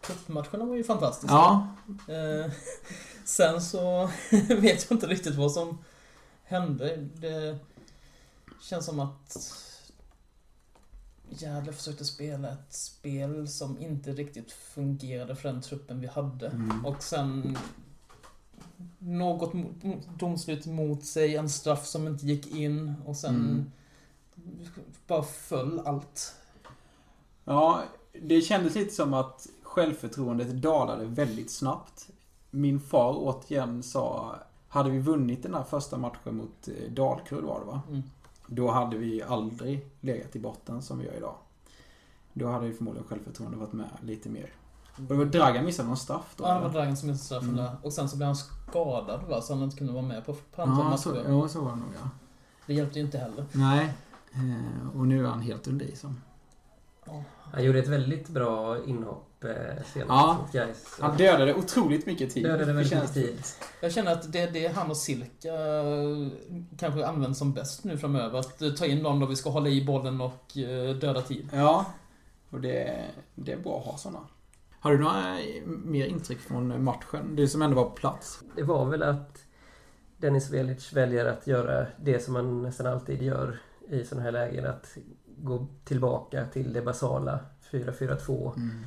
Cupmatcherna 0.01 0.65
var 0.65 0.77
ju 0.77 0.85
fantastiska. 0.85 1.35
Ja, 1.35 1.69
Eh, 2.09 2.53
sen 3.25 3.63
så 3.63 4.07
vet 4.49 4.91
jag 4.91 4.97
inte 4.97 5.07
riktigt 5.07 5.35
vad 5.35 5.53
som 5.53 5.79
hände. 6.45 6.97
Det 6.97 7.59
känns 8.61 8.87
som 8.87 9.01
att 9.01 9.37
Gävle 11.31 11.73
försökte 11.73 12.05
spela 12.05 12.49
ett 12.49 12.73
spel 12.75 13.49
som 13.49 13.79
inte 13.79 14.13
riktigt 14.13 14.53
fungerade 14.53 15.37
för 15.37 15.49
den 15.49 15.63
truppen 15.63 16.01
vi 16.01 16.07
hade. 16.07 16.47
Mm. 16.47 16.87
Och 16.87 17.03
sen 17.03 17.59
något 18.99 19.53
domslut 20.19 20.67
mot 20.67 21.05
sig, 21.05 21.37
en 21.37 21.49
straff 21.51 21.87
som 21.87 22.07
inte 22.07 22.27
gick 22.27 22.55
in 22.55 22.95
och 23.07 23.17
sen 23.17 23.35
Mm. 23.35 23.71
bara 25.07 25.23
föll 25.23 25.81
allt. 25.87 26.35
Ja, 27.45 27.83
det 28.23 28.41
kändes 28.41 28.75
lite 28.75 28.95
som 28.95 29.15
att 29.15 29.47
självförtroendet 29.63 30.63
dalade 30.63 31.05
väldigt 31.05 31.51
snabbt. 31.51 32.09
Min 32.51 32.81
far 32.81 33.15
återigen 33.17 33.83
sa, 33.83 34.37
hade 34.69 34.91
vi 34.91 34.99
vunnit 34.99 35.43
den 35.43 35.55
här 35.55 35.65
första 35.65 35.97
matchen 35.99 36.37
mot 36.37 36.69
eh, 36.69 36.93
Dalkurd 36.93 37.45
var 37.45 37.61
det 37.61 37.67
va? 37.67 37.83
Mm. 37.89 38.03
Då 38.47 38.71
hade 38.71 38.97
vi 38.97 39.23
aldrig 39.23 39.87
legat 40.01 40.37
i 40.37 40.39
botten 40.39 40.83
som 40.83 40.99
vi 40.99 41.05
gör 41.05 41.15
idag. 41.15 41.35
Då 42.33 42.49
hade 42.49 42.67
ju 42.67 42.75
förmodligen 42.75 43.09
självförtroendet 43.09 43.61
varit 43.61 43.73
med 43.73 43.89
lite 44.03 44.29
mer. 44.29 44.51
Och 44.97 45.03
det 45.03 45.15
var 45.15 45.25
Dragan 45.25 45.65
missade 45.65 45.89
någon 45.89 45.97
straff 45.97 46.35
då? 46.37 46.45
Ja, 46.45 46.55
det 46.55 46.61
var? 46.61 46.69
Dragan 46.71 46.97
som 46.97 47.09
missade 47.09 47.25
straffen 47.25 47.49
Mm. 47.49 47.65
där. 47.65 47.77
Och 47.83 47.93
sen 47.93 48.09
så 48.09 48.17
blev 48.17 48.27
han 48.27 48.37
skadad 48.37 49.21
va, 49.29 49.41
så 49.41 49.55
han 49.55 49.63
inte 49.63 49.77
kunde 49.77 49.93
vara 49.93 50.03
med 50.03 50.27
på, 50.27 50.35
på 50.55 50.63
andra 50.63 50.83
Ja, 50.83 50.89
matcher. 50.89 50.97
så, 50.97 51.17
ja, 51.29 51.49
så 51.49 51.61
var 51.61 51.71
det 51.71 51.77
nog 51.77 51.89
ja. 52.03 52.11
Det 52.67 52.75
hjälpte 52.75 52.99
ju 52.99 53.05
inte 53.05 53.19
heller. 53.19 53.45
Nej. 53.53 53.93
Eh, 54.35 54.97
och 54.99 55.07
nu 55.07 55.25
är 55.25 55.29
han 55.29 55.41
helt 55.41 55.69
under 55.69 55.87
isen. 55.87 56.21
Han 57.53 57.65
gjorde 57.65 57.79
ett 57.79 57.89
väldigt 57.89 58.29
bra 58.29 58.85
inhopp 58.85 59.27
eh, 59.47 59.85
senast 59.93 60.09
Ja. 60.09 60.49
Gais. 60.53 60.99
Han 61.01 61.17
dödade 61.17 61.55
otroligt 61.55 62.07
mycket 62.07 62.35
tid. 62.35 62.43
Dödade 62.45 62.73
väldigt 62.73 62.91
Det 62.91 63.01
mycket 63.01 63.15
tid. 63.15 63.39
Jag 63.81 63.93
känner 63.93 64.13
att 64.13 64.33
det 64.33 64.41
är 64.41 64.51
det 64.51 64.67
han 64.67 64.91
och 64.91 64.97
Silka 64.97 65.55
eh, 65.55 66.29
kanske 66.79 67.07
används 67.07 67.39
som 67.39 67.53
bäst 67.53 67.85
nu 67.85 67.99
framöver. 67.99 68.39
Att 68.39 68.63
eh, 68.63 68.71
ta 68.71 68.87
in 68.87 69.03
dem 69.03 69.21
då 69.21 69.27
vi 69.27 69.37
ska 69.37 69.51
hålla 69.51 69.69
i 69.69 69.85
bollen 69.85 70.21
och 70.21 70.59
eh, 70.59 70.97
döda 70.97 71.23
tid. 71.23 71.49
Ja, 71.53 71.87
och 72.51 72.61
det, 72.61 73.05
det 73.35 73.53
är 73.53 73.57
bra 73.57 73.79
att 73.79 73.85
ha 73.87 73.97
sådana. 73.97 74.21
Har 74.81 74.93
du 74.93 74.99
några 74.99 75.39
mer 75.85 76.07
intryck 76.07 76.41
från 76.41 76.85
matchen? 76.85 77.37
Du 77.37 77.49
som 77.49 77.63
ändå 77.63 77.77
var 77.77 77.85
på 77.85 77.91
plats. 77.91 78.41
Det 78.57 78.63
var 78.63 78.85
väl 78.85 79.03
att 79.03 79.39
Dennis 80.17 80.51
Velic 80.51 80.93
väljer 80.93 81.27
att 81.27 81.47
göra 81.47 81.87
det 81.97 82.25
som 82.25 82.33
man 82.33 82.63
nästan 82.63 82.87
alltid 82.87 83.23
gör 83.23 83.59
i 83.89 84.05
sådana 84.05 84.23
här 84.25 84.33
lägen. 84.33 84.67
Att 84.67 84.97
gå 85.37 85.67
tillbaka 85.85 86.45
till 86.45 86.73
det 86.73 86.83
basala. 86.83 87.41
4-4-2. 87.71 88.57
Mm. 88.57 88.85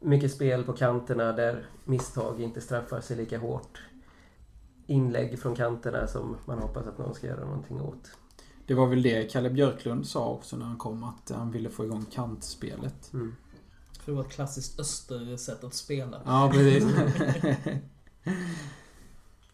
Mycket 0.00 0.32
spel 0.32 0.64
på 0.64 0.72
kanterna 0.72 1.32
där 1.32 1.66
misstag 1.84 2.40
inte 2.40 2.60
straffar 2.60 3.00
sig 3.00 3.16
lika 3.16 3.38
hårt. 3.38 3.82
Inlägg 4.86 5.38
från 5.38 5.54
kanterna 5.54 6.06
som 6.06 6.36
man 6.44 6.58
hoppas 6.58 6.86
att 6.86 6.98
någon 6.98 7.14
ska 7.14 7.26
göra 7.26 7.44
någonting 7.44 7.80
åt. 7.80 8.10
Det 8.66 8.74
var 8.74 8.86
väl 8.86 9.02
det 9.02 9.32
Kalle 9.32 9.50
Björklund 9.50 10.06
sa 10.06 10.28
också 10.28 10.56
när 10.56 10.66
han 10.66 10.76
kom, 10.76 11.04
att 11.04 11.30
han 11.30 11.50
ville 11.50 11.70
få 11.70 11.84
igång 11.84 12.04
kantspelet. 12.10 13.12
Mm. 13.12 13.36
För 14.00 14.12
det 14.12 14.16
var 14.16 14.24
ett 14.24 14.32
klassiskt 14.32 14.80
östersätt 14.80 15.64
att 15.64 15.74
spela. 15.74 16.22
Ja, 16.24 16.50
precis. 16.52 16.84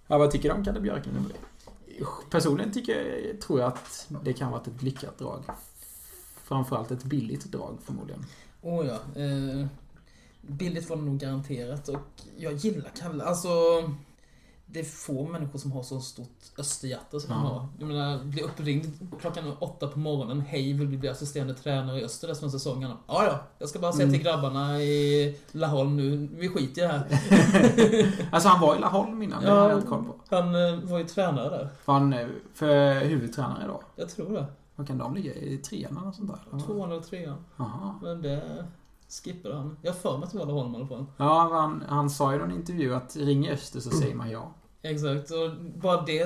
ja, 0.07 0.19
vad 0.19 0.31
tycker 0.31 0.49
du 0.49 0.55
om 0.55 0.65
Kalle 0.65 0.81
Björklund? 0.81 1.33
Personligen 2.31 2.73
tycker, 2.73 3.37
tror 3.41 3.61
jag 3.61 3.69
att 3.69 4.09
det 4.25 4.33
kan 4.33 4.49
ha 4.49 4.59
varit 4.59 4.69
ett 4.69 4.83
lyckat 4.83 5.19
drag. 5.19 5.45
Framförallt 6.45 6.91
ett 6.91 7.05
billigt 7.05 7.45
drag 7.45 7.79
förmodligen. 7.85 8.25
Oh 8.63 8.87
ja. 8.87 9.21
Eh, 9.23 9.67
billigt 10.43 10.91
var 10.91 10.97
det 10.97 11.03
nog 11.03 11.19
garanterat 11.19 11.89
och 11.89 11.97
jag 12.39 12.53
gillar 12.53 12.91
Kalle. 13.01 13.25
Alltså, 13.25 13.49
det 14.67 14.81
är 14.81 14.85
få 14.85 15.29
människor 15.29 15.59
som 15.59 15.73
har 15.73 15.83
så 15.83 16.01
stort 16.01 16.39
österhjärta 16.59 17.21
som 17.21 17.33
han 17.33 17.47
har. 17.47 17.69
Jag 17.79 17.89
menar, 17.89 18.25
bli 18.25 18.43
uppringd 18.43 18.87
klockan 19.21 19.53
åtta 19.59 19.87
på 19.87 19.99
morgonen. 19.99 20.41
Hej, 20.41 20.73
vill 20.73 20.91
du 20.91 20.97
bli 20.99 21.09
assisterande 21.09 21.55
tränare 21.55 22.01
i 22.01 22.05
Öster 22.05 22.29
resten 22.29 22.47
av 22.47 22.51
säsongen? 22.51 22.91
Ja, 23.07 23.25
ja. 23.25 23.39
Jag 23.59 23.69
ska 23.69 23.79
bara 23.79 23.93
säga 23.93 24.05
Mm. 24.05 24.15
till 24.15 24.23
grabbarna 24.25 24.83
i 24.83 25.37
Laholm 25.53 25.97
nu. 25.97 26.29
Vi 26.33 26.49
skiter 26.49 26.83
i 26.83 26.87
det 26.87 26.93
här. 26.93 27.07
Alltså 28.33 28.49
han 28.49 28.61
var 28.61 28.77
i 28.77 28.79
Laholm 28.79 29.23
innan, 29.23 29.43
det 29.43 29.49
Ja. 29.49 29.55
har 29.61 29.69
jag 29.71 29.79
inte 29.79 29.89
koll 29.89 30.05
på. 30.05 30.15
Han 30.37 30.55
eh, 30.55 30.81
var 30.91 30.99
ju 30.99 31.05
tränare 31.05 31.49
där. 31.49 31.69
Var 31.85 31.95
han 31.95 32.13
eh, 32.13 32.27
för 32.55 33.01
huvudtränare 33.01 33.67
då? 33.67 33.81
Jag 33.97 34.09
tror 34.11 34.33
det. 34.35 34.47
Vad 34.77 34.87
kan 34.87 34.99
de 34.99 35.15
ligga 35.15 35.35
i? 35.35 35.57
Trean 35.59 35.99
eller 36.03 36.13
sånt 36.13 36.31
där? 36.51 36.59
Tvåan 36.67 36.91
eller 36.93 37.01
trean. 37.03 37.45
Jaha. 37.57 37.95
Men 38.03 38.23
det 38.23 38.65
skippade 39.25 39.57
han. 39.57 39.77
Jag 39.83 39.93
har 39.93 39.99
för 39.99 40.19
mig 40.19 40.27
att 40.27 40.33
det 40.33 40.39
var 40.39 40.47
Laholm 40.47 40.75
i 40.75 40.77
alla 40.77 40.87
fall. 40.87 41.07
Ja, 41.17 41.49
han, 41.53 41.85
han 41.89 42.11
sa 42.11 42.35
i 42.35 42.39
någon 42.39 42.51
intervju 42.53 42.95
att 42.95 43.17
ring 43.17 43.49
Öster 43.49 43.81
så 43.81 43.91
säger 43.91 44.15
man 44.15 44.31
ja. 44.31 44.53
Exakt, 44.83 45.31
och 45.31 45.51
bara 45.81 46.03
det 46.03 46.21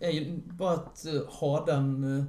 är 0.00 0.10
ju 0.10 0.40
bara 0.46 0.72
att 0.74 1.06
eh, 1.06 1.12
ha 1.40 1.64
den 1.64 2.18
eh, 2.18 2.24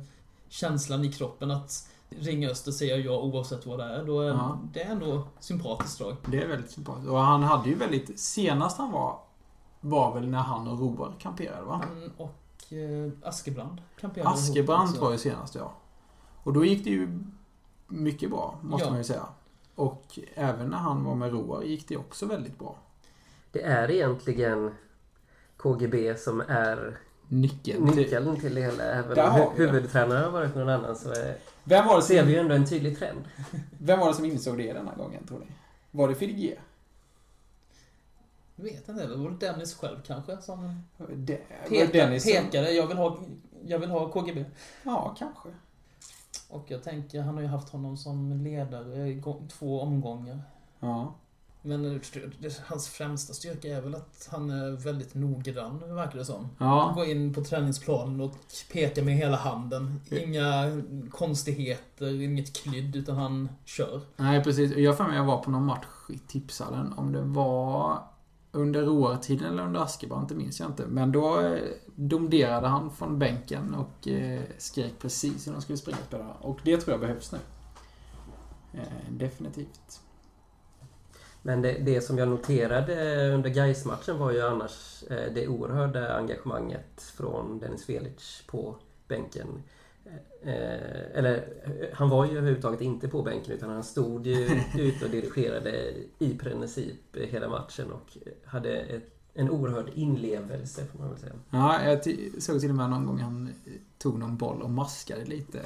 känslan 0.50 1.06
i 1.06 1.12
kroppen 1.12 1.52
att 1.52 1.88
ringa 2.10 2.50
Öster 2.50 2.72
säger 2.72 2.98
ja 2.98 3.20
oavsett 3.20 3.66
vad 3.66 3.80
det 3.80 3.84
är. 3.86 4.04
Då 4.06 4.22
är 4.22 4.28
Ja. 4.28 4.60
det 4.74 4.82
är 4.84 4.92
ändå 4.92 5.28
sympatiskt 5.40 5.98
drag. 6.00 6.16
Det 6.26 6.44
är 6.44 6.48
väldigt 6.48 6.72
sympatiskt. 6.72 7.10
Och 7.10 7.18
han 7.20 7.44
hade 7.44 7.70
ju 7.70 7.76
väldigt... 7.76 8.20
Senast 8.20 8.78
han 8.78 8.92
var 8.92 9.20
var 9.82 10.14
väl 10.14 10.28
när 10.28 10.38
han 10.38 10.68
och 10.68 10.80
Roar 10.80 11.14
kamperade 11.20 11.62
va? 11.66 11.82
Han 11.90 12.12
och 12.18 12.74
eh, 12.74 13.12
Askebrand 13.30 13.82
kamperade 14.00 14.30
ihop 14.30 14.40
Askebrant 14.40 14.90
också. 14.90 15.02
var 15.02 15.12
ju 15.12 15.18
senast 15.18 15.56
ja. 15.56 15.74
Och 16.44 16.54
då 16.54 16.66
gick 16.66 16.84
det 16.84 16.90
ju 16.90 17.20
mycket 17.88 18.30
bra, 18.30 18.60
måste 18.62 18.86
Ja. 18.86 18.90
man 18.92 18.98
ju 18.98 19.04
säga. 19.04 19.26
Och 19.76 20.20
även 20.36 20.70
när 20.70 20.78
han 20.78 21.04
var 21.04 21.16
med 21.16 21.32
Roar 21.32 21.64
gick 21.64 21.88
det 21.88 21.98
också 21.98 22.26
väldigt 22.26 22.60
bra. 22.60 22.76
Det 23.52 23.62
är 23.62 23.92
egentligen 23.92 24.76
KGB 25.58 26.16
som 26.18 26.42
är 26.48 26.98
Nyckeln 27.28 27.88
till... 27.88 27.96
nyckeln 28.04 28.40
till 28.40 28.56
det 28.56 28.62
hela. 28.62 28.84
Även 28.84 29.20
om 29.20 29.26
hu- 29.26 29.52
vi 29.58 29.66
det. 29.66 29.72
huvudtränare 29.72 30.24
har 30.24 30.32
varit 30.32 30.56
någon 30.56 30.70
annan 30.70 30.96
så 30.96 31.10
är, 31.10 31.38
Vem 31.64 31.88
var, 31.88 31.96
det 31.96 32.02
ser 32.02 32.14
vi 32.16 32.22
som, 32.22 32.30
ju 32.32 32.38
ändå 32.38 32.56
en 32.56 32.66
tydlig 32.66 33.00
trend. 33.00 33.24
vem 33.80 34.00
var 34.00 34.08
det 34.08 34.14
som 34.14 34.26
insåg 34.26 34.58
det 34.58 34.74
denna 34.74 34.96
gången, 34.96 35.28
tror 35.28 35.40
ni? 35.40 35.46
Var 35.92 36.08
det 36.08 36.16
Fidege? 36.16 36.58
Vet 38.56 38.90
inte, 38.90 39.08
det 39.08 39.16
var 39.16 39.30
Dennis 39.30 39.76
själv 39.76 39.98
kanske 40.08 40.38
som 40.42 40.82
det 41.16 41.36
pekade, 41.70 41.92
Dennis 41.92 42.24
som- 42.24 42.32
pekade 42.46 42.72
jag, 42.72 42.88
vill 42.88 42.98
ha, 42.98 43.20
jag 43.66 43.80
vill 43.80 43.90
ha 43.90 44.10
KGB. 44.12 44.46
Ja, 44.84 45.16
kanske. 45.20 45.50
Och 46.50 46.66
jag 46.68 46.84
tänker, 46.84 47.22
han 47.22 47.36
har 47.36 47.42
ju 47.42 47.48
haft 47.48 47.70
honom 47.70 47.98
som 47.98 48.44
ledare 48.44 49.08
i 49.08 49.24
två 49.50 49.82
omgångar. 49.82 50.42
Ja. 50.80 51.14
Men 51.62 52.02
hans 52.66 52.88
främsta 52.88 53.34
styrka 53.34 53.68
är 53.68 53.82
väl 53.82 53.96
att 53.96 54.30
han 54.32 54.50
är 54.50 54.72
väldigt 54.72 55.16
noggrann, 55.16 55.96
verkar 55.96 56.18
det 56.18 56.26
som. 56.26 56.50
Ja. 56.58 56.92
Gå 56.96 57.06
in 57.06 57.34
på 57.34 57.44
träningsplanen 57.44 58.22
och 58.22 58.34
peka 58.72 59.04
med 59.04 59.16
hela 59.16 59.38
handen. 59.38 60.02
Inga 60.12 60.82
konstigheter, 61.12 62.22
inget 62.22 62.56
klydd, 62.56 62.96
utan 62.96 63.16
han 63.16 63.50
kör. 63.66 64.02
Nej, 64.18 64.44
precis. 64.44 64.76
Jag 64.76 64.92
har 64.92 64.96
för 64.98 65.04
mig 65.04 65.16
jag 65.16 65.26
var 65.26 65.38
på 65.38 65.52
någon 65.52 65.66
match 65.66 65.86
i 66.10 66.18
tipshallen. 66.18 66.94
Om 66.94 67.12
det 67.12 67.22
var 67.22 68.00
under 68.56 68.82
Roar-tiden 68.86 69.48
eller 69.48 69.64
under 69.64 69.80
Askebrand, 69.80 70.28
det 70.28 70.36
minns 70.36 70.60
jag 70.60 70.70
inte. 70.70 70.86
Men 70.88 71.12
då 71.12 71.40
eh, 71.40 71.62
domderade 71.96 72.68
han 72.68 72.92
från 72.92 73.20
bänken 73.20 73.76
och 73.76 74.08
eh, 74.08 74.42
skrek 74.58 74.94
precis 75.00 75.48
hur 75.48 75.52
de 75.52 75.62
skulle 75.62 75.78
springa 75.78 75.98
och. 76.10 76.36
Och 76.42 76.60
det 76.64 76.78
tror 76.78 76.94
jag 76.94 77.02
behövs 77.02 77.32
nu. 77.32 77.38
Eh, 78.74 79.12
definitivt. 79.12 80.02
Men 81.42 81.62
det, 81.62 81.74
det 81.74 82.02
som 82.02 82.18
jag 82.18 82.28
noterade 82.28 83.28
under 83.34 83.50
Gais-matchen 83.50 84.18
var 84.18 84.32
ju 84.32 84.42
annars 84.42 85.04
eh, 85.10 85.34
det 85.34 85.48
oerhörda 85.48 86.18
engagemanget 86.18 87.02
från 87.02 87.60
Dennis 87.60 87.90
Velic 87.90 88.44
på 88.48 88.76
bänken. 89.08 89.48
Eh, 90.42 91.18
eller 91.18 91.36
eh, 91.64 91.88
han 91.94 92.10
var 92.10 92.26
ju 92.26 92.38
överhuvudtaget 92.38 92.82
inte 92.82 93.08
på 93.08 93.22
bänken 93.22 93.54
utan 93.54 93.70
han 93.70 93.84
stod 93.84 94.28
ju 94.28 94.62
ute 94.78 95.06
och 95.06 95.12
dirigerade 95.12 95.94
i 96.20 96.38
princip 96.38 97.16
hela 97.16 97.50
matchen 97.50 97.92
och 97.92 98.18
hade 98.46 98.78
ett, 98.78 99.04
en 99.34 99.50
oerhörd 99.50 99.90
inlevelse 99.94 100.86
får 100.86 101.00
man 101.00 101.10
väl 101.10 101.20
säga. 101.20 101.34
Ja, 101.50 101.84
jag 101.84 102.04
såg 102.42 102.60
till 102.60 102.70
och 102.70 102.76
med 102.76 102.90
någon 102.90 103.06
gång 103.06 103.20
han 103.20 103.48
eh, 103.48 103.74
tog 103.98 104.20
någon 104.20 104.38
boll 104.38 104.62
och 104.62 104.70
maskade 104.70 105.26
lite. 105.26 105.60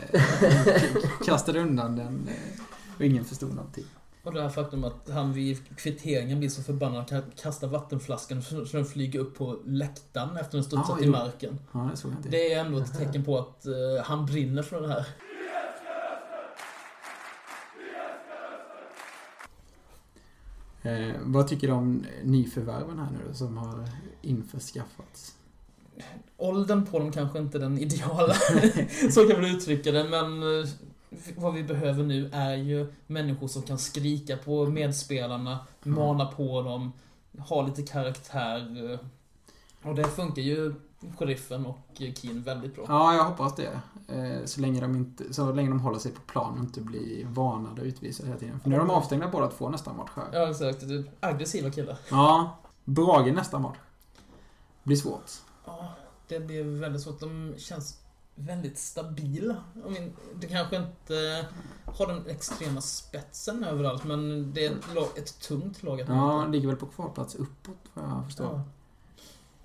Kastade 1.25 1.59
undan 1.59 1.95
den 1.95 2.27
eh, 2.27 2.61
och 2.97 3.05
ingen 3.05 3.25
förstod 3.25 3.55
någonting. 3.55 3.85
Och 4.23 4.33
det 4.33 4.41
här 4.41 4.49
faktum 4.49 4.83
att 4.83 5.09
han 5.09 5.33
vid 5.33 5.77
kvitteringen 5.77 6.39
blir 6.39 6.49
så 6.49 6.63
förbannad 6.63 6.99
att 6.99 7.09
han 7.09 7.23
kastar 7.41 7.67
vattenflaskan 7.67 8.41
så 8.41 8.63
den 8.71 8.85
flyger 8.85 9.19
upp 9.19 9.37
på 9.37 9.59
läktaren 9.65 10.37
efter 10.37 10.57
den 10.57 10.63
studsat 10.63 10.97
Ja, 10.99 11.05
i 11.05 11.09
marken. 11.09 11.59
Ja, 11.71 11.89
det 11.91 11.97
såg 11.97 12.11
jag 12.11 12.19
inte. 12.19 12.29
Det 12.29 12.53
är 12.53 12.65
ändå 12.65 12.77
ett 12.79 12.97
tecken 12.97 13.25
på 13.25 13.37
att 13.37 13.65
eh, 13.65 13.73
han 14.03 14.25
brinner 14.25 14.63
för 14.63 14.81
det 14.81 14.87
här. 14.87 15.05
Eh, 20.81 21.15
vad 21.23 21.47
tycker 21.47 21.67
du 21.67 21.73
om 21.73 22.05
nyförvärven 22.23 22.99
här 22.99 23.11
nu 23.11 23.19
då, 23.27 23.33
som 23.33 23.57
har 23.57 23.89
införskaffats? 24.21 25.35
Åldern 26.37 26.85
på 26.85 26.99
dem 26.99 27.11
kanske 27.11 27.39
inte 27.39 27.57
är 27.57 27.59
den 27.59 27.77
ideala. 27.77 28.33
så 29.11 29.27
kan 29.27 29.41
man 29.41 29.51
uttrycka 29.51 29.91
det, 29.91 30.03
men 30.03 30.43
eh, 30.43 30.69
vad 31.37 31.53
vi 31.53 31.63
behöver 31.63 32.03
nu 32.03 32.29
är 32.33 32.55
ju 32.55 32.93
människor 33.07 33.47
som 33.47 33.61
kan 33.61 33.77
skrika 33.77 34.37
på 34.37 34.65
medspelarna, 34.65 35.59
mana 35.83 36.25
på 36.25 36.61
dem, 36.61 36.91
ha 37.39 37.61
lite 37.61 37.83
karaktär. 37.83 38.91
eh, 38.93 38.99
Och 39.89 39.95
det 39.95 40.03
funkar 40.03 40.41
ju 40.41 40.73
Sheriffen 41.17 41.65
och 41.65 41.77
Keen 42.15 42.41
väldigt 42.43 42.75
bra. 42.75 42.85
Ja, 42.87 43.13
jag 43.15 43.23
hoppas 43.23 43.55
det. 43.55 43.81
Eh, 44.07 44.45
så, 44.45 44.61
länge 44.61 44.81
de 44.81 44.95
inte, 44.95 45.33
så 45.33 45.51
länge 45.53 45.69
de 45.69 45.79
håller 45.79 45.99
sig 45.99 46.11
på 46.11 46.21
plan 46.21 46.53
och 46.53 46.59
inte 46.59 46.81
blir 46.81 47.25
varnade 47.25 47.81
och 47.81 47.87
utvisade 47.87 48.27
hela 48.29 48.39
tiden. 48.39 48.59
För 48.59 48.69
nu 48.69 48.75
är 48.75 48.79
de 48.79 48.89
avstängda 48.89 49.27
båda 49.27 49.47
två 49.47 49.69
nästa 49.69 49.93
match 49.93 50.09
här. 50.15 50.25
Ja, 50.33 50.49
exakt. 50.49 50.83
Aggressiva 51.19 51.71
killar. 51.71 51.97
Ja, 52.11 52.57
Brage 52.85 53.33
nästa 53.33 53.59
match. 53.59 53.77
Blir 54.83 54.97
svårt. 54.97 55.31
Ja, 55.65 55.93
det 56.27 56.39
blir 56.39 56.63
väldigt 56.63 57.01
svårt. 57.01 57.19
De 57.19 57.53
känns 57.57 57.99
väldigt 58.39 58.77
stabila. 58.77 59.55
Det 60.35 60.47
kanske 60.47 60.75
inte 60.75 61.45
har 61.85 62.07
den 62.07 62.27
extrema 62.27 62.81
spetsen 62.81 63.63
överallt, 63.63 64.03
men 64.03 64.51
det 64.53 64.65
är 64.65 64.71
ett, 64.71 64.95
lag, 64.95 65.07
ett 65.17 65.39
tungt 65.39 65.83
lag 65.83 65.99
Ja, 65.99 66.05
möta. 66.37 66.47
ligger 66.51 66.67
väl 66.67 66.77
på 66.77 66.85
kvalplats 66.85 67.35
uppåt 67.35 67.77
vad 67.93 68.05
jag 68.09 68.25
förstår. 68.25 68.45
Ja. 68.45 68.61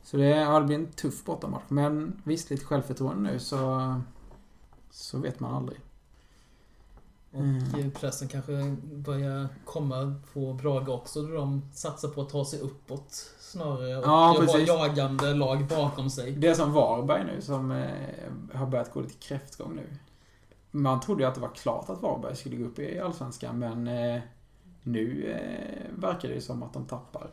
Så 0.03 0.17
det, 0.17 0.27
ja, 0.27 0.61
det 0.61 0.67
blir 0.67 0.77
en 0.77 0.87
tuff 0.93 1.25
bortamatch. 1.25 1.65
Men 1.69 2.23
visst, 2.25 2.51
lite 2.51 2.65
självförtroende 2.65 3.31
nu 3.33 3.39
så, 3.39 3.95
så 4.91 5.19
vet 5.19 5.41
man 5.41 5.55
aldrig. 5.55 5.79
Och 7.35 7.41
Mm. 7.41 7.91
pressen 7.91 8.29
kanske 8.29 8.77
börjar 8.85 9.49
komma 9.65 10.15
på 10.33 10.53
Brage 10.53 10.89
också, 10.89 11.23
då 11.23 11.35
de 11.35 11.63
satsar 11.73 12.09
på 12.09 12.21
att 12.23 12.29
ta 12.29 12.45
sig 12.45 12.61
uppåt 12.61 13.31
snarare. 13.41 13.97
Och 13.97 14.05
Ja, 14.05 14.45
har 14.49 14.59
jagande 14.69 15.35
lag 15.35 15.67
bakom 15.67 16.11
sig. 16.11 16.33
Det 16.33 16.49
är 16.49 16.55
som 16.55 16.73
Varberg 16.73 17.25
nu 17.25 17.41
som 17.43 17.71
eh, 17.71 17.89
har 18.59 18.67
börjat 18.67 18.93
gå 18.93 19.01
lite 19.01 19.15
kräftgång 19.15 19.77
nu. 19.77 19.97
Man 20.71 21.01
trodde 21.01 21.23
ju 21.23 21.29
att 21.29 21.35
det 21.35 21.41
var 21.41 21.55
klart 21.55 21.91
att 21.91 22.03
Varberg 22.03 22.37
skulle 22.37 22.57
gå 22.57 22.65
upp 22.65 22.79
i 22.79 22.99
Allsvenskan 22.99 23.59
men 23.59 23.89
eh, 23.89 24.23
nu 24.83 25.31
eh, 25.33 26.01
verkar 26.01 26.29
det 26.29 26.35
ju 26.35 26.41
som 26.41 26.63
att 26.63 26.73
de 26.73 26.85
tappar. 26.85 27.27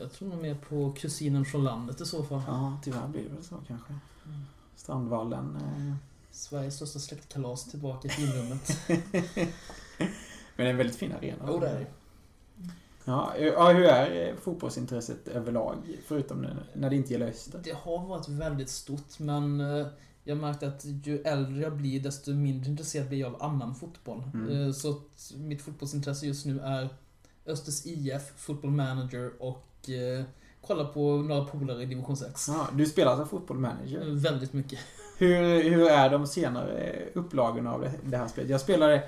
Jag 0.00 0.12
tror 0.12 0.28
nog 0.28 0.42
mer 0.42 0.54
på 0.68 0.92
kusinen 0.98 1.44
från 1.44 1.64
landet 1.64 2.00
i 2.00 2.04
så 2.04 2.22
fall. 2.22 2.42
Ja, 2.46 2.78
tyvärr 2.84 3.08
blir 3.08 3.22
det 3.22 3.34
väl 3.34 3.44
så 3.44 3.54
kanske. 3.66 3.92
Mm. 4.26 4.40
Strandvallen. 4.76 5.56
Eh. 5.56 5.94
Sveriges 6.38 6.76
största 6.76 6.98
släktkalas 6.98 7.64
tillbaka 7.64 8.08
i 8.08 8.10
finrummet. 8.10 8.78
Men 8.88 8.96
det 10.56 10.62
är 10.64 10.70
en 10.70 10.76
väldigt 10.76 10.96
fin 10.96 11.12
arena. 11.12 11.44
Jo, 11.48 11.58
det 11.58 11.68
är 11.68 11.78
det. 11.78 11.86
Ja, 13.04 13.36
ja, 13.38 13.72
hur 13.72 13.84
är 13.84 14.36
fotbollsintresset 14.36 15.28
överlag? 15.28 15.76
Förutom 16.06 16.46
när, 16.74 16.90
det 16.90 16.96
inte 16.96 17.12
gäller 17.12 17.28
Öster. 17.28 17.60
Det 17.64 17.76
har 17.76 18.06
varit 18.06 18.28
väldigt 18.28 18.68
stort, 18.68 19.18
men 19.18 19.60
eh, 19.60 19.86
jag 20.24 20.38
märkte 20.38 20.68
att 20.68 20.84
ju 20.84 21.22
äldre 21.22 21.62
jag 21.62 21.76
blir, 21.76 22.00
desto 22.00 22.32
mindre 22.32 22.70
intresserad 22.70 23.08
blir 23.08 23.18
jag 23.18 23.34
av 23.34 23.42
annan 23.42 23.74
fotboll. 23.74 24.22
Mm. 24.34 24.66
Eh, 24.66 24.72
Så 24.72 24.90
att 24.90 25.32
mitt 25.36 25.62
fotbollsintresse 25.62 26.26
just 26.26 26.46
nu 26.46 26.60
är 26.60 26.88
Östers 27.46 27.86
IF, 27.86 28.22
Football 28.36 28.70
Manager 28.70 29.42
och 29.42 29.90
eh, 29.90 30.24
kolla 30.66 30.84
på 30.84 31.16
några 31.16 31.44
polare 31.44 31.82
i 31.82 31.86
division 31.86 32.16
6. 32.16 32.48
Ja, 32.48 32.68
du 32.74 32.86
spelar 32.86 33.12
alltså 33.12 33.26
fotboll 33.26 33.58
manager. 33.58 34.04
Väldigt 34.04 34.52
mycket. 34.52 34.78
Hur, 35.18 35.62
hur 35.70 35.88
är 35.88 36.10
de 36.10 36.26
senare 36.26 36.98
upplagorna 37.14 37.72
av 37.74 37.80
det, 37.80 37.92
det 38.04 38.16
här 38.16 38.28
spelet? 38.28 38.50
Jag 38.50 38.60
spelade 38.60 39.02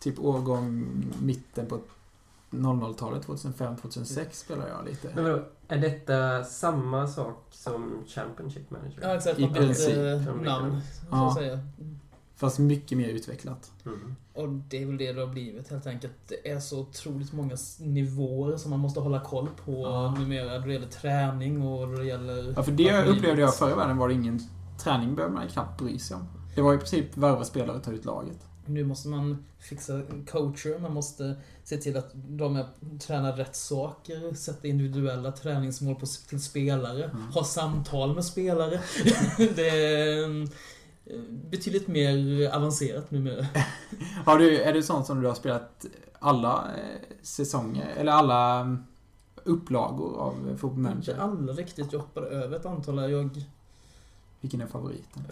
typ 0.00 0.18
årgång 0.18 0.86
mitten 1.22 1.66
på 1.66 1.78
00-talet, 2.50 3.26
2005-2006 3.26 4.26
spelade 4.32 4.68
jag 4.70 4.84
lite. 4.84 5.08
Men 5.14 5.24
vadå, 5.24 5.42
är 5.68 5.78
detta 5.78 6.44
samma 6.44 7.06
sak 7.08 7.44
som 7.50 8.04
Championship 8.06 8.70
Manager? 8.70 8.98
Ja, 9.02 9.14
exakt. 9.16 9.38
I 9.38 9.48
princip. 9.48 9.96
eh, 9.96 10.34
namn, 10.42 10.80
så 11.00 11.06
Ja. 11.10 11.34
säga. 11.38 11.60
Fast 12.36 12.58
mycket 12.58 12.98
mer 12.98 13.08
utvecklat. 13.08 13.70
Mm. 13.86 14.16
Och 14.34 14.48
det 14.48 14.82
är 14.82 14.86
väl 14.86 14.96
det 14.96 15.12
det 15.12 15.20
har 15.20 15.28
blivit 15.28 15.68
helt 15.70 15.86
enkelt. 15.86 16.12
Det 16.28 16.50
är 16.50 16.60
så 16.60 16.80
otroligt 16.80 17.32
många 17.32 17.56
nivåer 17.78 18.56
som 18.56 18.70
man 18.70 18.80
måste 18.80 19.00
hålla 19.00 19.20
koll 19.20 19.48
på 19.64 19.72
Ja. 19.82 20.14
numera. 20.18 20.58
Då 20.58 20.66
det 20.66 20.72
gäller 20.72 20.86
träning 20.86 21.62
och 21.62 21.88
då 21.88 21.94
det 21.96 22.04
gäller... 22.04 22.52
Ja, 22.56 22.62
för 22.62 22.72
det 22.72 23.04
upplevde 23.06 23.40
jag 23.42 23.54
förr 23.56 23.70
i 23.70 23.74
världen 23.74 23.96
var 23.96 24.08
det 24.08 24.14
ingen 24.14 24.40
träning 24.78 25.14
behövde 25.14 25.34
man 25.36 25.48
knappt 25.48 25.80
bry 25.80 25.98
sig 25.98 26.16
om. 26.16 26.28
Det 26.54 26.62
var 26.62 26.74
i 26.74 26.78
princip 26.78 27.16
värva 27.16 27.44
spelare 27.44 27.76
och 27.76 27.82
ta 27.82 27.92
ut 27.92 28.04
laget. 28.04 28.38
Nu 28.66 28.84
måste 28.84 29.08
man 29.08 29.44
fixa 29.58 30.02
coacher, 30.30 30.78
man 30.78 30.92
måste 30.94 31.36
se 31.64 31.76
till 31.76 31.96
att 31.96 32.10
de 32.14 32.56
är, 32.56 32.66
tränar 33.00 33.32
rätt 33.32 33.56
saker, 33.56 34.34
sätta 34.34 34.66
individuella 34.68 35.32
träningsmål 35.32 35.94
på, 35.94 36.06
till 36.28 36.42
spelare, 36.42 37.04
Mm. 37.04 37.22
ha 37.32 37.44
samtal 37.44 38.14
med 38.14 38.24
spelare. 38.24 38.80
det 39.56 39.68
är 39.68 40.30
eh, 40.40 41.20
betydligt 41.50 41.88
mer 41.88 42.48
avancerat 42.54 43.10
numera. 43.10 43.46
Har 44.24 44.38
du, 44.38 44.60
är 44.60 44.72
det 44.72 44.82
sånt 44.82 45.06
som 45.06 45.20
du 45.20 45.26
har 45.26 45.34
spelat 45.34 45.86
alla 46.18 46.64
eh, 46.76 47.16
säsonger, 47.22 47.94
eller 47.96 48.12
alla 48.12 48.60
mm, 48.60 48.84
upplagor 49.44 50.18
av 50.20 50.34
Football 50.58 50.78
Inte 50.78 50.80
Manager? 50.90 51.16
alla 51.18 51.52
riktigt, 51.52 51.92
jag 51.92 52.00
hoppade 52.00 52.26
över 52.26 52.56
ett 52.56 52.66
antal. 52.66 53.10
Jag, 53.10 53.44
Vilken 54.40 54.60
är 54.60 54.66
favoriten? 54.66 55.22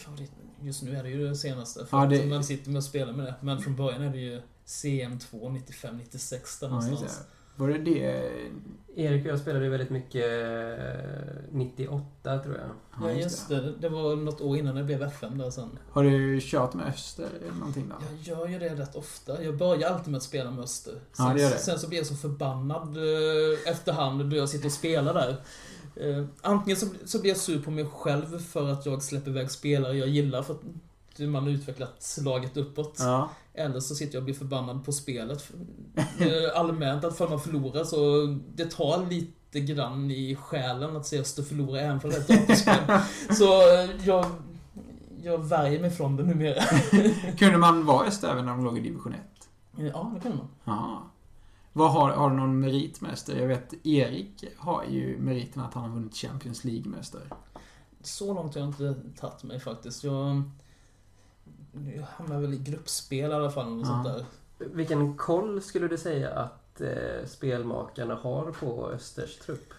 just 0.60 0.82
nu 0.82 0.96
är 0.96 1.02
det 1.02 1.08
ju 1.10 1.28
det 1.28 1.36
senaste, 1.36 1.86
för 1.86 1.98
Ja, 1.98 2.06
det- 2.06 2.20
att 2.22 2.28
man 2.28 2.44
sitter 2.44 2.70
med 2.70 2.76
och 2.76 2.84
spelar 2.84 3.12
med 3.12 3.26
det. 3.26 3.34
Men 3.40 3.58
från 3.60 3.76
början 3.76 4.02
är 4.02 4.10
det 4.12 4.18
ju 4.18 4.42
CM2, 4.66 5.50
95, 5.52 5.96
96 5.98 6.58
där 6.60 6.66
Ja, 6.66 6.70
någonstans. 6.70 7.20
Var 7.56 7.68
det 7.68 7.78
det? 7.78 8.30
Erik 8.96 9.24
och 9.24 9.30
jag 9.30 9.38
spelade 9.38 9.64
ju 9.64 9.70
väldigt 9.70 9.90
mycket 9.90 10.24
eh, 10.24 11.52
98 11.52 12.38
tror 12.38 12.56
jag. 12.56 12.70
Ja, 13.10 13.12
just 13.12 13.48
det. 13.48 13.72
Det 13.80 13.88
var 13.88 14.16
något 14.16 14.40
år 14.40 14.56
innan 14.56 14.74
det 14.74 14.84
blev 14.84 15.02
FM 15.02 15.38
där 15.38 15.50
sen. 15.50 15.78
Har 15.90 16.04
du 16.04 16.40
kört 16.42 16.74
med 16.74 16.86
Öster 16.86 17.28
eller 17.42 17.58
någonting 17.58 17.88
då? 17.88 17.94
Jag 18.24 18.38
gör 18.38 18.48
ju 18.48 18.58
det 18.58 18.74
rätt 18.74 18.96
ofta. 18.96 19.42
Jag 19.42 19.56
börjar 19.56 19.90
alltid 19.90 20.10
med 20.10 20.16
att 20.18 20.22
spela 20.24 20.50
med 20.50 20.64
Öster. 20.64 20.92
Sen, 20.92 21.26
Ja, 21.26 21.34
det 21.34 21.40
gör 21.42 21.50
det. 21.50 21.58
sen 21.58 21.78
så 21.78 21.88
blir 21.88 21.98
jag 21.98 22.06
så 22.06 22.14
förbannad 22.16 22.96
eh, 22.96 23.70
efterhand 23.72 24.30
då 24.30 24.36
jag 24.36 24.48
sitter 24.48 24.66
och 24.66 24.72
spelar 24.72 25.14
där. 25.14 25.36
Eh, 25.96 26.24
antingen 26.42 26.76
så, 26.76 26.86
så 27.04 27.20
blir 27.20 27.30
jag 27.30 27.38
sur 27.38 27.62
på 27.62 27.70
mig 27.70 27.86
själv 27.86 28.38
för 28.38 28.68
att 28.68 28.86
jag 28.86 29.02
släpper 29.02 29.30
iväg 29.30 29.50
spelare 29.50 29.96
jag 29.96 30.08
gillar 30.08 30.42
för 30.42 30.54
att 30.54 30.62
man 31.18 31.42
har 31.42 31.50
utvecklat 31.50 32.18
laget 32.24 32.56
uppåt. 32.56 32.96
Ja. 32.98 33.30
Eller 33.54 33.80
så 33.80 33.94
sitter 33.94 34.14
jag 34.14 34.20
och 34.20 34.24
blir 34.24 34.34
förbannad 34.34 34.84
på 34.84 34.92
spelet. 34.92 35.52
Eh, 35.96 36.60
Allmänt 36.60 37.04
att 37.04 37.16
för 37.16 37.28
man 37.28 37.40
förlorar 37.40 37.84
så 37.84 38.26
det 38.54 38.70
tar 38.70 39.06
lite 39.10 39.60
grann 39.60 40.10
i 40.10 40.36
själen 40.36 40.96
att 40.96 41.06
se 41.06 41.20
Öster 41.20 41.42
förlora 41.42 41.80
även 41.80 42.00
för 42.00 42.08
ett 42.08 42.28
datorspel. 42.28 42.98
Så 43.36 43.74
eh, 43.74 43.90
jag, 44.06 44.26
jag 45.22 45.38
värjer 45.48 45.80
mig 45.80 45.90
från 45.90 46.16
det 46.16 46.22
numera. 46.22 46.62
Kunde 47.38 47.58
man 47.58 47.86
vara 47.86 48.06
Öster 48.06 48.28
även 48.28 48.44
när 48.44 48.52
de 48.52 48.64
låg 48.64 48.78
i 48.78 48.80
division 48.80 49.14
1? 49.14 49.20
Ja, 49.76 50.12
det 50.14 50.20
kan 50.20 50.36
man. 50.36 50.48
Ja. 50.64 51.10
Vad 51.76 51.92
har, 51.92 52.10
har 52.10 52.30
du 52.30 52.36
någon 52.36 52.60
merit 52.60 53.00
med 53.00 53.12
Öster? 53.12 53.36
Jag 53.40 53.48
vet 53.48 53.86
Erik 53.86 54.44
har 54.56 54.84
ju 54.84 55.18
meriten 55.18 55.62
att 55.62 55.74
han 55.74 55.82
har 55.82 55.90
vunnit 55.90 56.14
Champions 56.16 56.64
League 56.64 56.90
med 56.90 57.00
Öster. 57.00 57.22
Så 58.02 58.34
långt 58.34 58.54
har 58.54 58.60
jag 58.60 58.68
inte 58.70 58.94
tagit 59.20 59.42
mig 59.42 59.60
faktiskt. 59.60 60.04
Jag, 60.04 60.42
jag 61.96 62.02
hamnar 62.02 62.40
väl 62.40 62.54
i 62.54 62.58
gruppspel 62.58 63.30
i 63.30 63.34
alla 63.34 63.50
fall. 63.50 63.72
Och 63.72 63.80
Ja. 63.80 63.84
sånt 63.86 64.04
där. 64.04 64.24
Vilken 64.58 65.16
koll 65.16 65.62
skulle 65.62 65.88
du 65.88 65.98
säga 65.98 66.30
att 66.30 66.80
eh, 66.80 67.26
spelmakarna 67.26 68.14
har 68.14 68.52
på 68.52 68.86
Östers 68.90 69.36
trupp? 69.38 69.72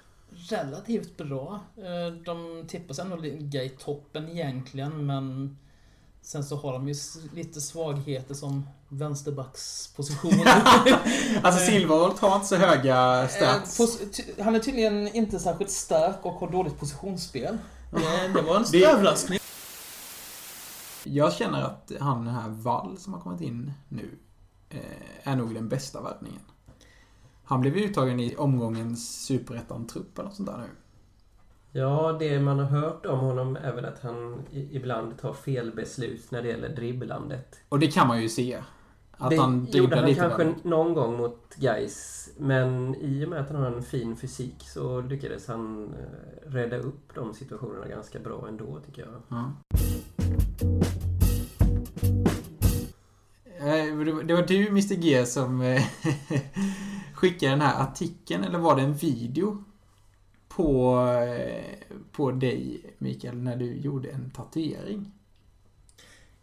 Relativt 0.49 1.17
bra. 1.17 1.59
Eh, 1.77 2.13
De 2.25 2.63
tippas 2.67 2.99
ändå 2.99 3.15
ligga 3.15 3.63
i 3.63 3.69
toppen 3.69 4.29
egentligen, 4.29 5.05
men 5.05 5.57
sen 6.25 6.43
så 6.43 6.55
har 6.55 6.73
de 6.73 6.87
ju 6.87 6.95
lite 7.33 7.61
svagheter 7.61 8.33
som 8.33 8.67
vänsterbackspositioner. 8.89 10.45
Alltså 11.43 11.65
Silverholt 11.65 12.19
har 12.19 12.35
inte 12.35 12.47
så 12.47 12.55
höga 12.55 13.21
Eh, 13.23 13.27
stats. 13.29 13.79
Han 14.43 14.55
är 14.55 14.59
tydligen 14.59 15.07
inte 15.15 15.39
särskilt 15.39 15.71
stark 15.71 16.17
och 16.21 16.33
har 16.33 16.51
dåligt 16.51 16.79
positionsspel. 16.79 17.57
Det, 18.33 18.41
var 18.41 18.55
en 18.55 18.65
Det- 18.71 18.85
överraskning. 18.85 19.39
Jag 21.03 21.33
känner 21.33 21.61
att 21.61 21.91
han 21.99 22.25
den 22.25 22.33
här 22.35 22.49
Wall 22.49 22.97
som 22.97 23.13
har 23.13 23.21
kommit 23.21 23.41
in 23.41 23.73
nu 23.89 24.17
eh, 24.69 24.79
är 25.23 25.35
nog 25.35 25.53
den 25.53 25.69
bästa 25.69 26.01
värvningen. 26.01 26.41
Han 27.43 27.61
blev 27.61 27.75
uttagen 27.75 28.19
i 28.19 28.35
omgångens 28.35 29.25
superettan-trupp 29.25 30.17
eller 30.19 30.29
något 30.29 30.35
sånt 30.35 30.49
där 30.49 30.57
nu. 30.57 30.69
Ja, 31.77 32.15
det 32.19 32.39
man 32.39 32.59
har 32.59 32.65
hört 32.65 33.05
om 33.05 33.19
honom 33.19 33.55
är 33.55 33.73
väl 33.73 33.85
att 33.85 33.99
han 33.99 34.41
ibland 34.51 35.17
tar 35.17 35.33
fel 35.33 35.71
beslut 35.75 36.31
när 36.31 36.41
det 36.41 36.47
gäller 36.47 36.69
dribblandet. 36.69 37.55
Och 37.69 37.79
det 37.79 37.87
kan 37.87 38.07
man 38.07 38.21
ju 38.21 38.29
se. 38.29 38.57
Att 39.17 39.29
det 39.29 39.35
han 39.37 39.67
gjorde 39.71 39.95
han 39.95 40.05
lite 40.05 40.21
kanske 40.21 40.43
väl. 40.43 40.53
någon 40.63 40.93
gång 40.93 41.17
mot 41.17 41.55
Gais, 41.55 42.29
men 42.37 42.95
i 42.95 43.25
och 43.25 43.29
med 43.29 43.39
att 43.39 43.49
han 43.49 43.61
har 43.61 43.71
en 43.71 43.83
fin 43.83 44.15
fysik 44.15 44.55
så 44.59 45.01
lyckades 45.01 45.47
han 45.47 45.93
eh, 45.93 46.49
rädda 46.51 46.77
upp 46.77 47.15
de 47.15 47.33
situationerna 47.33 47.87
ganska 47.87 48.19
bra 48.19 48.45
ändå 48.47 48.79
tycker 48.85 49.01
jag. 49.01 49.43
Det 53.59 53.91
var- 54.13 54.23
Det 54.23 54.33
var 54.33 54.41
du, 54.47 54.67
Mr 54.67 54.95
G, 54.95 55.25
som 55.25 55.61
eh, 55.61 55.81
skickade 57.13 57.51
den 57.51 57.61
här 57.61 57.83
artikeln, 57.83 58.43
eller 58.43 58.59
var 58.59 58.75
det 58.75 58.81
en 58.81 58.93
video? 58.93 59.63
På, 60.55 60.97
eh, 61.09 61.63
på 62.11 62.31
dig, 62.31 62.81
Mikael, 62.97 63.35
när 63.37 63.55
du 63.55 63.73
gjorde 63.77 64.09
en 64.09 64.29
tatuering. 64.31 65.11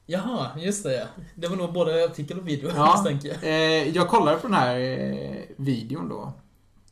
Jaha, 0.07 0.59
just 0.59 0.85
det 0.85 0.95
ja. 0.95 1.07
Det 1.35 1.49
var 1.49 1.57
nog 1.57 1.73
både 1.73 2.05
artikel 2.05 2.39
och 2.39 2.49
video, 2.49 2.71
Ja. 2.77 2.93
misstänker 2.93 3.29
jag. 3.29 3.43
Eh, 3.45 3.89
jag 3.97 4.09
kollade 4.09 4.37
på 4.39 4.47
den 4.47 4.57
här 4.57 4.79
eh, 4.81 5.37
videon 5.57 6.09
då. 6.09 6.33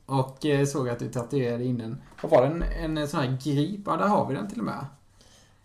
Och 0.06 0.46
eh, 0.46 0.66
såg 0.66 0.88
att 0.88 0.98
du 0.98 1.08
tatuerade 1.08 1.64
in 1.64 1.80
en, 1.80 2.02
vad 2.22 2.30
var 2.30 2.42
det, 2.42 2.64
en, 2.64 2.98
en 2.98 3.08
sån 3.08 3.20
här 3.20 3.38
grip? 3.44 3.80
Ja, 3.86 3.96
där 3.96 4.06
har 4.08 4.26
vi 4.28 4.34
den 4.34 4.48
till 4.48 4.58
och 4.58 4.64
med. 4.64 4.86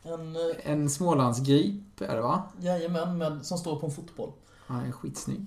En, 0.03 0.36
eh, 0.36 0.72
En 0.72 0.89
Smålandsgrip 0.89 2.01
är 2.01 2.16
det 2.16 2.22
va? 2.22 2.43
jajamän, 2.60 3.18
med, 3.18 3.45
som 3.45 3.58
står 3.58 3.76
på 3.76 3.86
en 3.86 3.91
fotboll. 3.91 4.32
Ja, 4.68 4.74
den 4.74 4.86
är 4.86 4.91
skitsnygg. 4.91 5.45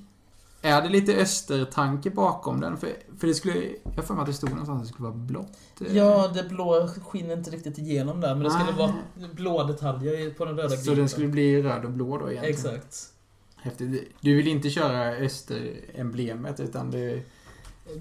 Är 0.63 0.83
det 0.83 0.89
lite 0.89 1.15
östertanke 1.15 2.11
bakom 2.11 2.61
den? 2.61 2.77
För, 2.77 2.93
för 3.19 3.27
det 3.27 3.35
skulle, 3.35 3.55
jag 3.83 3.93
har 3.97 4.03
för 4.03 4.15
mig 4.15 4.21
att 4.21 4.27
det 4.27 4.33
stod 4.35 4.51
någonstans 4.51 4.81
att 4.81 4.87
det 4.89 4.93
skulle 4.93 5.09
vara 5.09 5.19
blått. 5.19 5.57
eh. 5.87 5.97
Ja, 5.97 6.29
det 6.35 6.45
blå 6.49 6.89
skiner 6.89 7.33
inte 7.37 7.51
riktigt 7.51 7.79
igenom 7.79 8.21
där, 8.21 8.35
men 8.35 8.45
det 8.45 8.51
skulle 8.51 8.73
vara 8.73 8.95
blå 9.35 9.63
detaljer 9.65 10.31
på 10.31 10.45
den 10.45 10.57
röda 10.57 10.69
Så 10.69 10.77
gripen. 10.77 10.95
den 10.97 11.09
skulle 11.09 11.29
bli 11.29 11.63
röd 11.63 11.85
och 11.85 11.91
blå 11.91 12.19
då 12.19 12.31
egentligen? 12.33 12.55
Exakt. 12.77 13.13
Häftigt. 13.57 14.13
Du 14.21 14.37
vill 14.37 14.49
inte 14.49 14.71
köra 14.71 15.17
österemblemet 15.17 16.61
utan 16.61 16.91
du... 16.91 17.23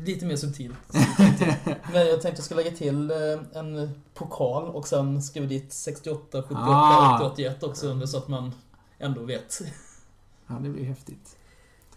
Lite 0.06 0.26
mer 0.26 0.36
subtilt. 0.36 0.76
Men 1.94 2.08
jag 2.08 2.22
tänkte 2.22 2.30
jag 2.30 2.44
skulle 2.44 2.64
lägga 2.64 2.76
till 2.76 3.12
eh, 3.12 3.18
en 3.60 3.90
pokal 4.14 4.64
och 4.70 4.88
sen 4.88 5.22
skriva 5.22 5.46
dit 5.48 5.74
68, 5.74 6.42
78, 6.42 6.62
Ah. 6.62 7.16
80, 7.26 7.34
81 7.34 7.64
också 7.64 7.88
under 7.88 8.06
så 8.06 8.18
att 8.18 8.28
man 8.28 8.52
ändå 9.00 9.24
vet. 9.24 9.62
Ja, 10.48 10.56
det 10.56 10.70
blir 10.70 10.84
häftigt. 10.86 11.37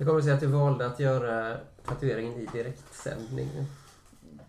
Det 0.01 0.07
kommer 0.07 0.21
sig 0.21 0.33
att 0.33 0.41
du 0.41 0.47
valde 0.47 0.87
att 0.87 1.01
göra 1.01 1.57
tatueringen 1.85 2.33
i 2.41 2.47
direktsändning. 2.53 3.49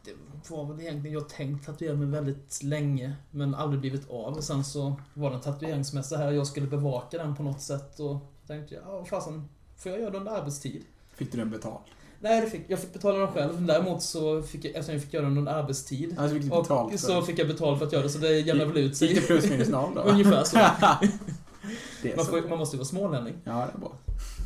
Det 0.04 0.14
var 0.50 0.66
väl 0.66 0.80
egentligen, 0.80 1.14
jag 1.14 1.30
tänkt 1.30 1.66
tatuera 1.66 1.96
mig 1.96 2.08
väldigt 2.08 2.64
länge 2.64 3.16
men 3.32 3.56
aldrig 3.56 3.80
blivit 3.82 4.10
av. 4.10 4.38
Och 4.38 4.44
sen 4.44 4.64
så 4.64 4.96
var 5.14 5.30
det 5.30 5.36
en 5.36 5.42
tatueringsmässa 5.42 6.18
här 6.18 6.28
och 6.28 6.34
jag 6.34 6.48
skulle 6.48 6.68
bevaka 6.68 7.18
den 7.18 7.36
på 7.36 7.44
något 7.44 7.62
sätt 7.62 8.00
och 8.00 8.18
tänkte 8.48 8.76
jag, 8.76 8.84
ja 8.88 9.06
fasen, 9.06 9.50
får 9.78 9.92
jag 9.92 10.02
göra 10.02 10.12
det 10.12 10.18
under 10.18 10.32
arbetstid? 10.32 10.84
Fick 11.16 11.32
du 11.32 11.38
den 11.38 11.50
betald? 11.50 11.84
Nej, 12.20 12.42
det 12.42 12.50
fick, 12.50 12.62
jag 12.68 12.80
fick 12.80 12.94
betala 12.94 13.18
den 13.20 13.28
själv. 13.28 13.66
Däremot 13.66 14.04
så 14.04 14.42
fick 14.42 14.66
jag, 14.66 14.72
eftersom 14.76 14.94
jag 14.94 15.04
fick 15.04 15.14
göra 15.14 15.26
den 15.26 15.38
under 15.38 15.52
arbetstid. 15.52 16.20
Alltså 16.20 16.40
fick 16.40 16.52
Och 16.52 16.62
betalt 16.62 17.00
så 17.00 17.22
fick 17.22 17.40
jag 17.40 17.48
betalt 17.48 17.80
för 17.80 17.86
att 17.86 17.94
göra 17.94 18.04
det, 18.04 18.10
så 18.10 18.20
det 18.20 18.40
jämnar 18.40 18.66
väl 18.66 18.78
ut 18.78 18.98
sig. 18.98 19.08
Gick 19.08 19.22
det 19.22 19.28
plus 19.28 19.50
minus 19.50 19.70
noll 19.70 19.96
då? 19.96 20.02
Ungefär 20.06 20.44
så. 20.44 20.58
det 22.02 22.12
är 22.12 22.16
Man, 22.16 22.26
så. 22.26 22.32
får, 22.32 22.50
man 22.50 22.58
måste 22.58 22.76
ju 22.76 22.78
vara 22.78 22.88
smålänning. 22.88 23.34
Ja, 23.44 23.52
det 23.52 23.78
är 23.78 23.80
bra. 23.80 23.92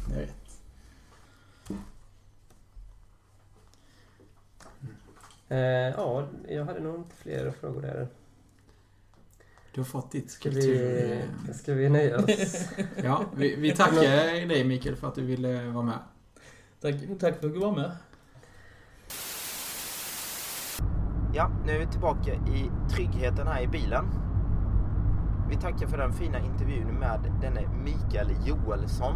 Det 0.10 0.16
är 0.16 0.20
rätt. 0.20 0.45
Ja, 5.98 6.28
jag 6.48 6.66
hade 6.66 6.80
nog 6.80 6.96
inte 6.96 7.16
fler 7.16 7.52
frågor 7.52 7.82
där. 7.82 8.08
Du 9.74 9.82
har 9.82 9.86
fått 9.86 10.12
ditt 10.12 10.32
Ska 10.32 10.50
kultur... 10.50 11.22
vi, 11.48 11.54
ska 11.54 11.74
vi 11.74 11.90
nöja 11.90 12.18
oss? 12.18 12.70
Ja, 13.04 13.26
vi, 13.36 13.56
vi 13.56 13.72
tackar 13.72 14.48
dig 14.48 14.64
Mikael 14.64 14.96
för 14.96 15.08
att 15.08 15.16
du 15.16 15.22
ville 15.22 15.66
vara 15.70 15.86
med. 15.86 16.00
Tack, 16.82 16.96
tack 17.20 17.40
för 17.40 17.48
att 17.48 17.54
du 17.54 17.60
var 17.60 17.76
med. 17.76 17.92
Ja, 21.34 21.52
nu 21.66 21.72
är 21.72 21.80
vi 21.80 21.86
tillbaka 21.86 22.34
i 22.34 22.72
tryggheten 22.96 23.48
här 23.48 23.62
i 23.62 23.68
bilen. 23.68 24.06
Vi 25.50 25.56
tackar 25.56 25.88
för 25.88 25.98
den 25.98 26.14
fina 26.14 26.40
intervjun 26.40 26.88
med 27.00 27.32
denne 27.42 27.62
Mikael 27.84 28.30
Joelsson. 28.46 29.14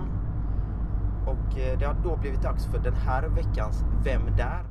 Och 1.25 1.59
eh, 1.59 1.79
det 1.79 1.85
har 1.85 1.95
då 2.03 2.17
blivit 2.17 2.41
dags 2.41 2.65
för 2.65 2.79
den 2.79 2.93
här 2.93 3.27
veckans 3.27 3.83
Vem 4.03 4.21
där? 4.37 4.63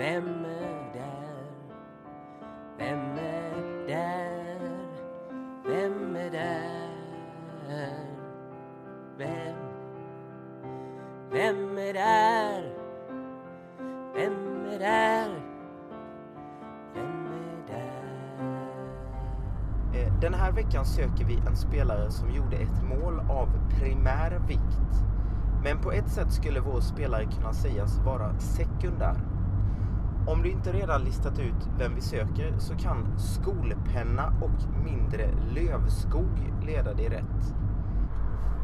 Vem, 0.00 0.44
är 0.44 0.92
där? 0.94 1.44
Vem 2.78 3.18
är 3.18 3.86
där? 3.88 4.60
Vem 5.64 6.16
är 6.16 6.30
där? 6.30 6.90
Vem, 9.18 9.56
vem 11.30 11.78
är 11.78 11.92
där? 11.92 12.74
Vem 14.14 14.66
är 14.66 14.78
där? 14.78 15.28
Vem 16.94 17.26
är 17.26 17.72
där? 17.72 18.04
Eh, 19.94 20.20
den 20.20 20.34
här 20.34 20.52
veckan 20.52 20.84
söker 20.84 21.24
vi 21.24 21.42
en 21.46 21.56
spelare 21.56 22.10
som 22.10 22.30
gjorde 22.30 22.56
ett 22.56 22.82
mål 22.82 23.20
av 23.20 23.48
primär 23.78 24.40
vikt. 24.48 25.04
Men 25.64 25.78
på 25.82 25.92
ett 25.92 26.08
sätt 26.08 26.32
skulle 26.32 26.60
vår 26.60 26.80
spelare 26.80 27.24
kunna 27.24 27.52
sägas 27.52 27.98
vara 27.98 28.38
sekundär. 28.38 29.16
Om 30.26 30.42
du 30.42 30.50
inte 30.50 30.72
redan 30.72 31.02
listat 31.02 31.38
ut 31.38 31.68
vem 31.78 31.94
vi 31.94 32.00
söker 32.00 32.54
så 32.58 32.74
kan 32.74 33.18
skolpenna 33.18 34.32
och 34.40 34.84
mindre 34.84 35.30
lövskog 35.54 36.52
leda 36.62 36.94
dig 36.94 37.08
rätt. 37.08 37.54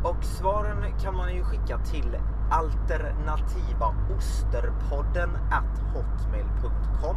Och 0.05 0.25
svaren 0.25 0.99
kan 1.01 1.17
man 1.17 1.35
ju 1.35 1.43
skicka 1.43 1.79
till 1.79 2.19
alternativaosterpodden 2.51 5.31
at 5.51 5.83
hotmail.com. 5.95 7.17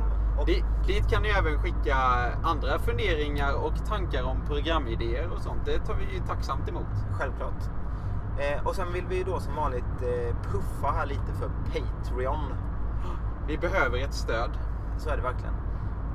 Dit 0.88 1.10
kan 1.10 1.24
ni 1.24 1.30
även 1.30 1.60
skicka 1.60 1.96
andra 2.44 2.80
funderingar 2.80 3.54
och 3.54 3.86
tankar 3.86 4.24
om 4.24 4.42
programidéer 4.48 5.32
och 5.32 5.42
sånt. 5.42 5.66
Det 5.66 5.80
tar 5.80 5.94
vi 5.94 6.14
ju 6.14 6.20
tacksamt 6.20 6.70
emot. 6.70 7.06
Självklart. 7.12 7.64
Eh, 8.40 8.68
och 8.68 8.76
sen 8.76 8.94
vill 8.94 9.06
vi 9.10 9.18
ju 9.18 9.24
då 9.24 9.40
som 9.40 9.56
vanligt 9.56 10.02
eh, 10.02 10.36
puffa 10.52 10.92
här 10.92 11.06
lite 11.06 11.34
för 11.40 11.50
Patreon. 11.66 12.54
Vi 13.50 13.58
behöver 13.58 14.04
ett 14.04 14.14
stöd. 14.14 14.52
Så 14.98 15.10
är 15.10 15.18
det 15.18 15.24
verkligen. 15.24 15.54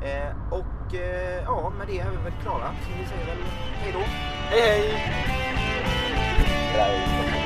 Eh, 0.03 0.37
och 0.51 0.95
eh, 0.95 1.43
ja, 1.45 1.73
med 1.79 1.87
det 1.87 1.99
är 1.99 2.11
vi 2.11 2.17
väl 2.17 2.33
klara. 2.43 2.67
Så 2.67 2.91
vi 3.01 3.07
säger 3.07 3.27
väl 3.27 3.45
hej 3.75 3.93
då. 3.93 3.99
Hej 4.51 4.61
hej! 4.61 5.25
Hej. 6.73 7.44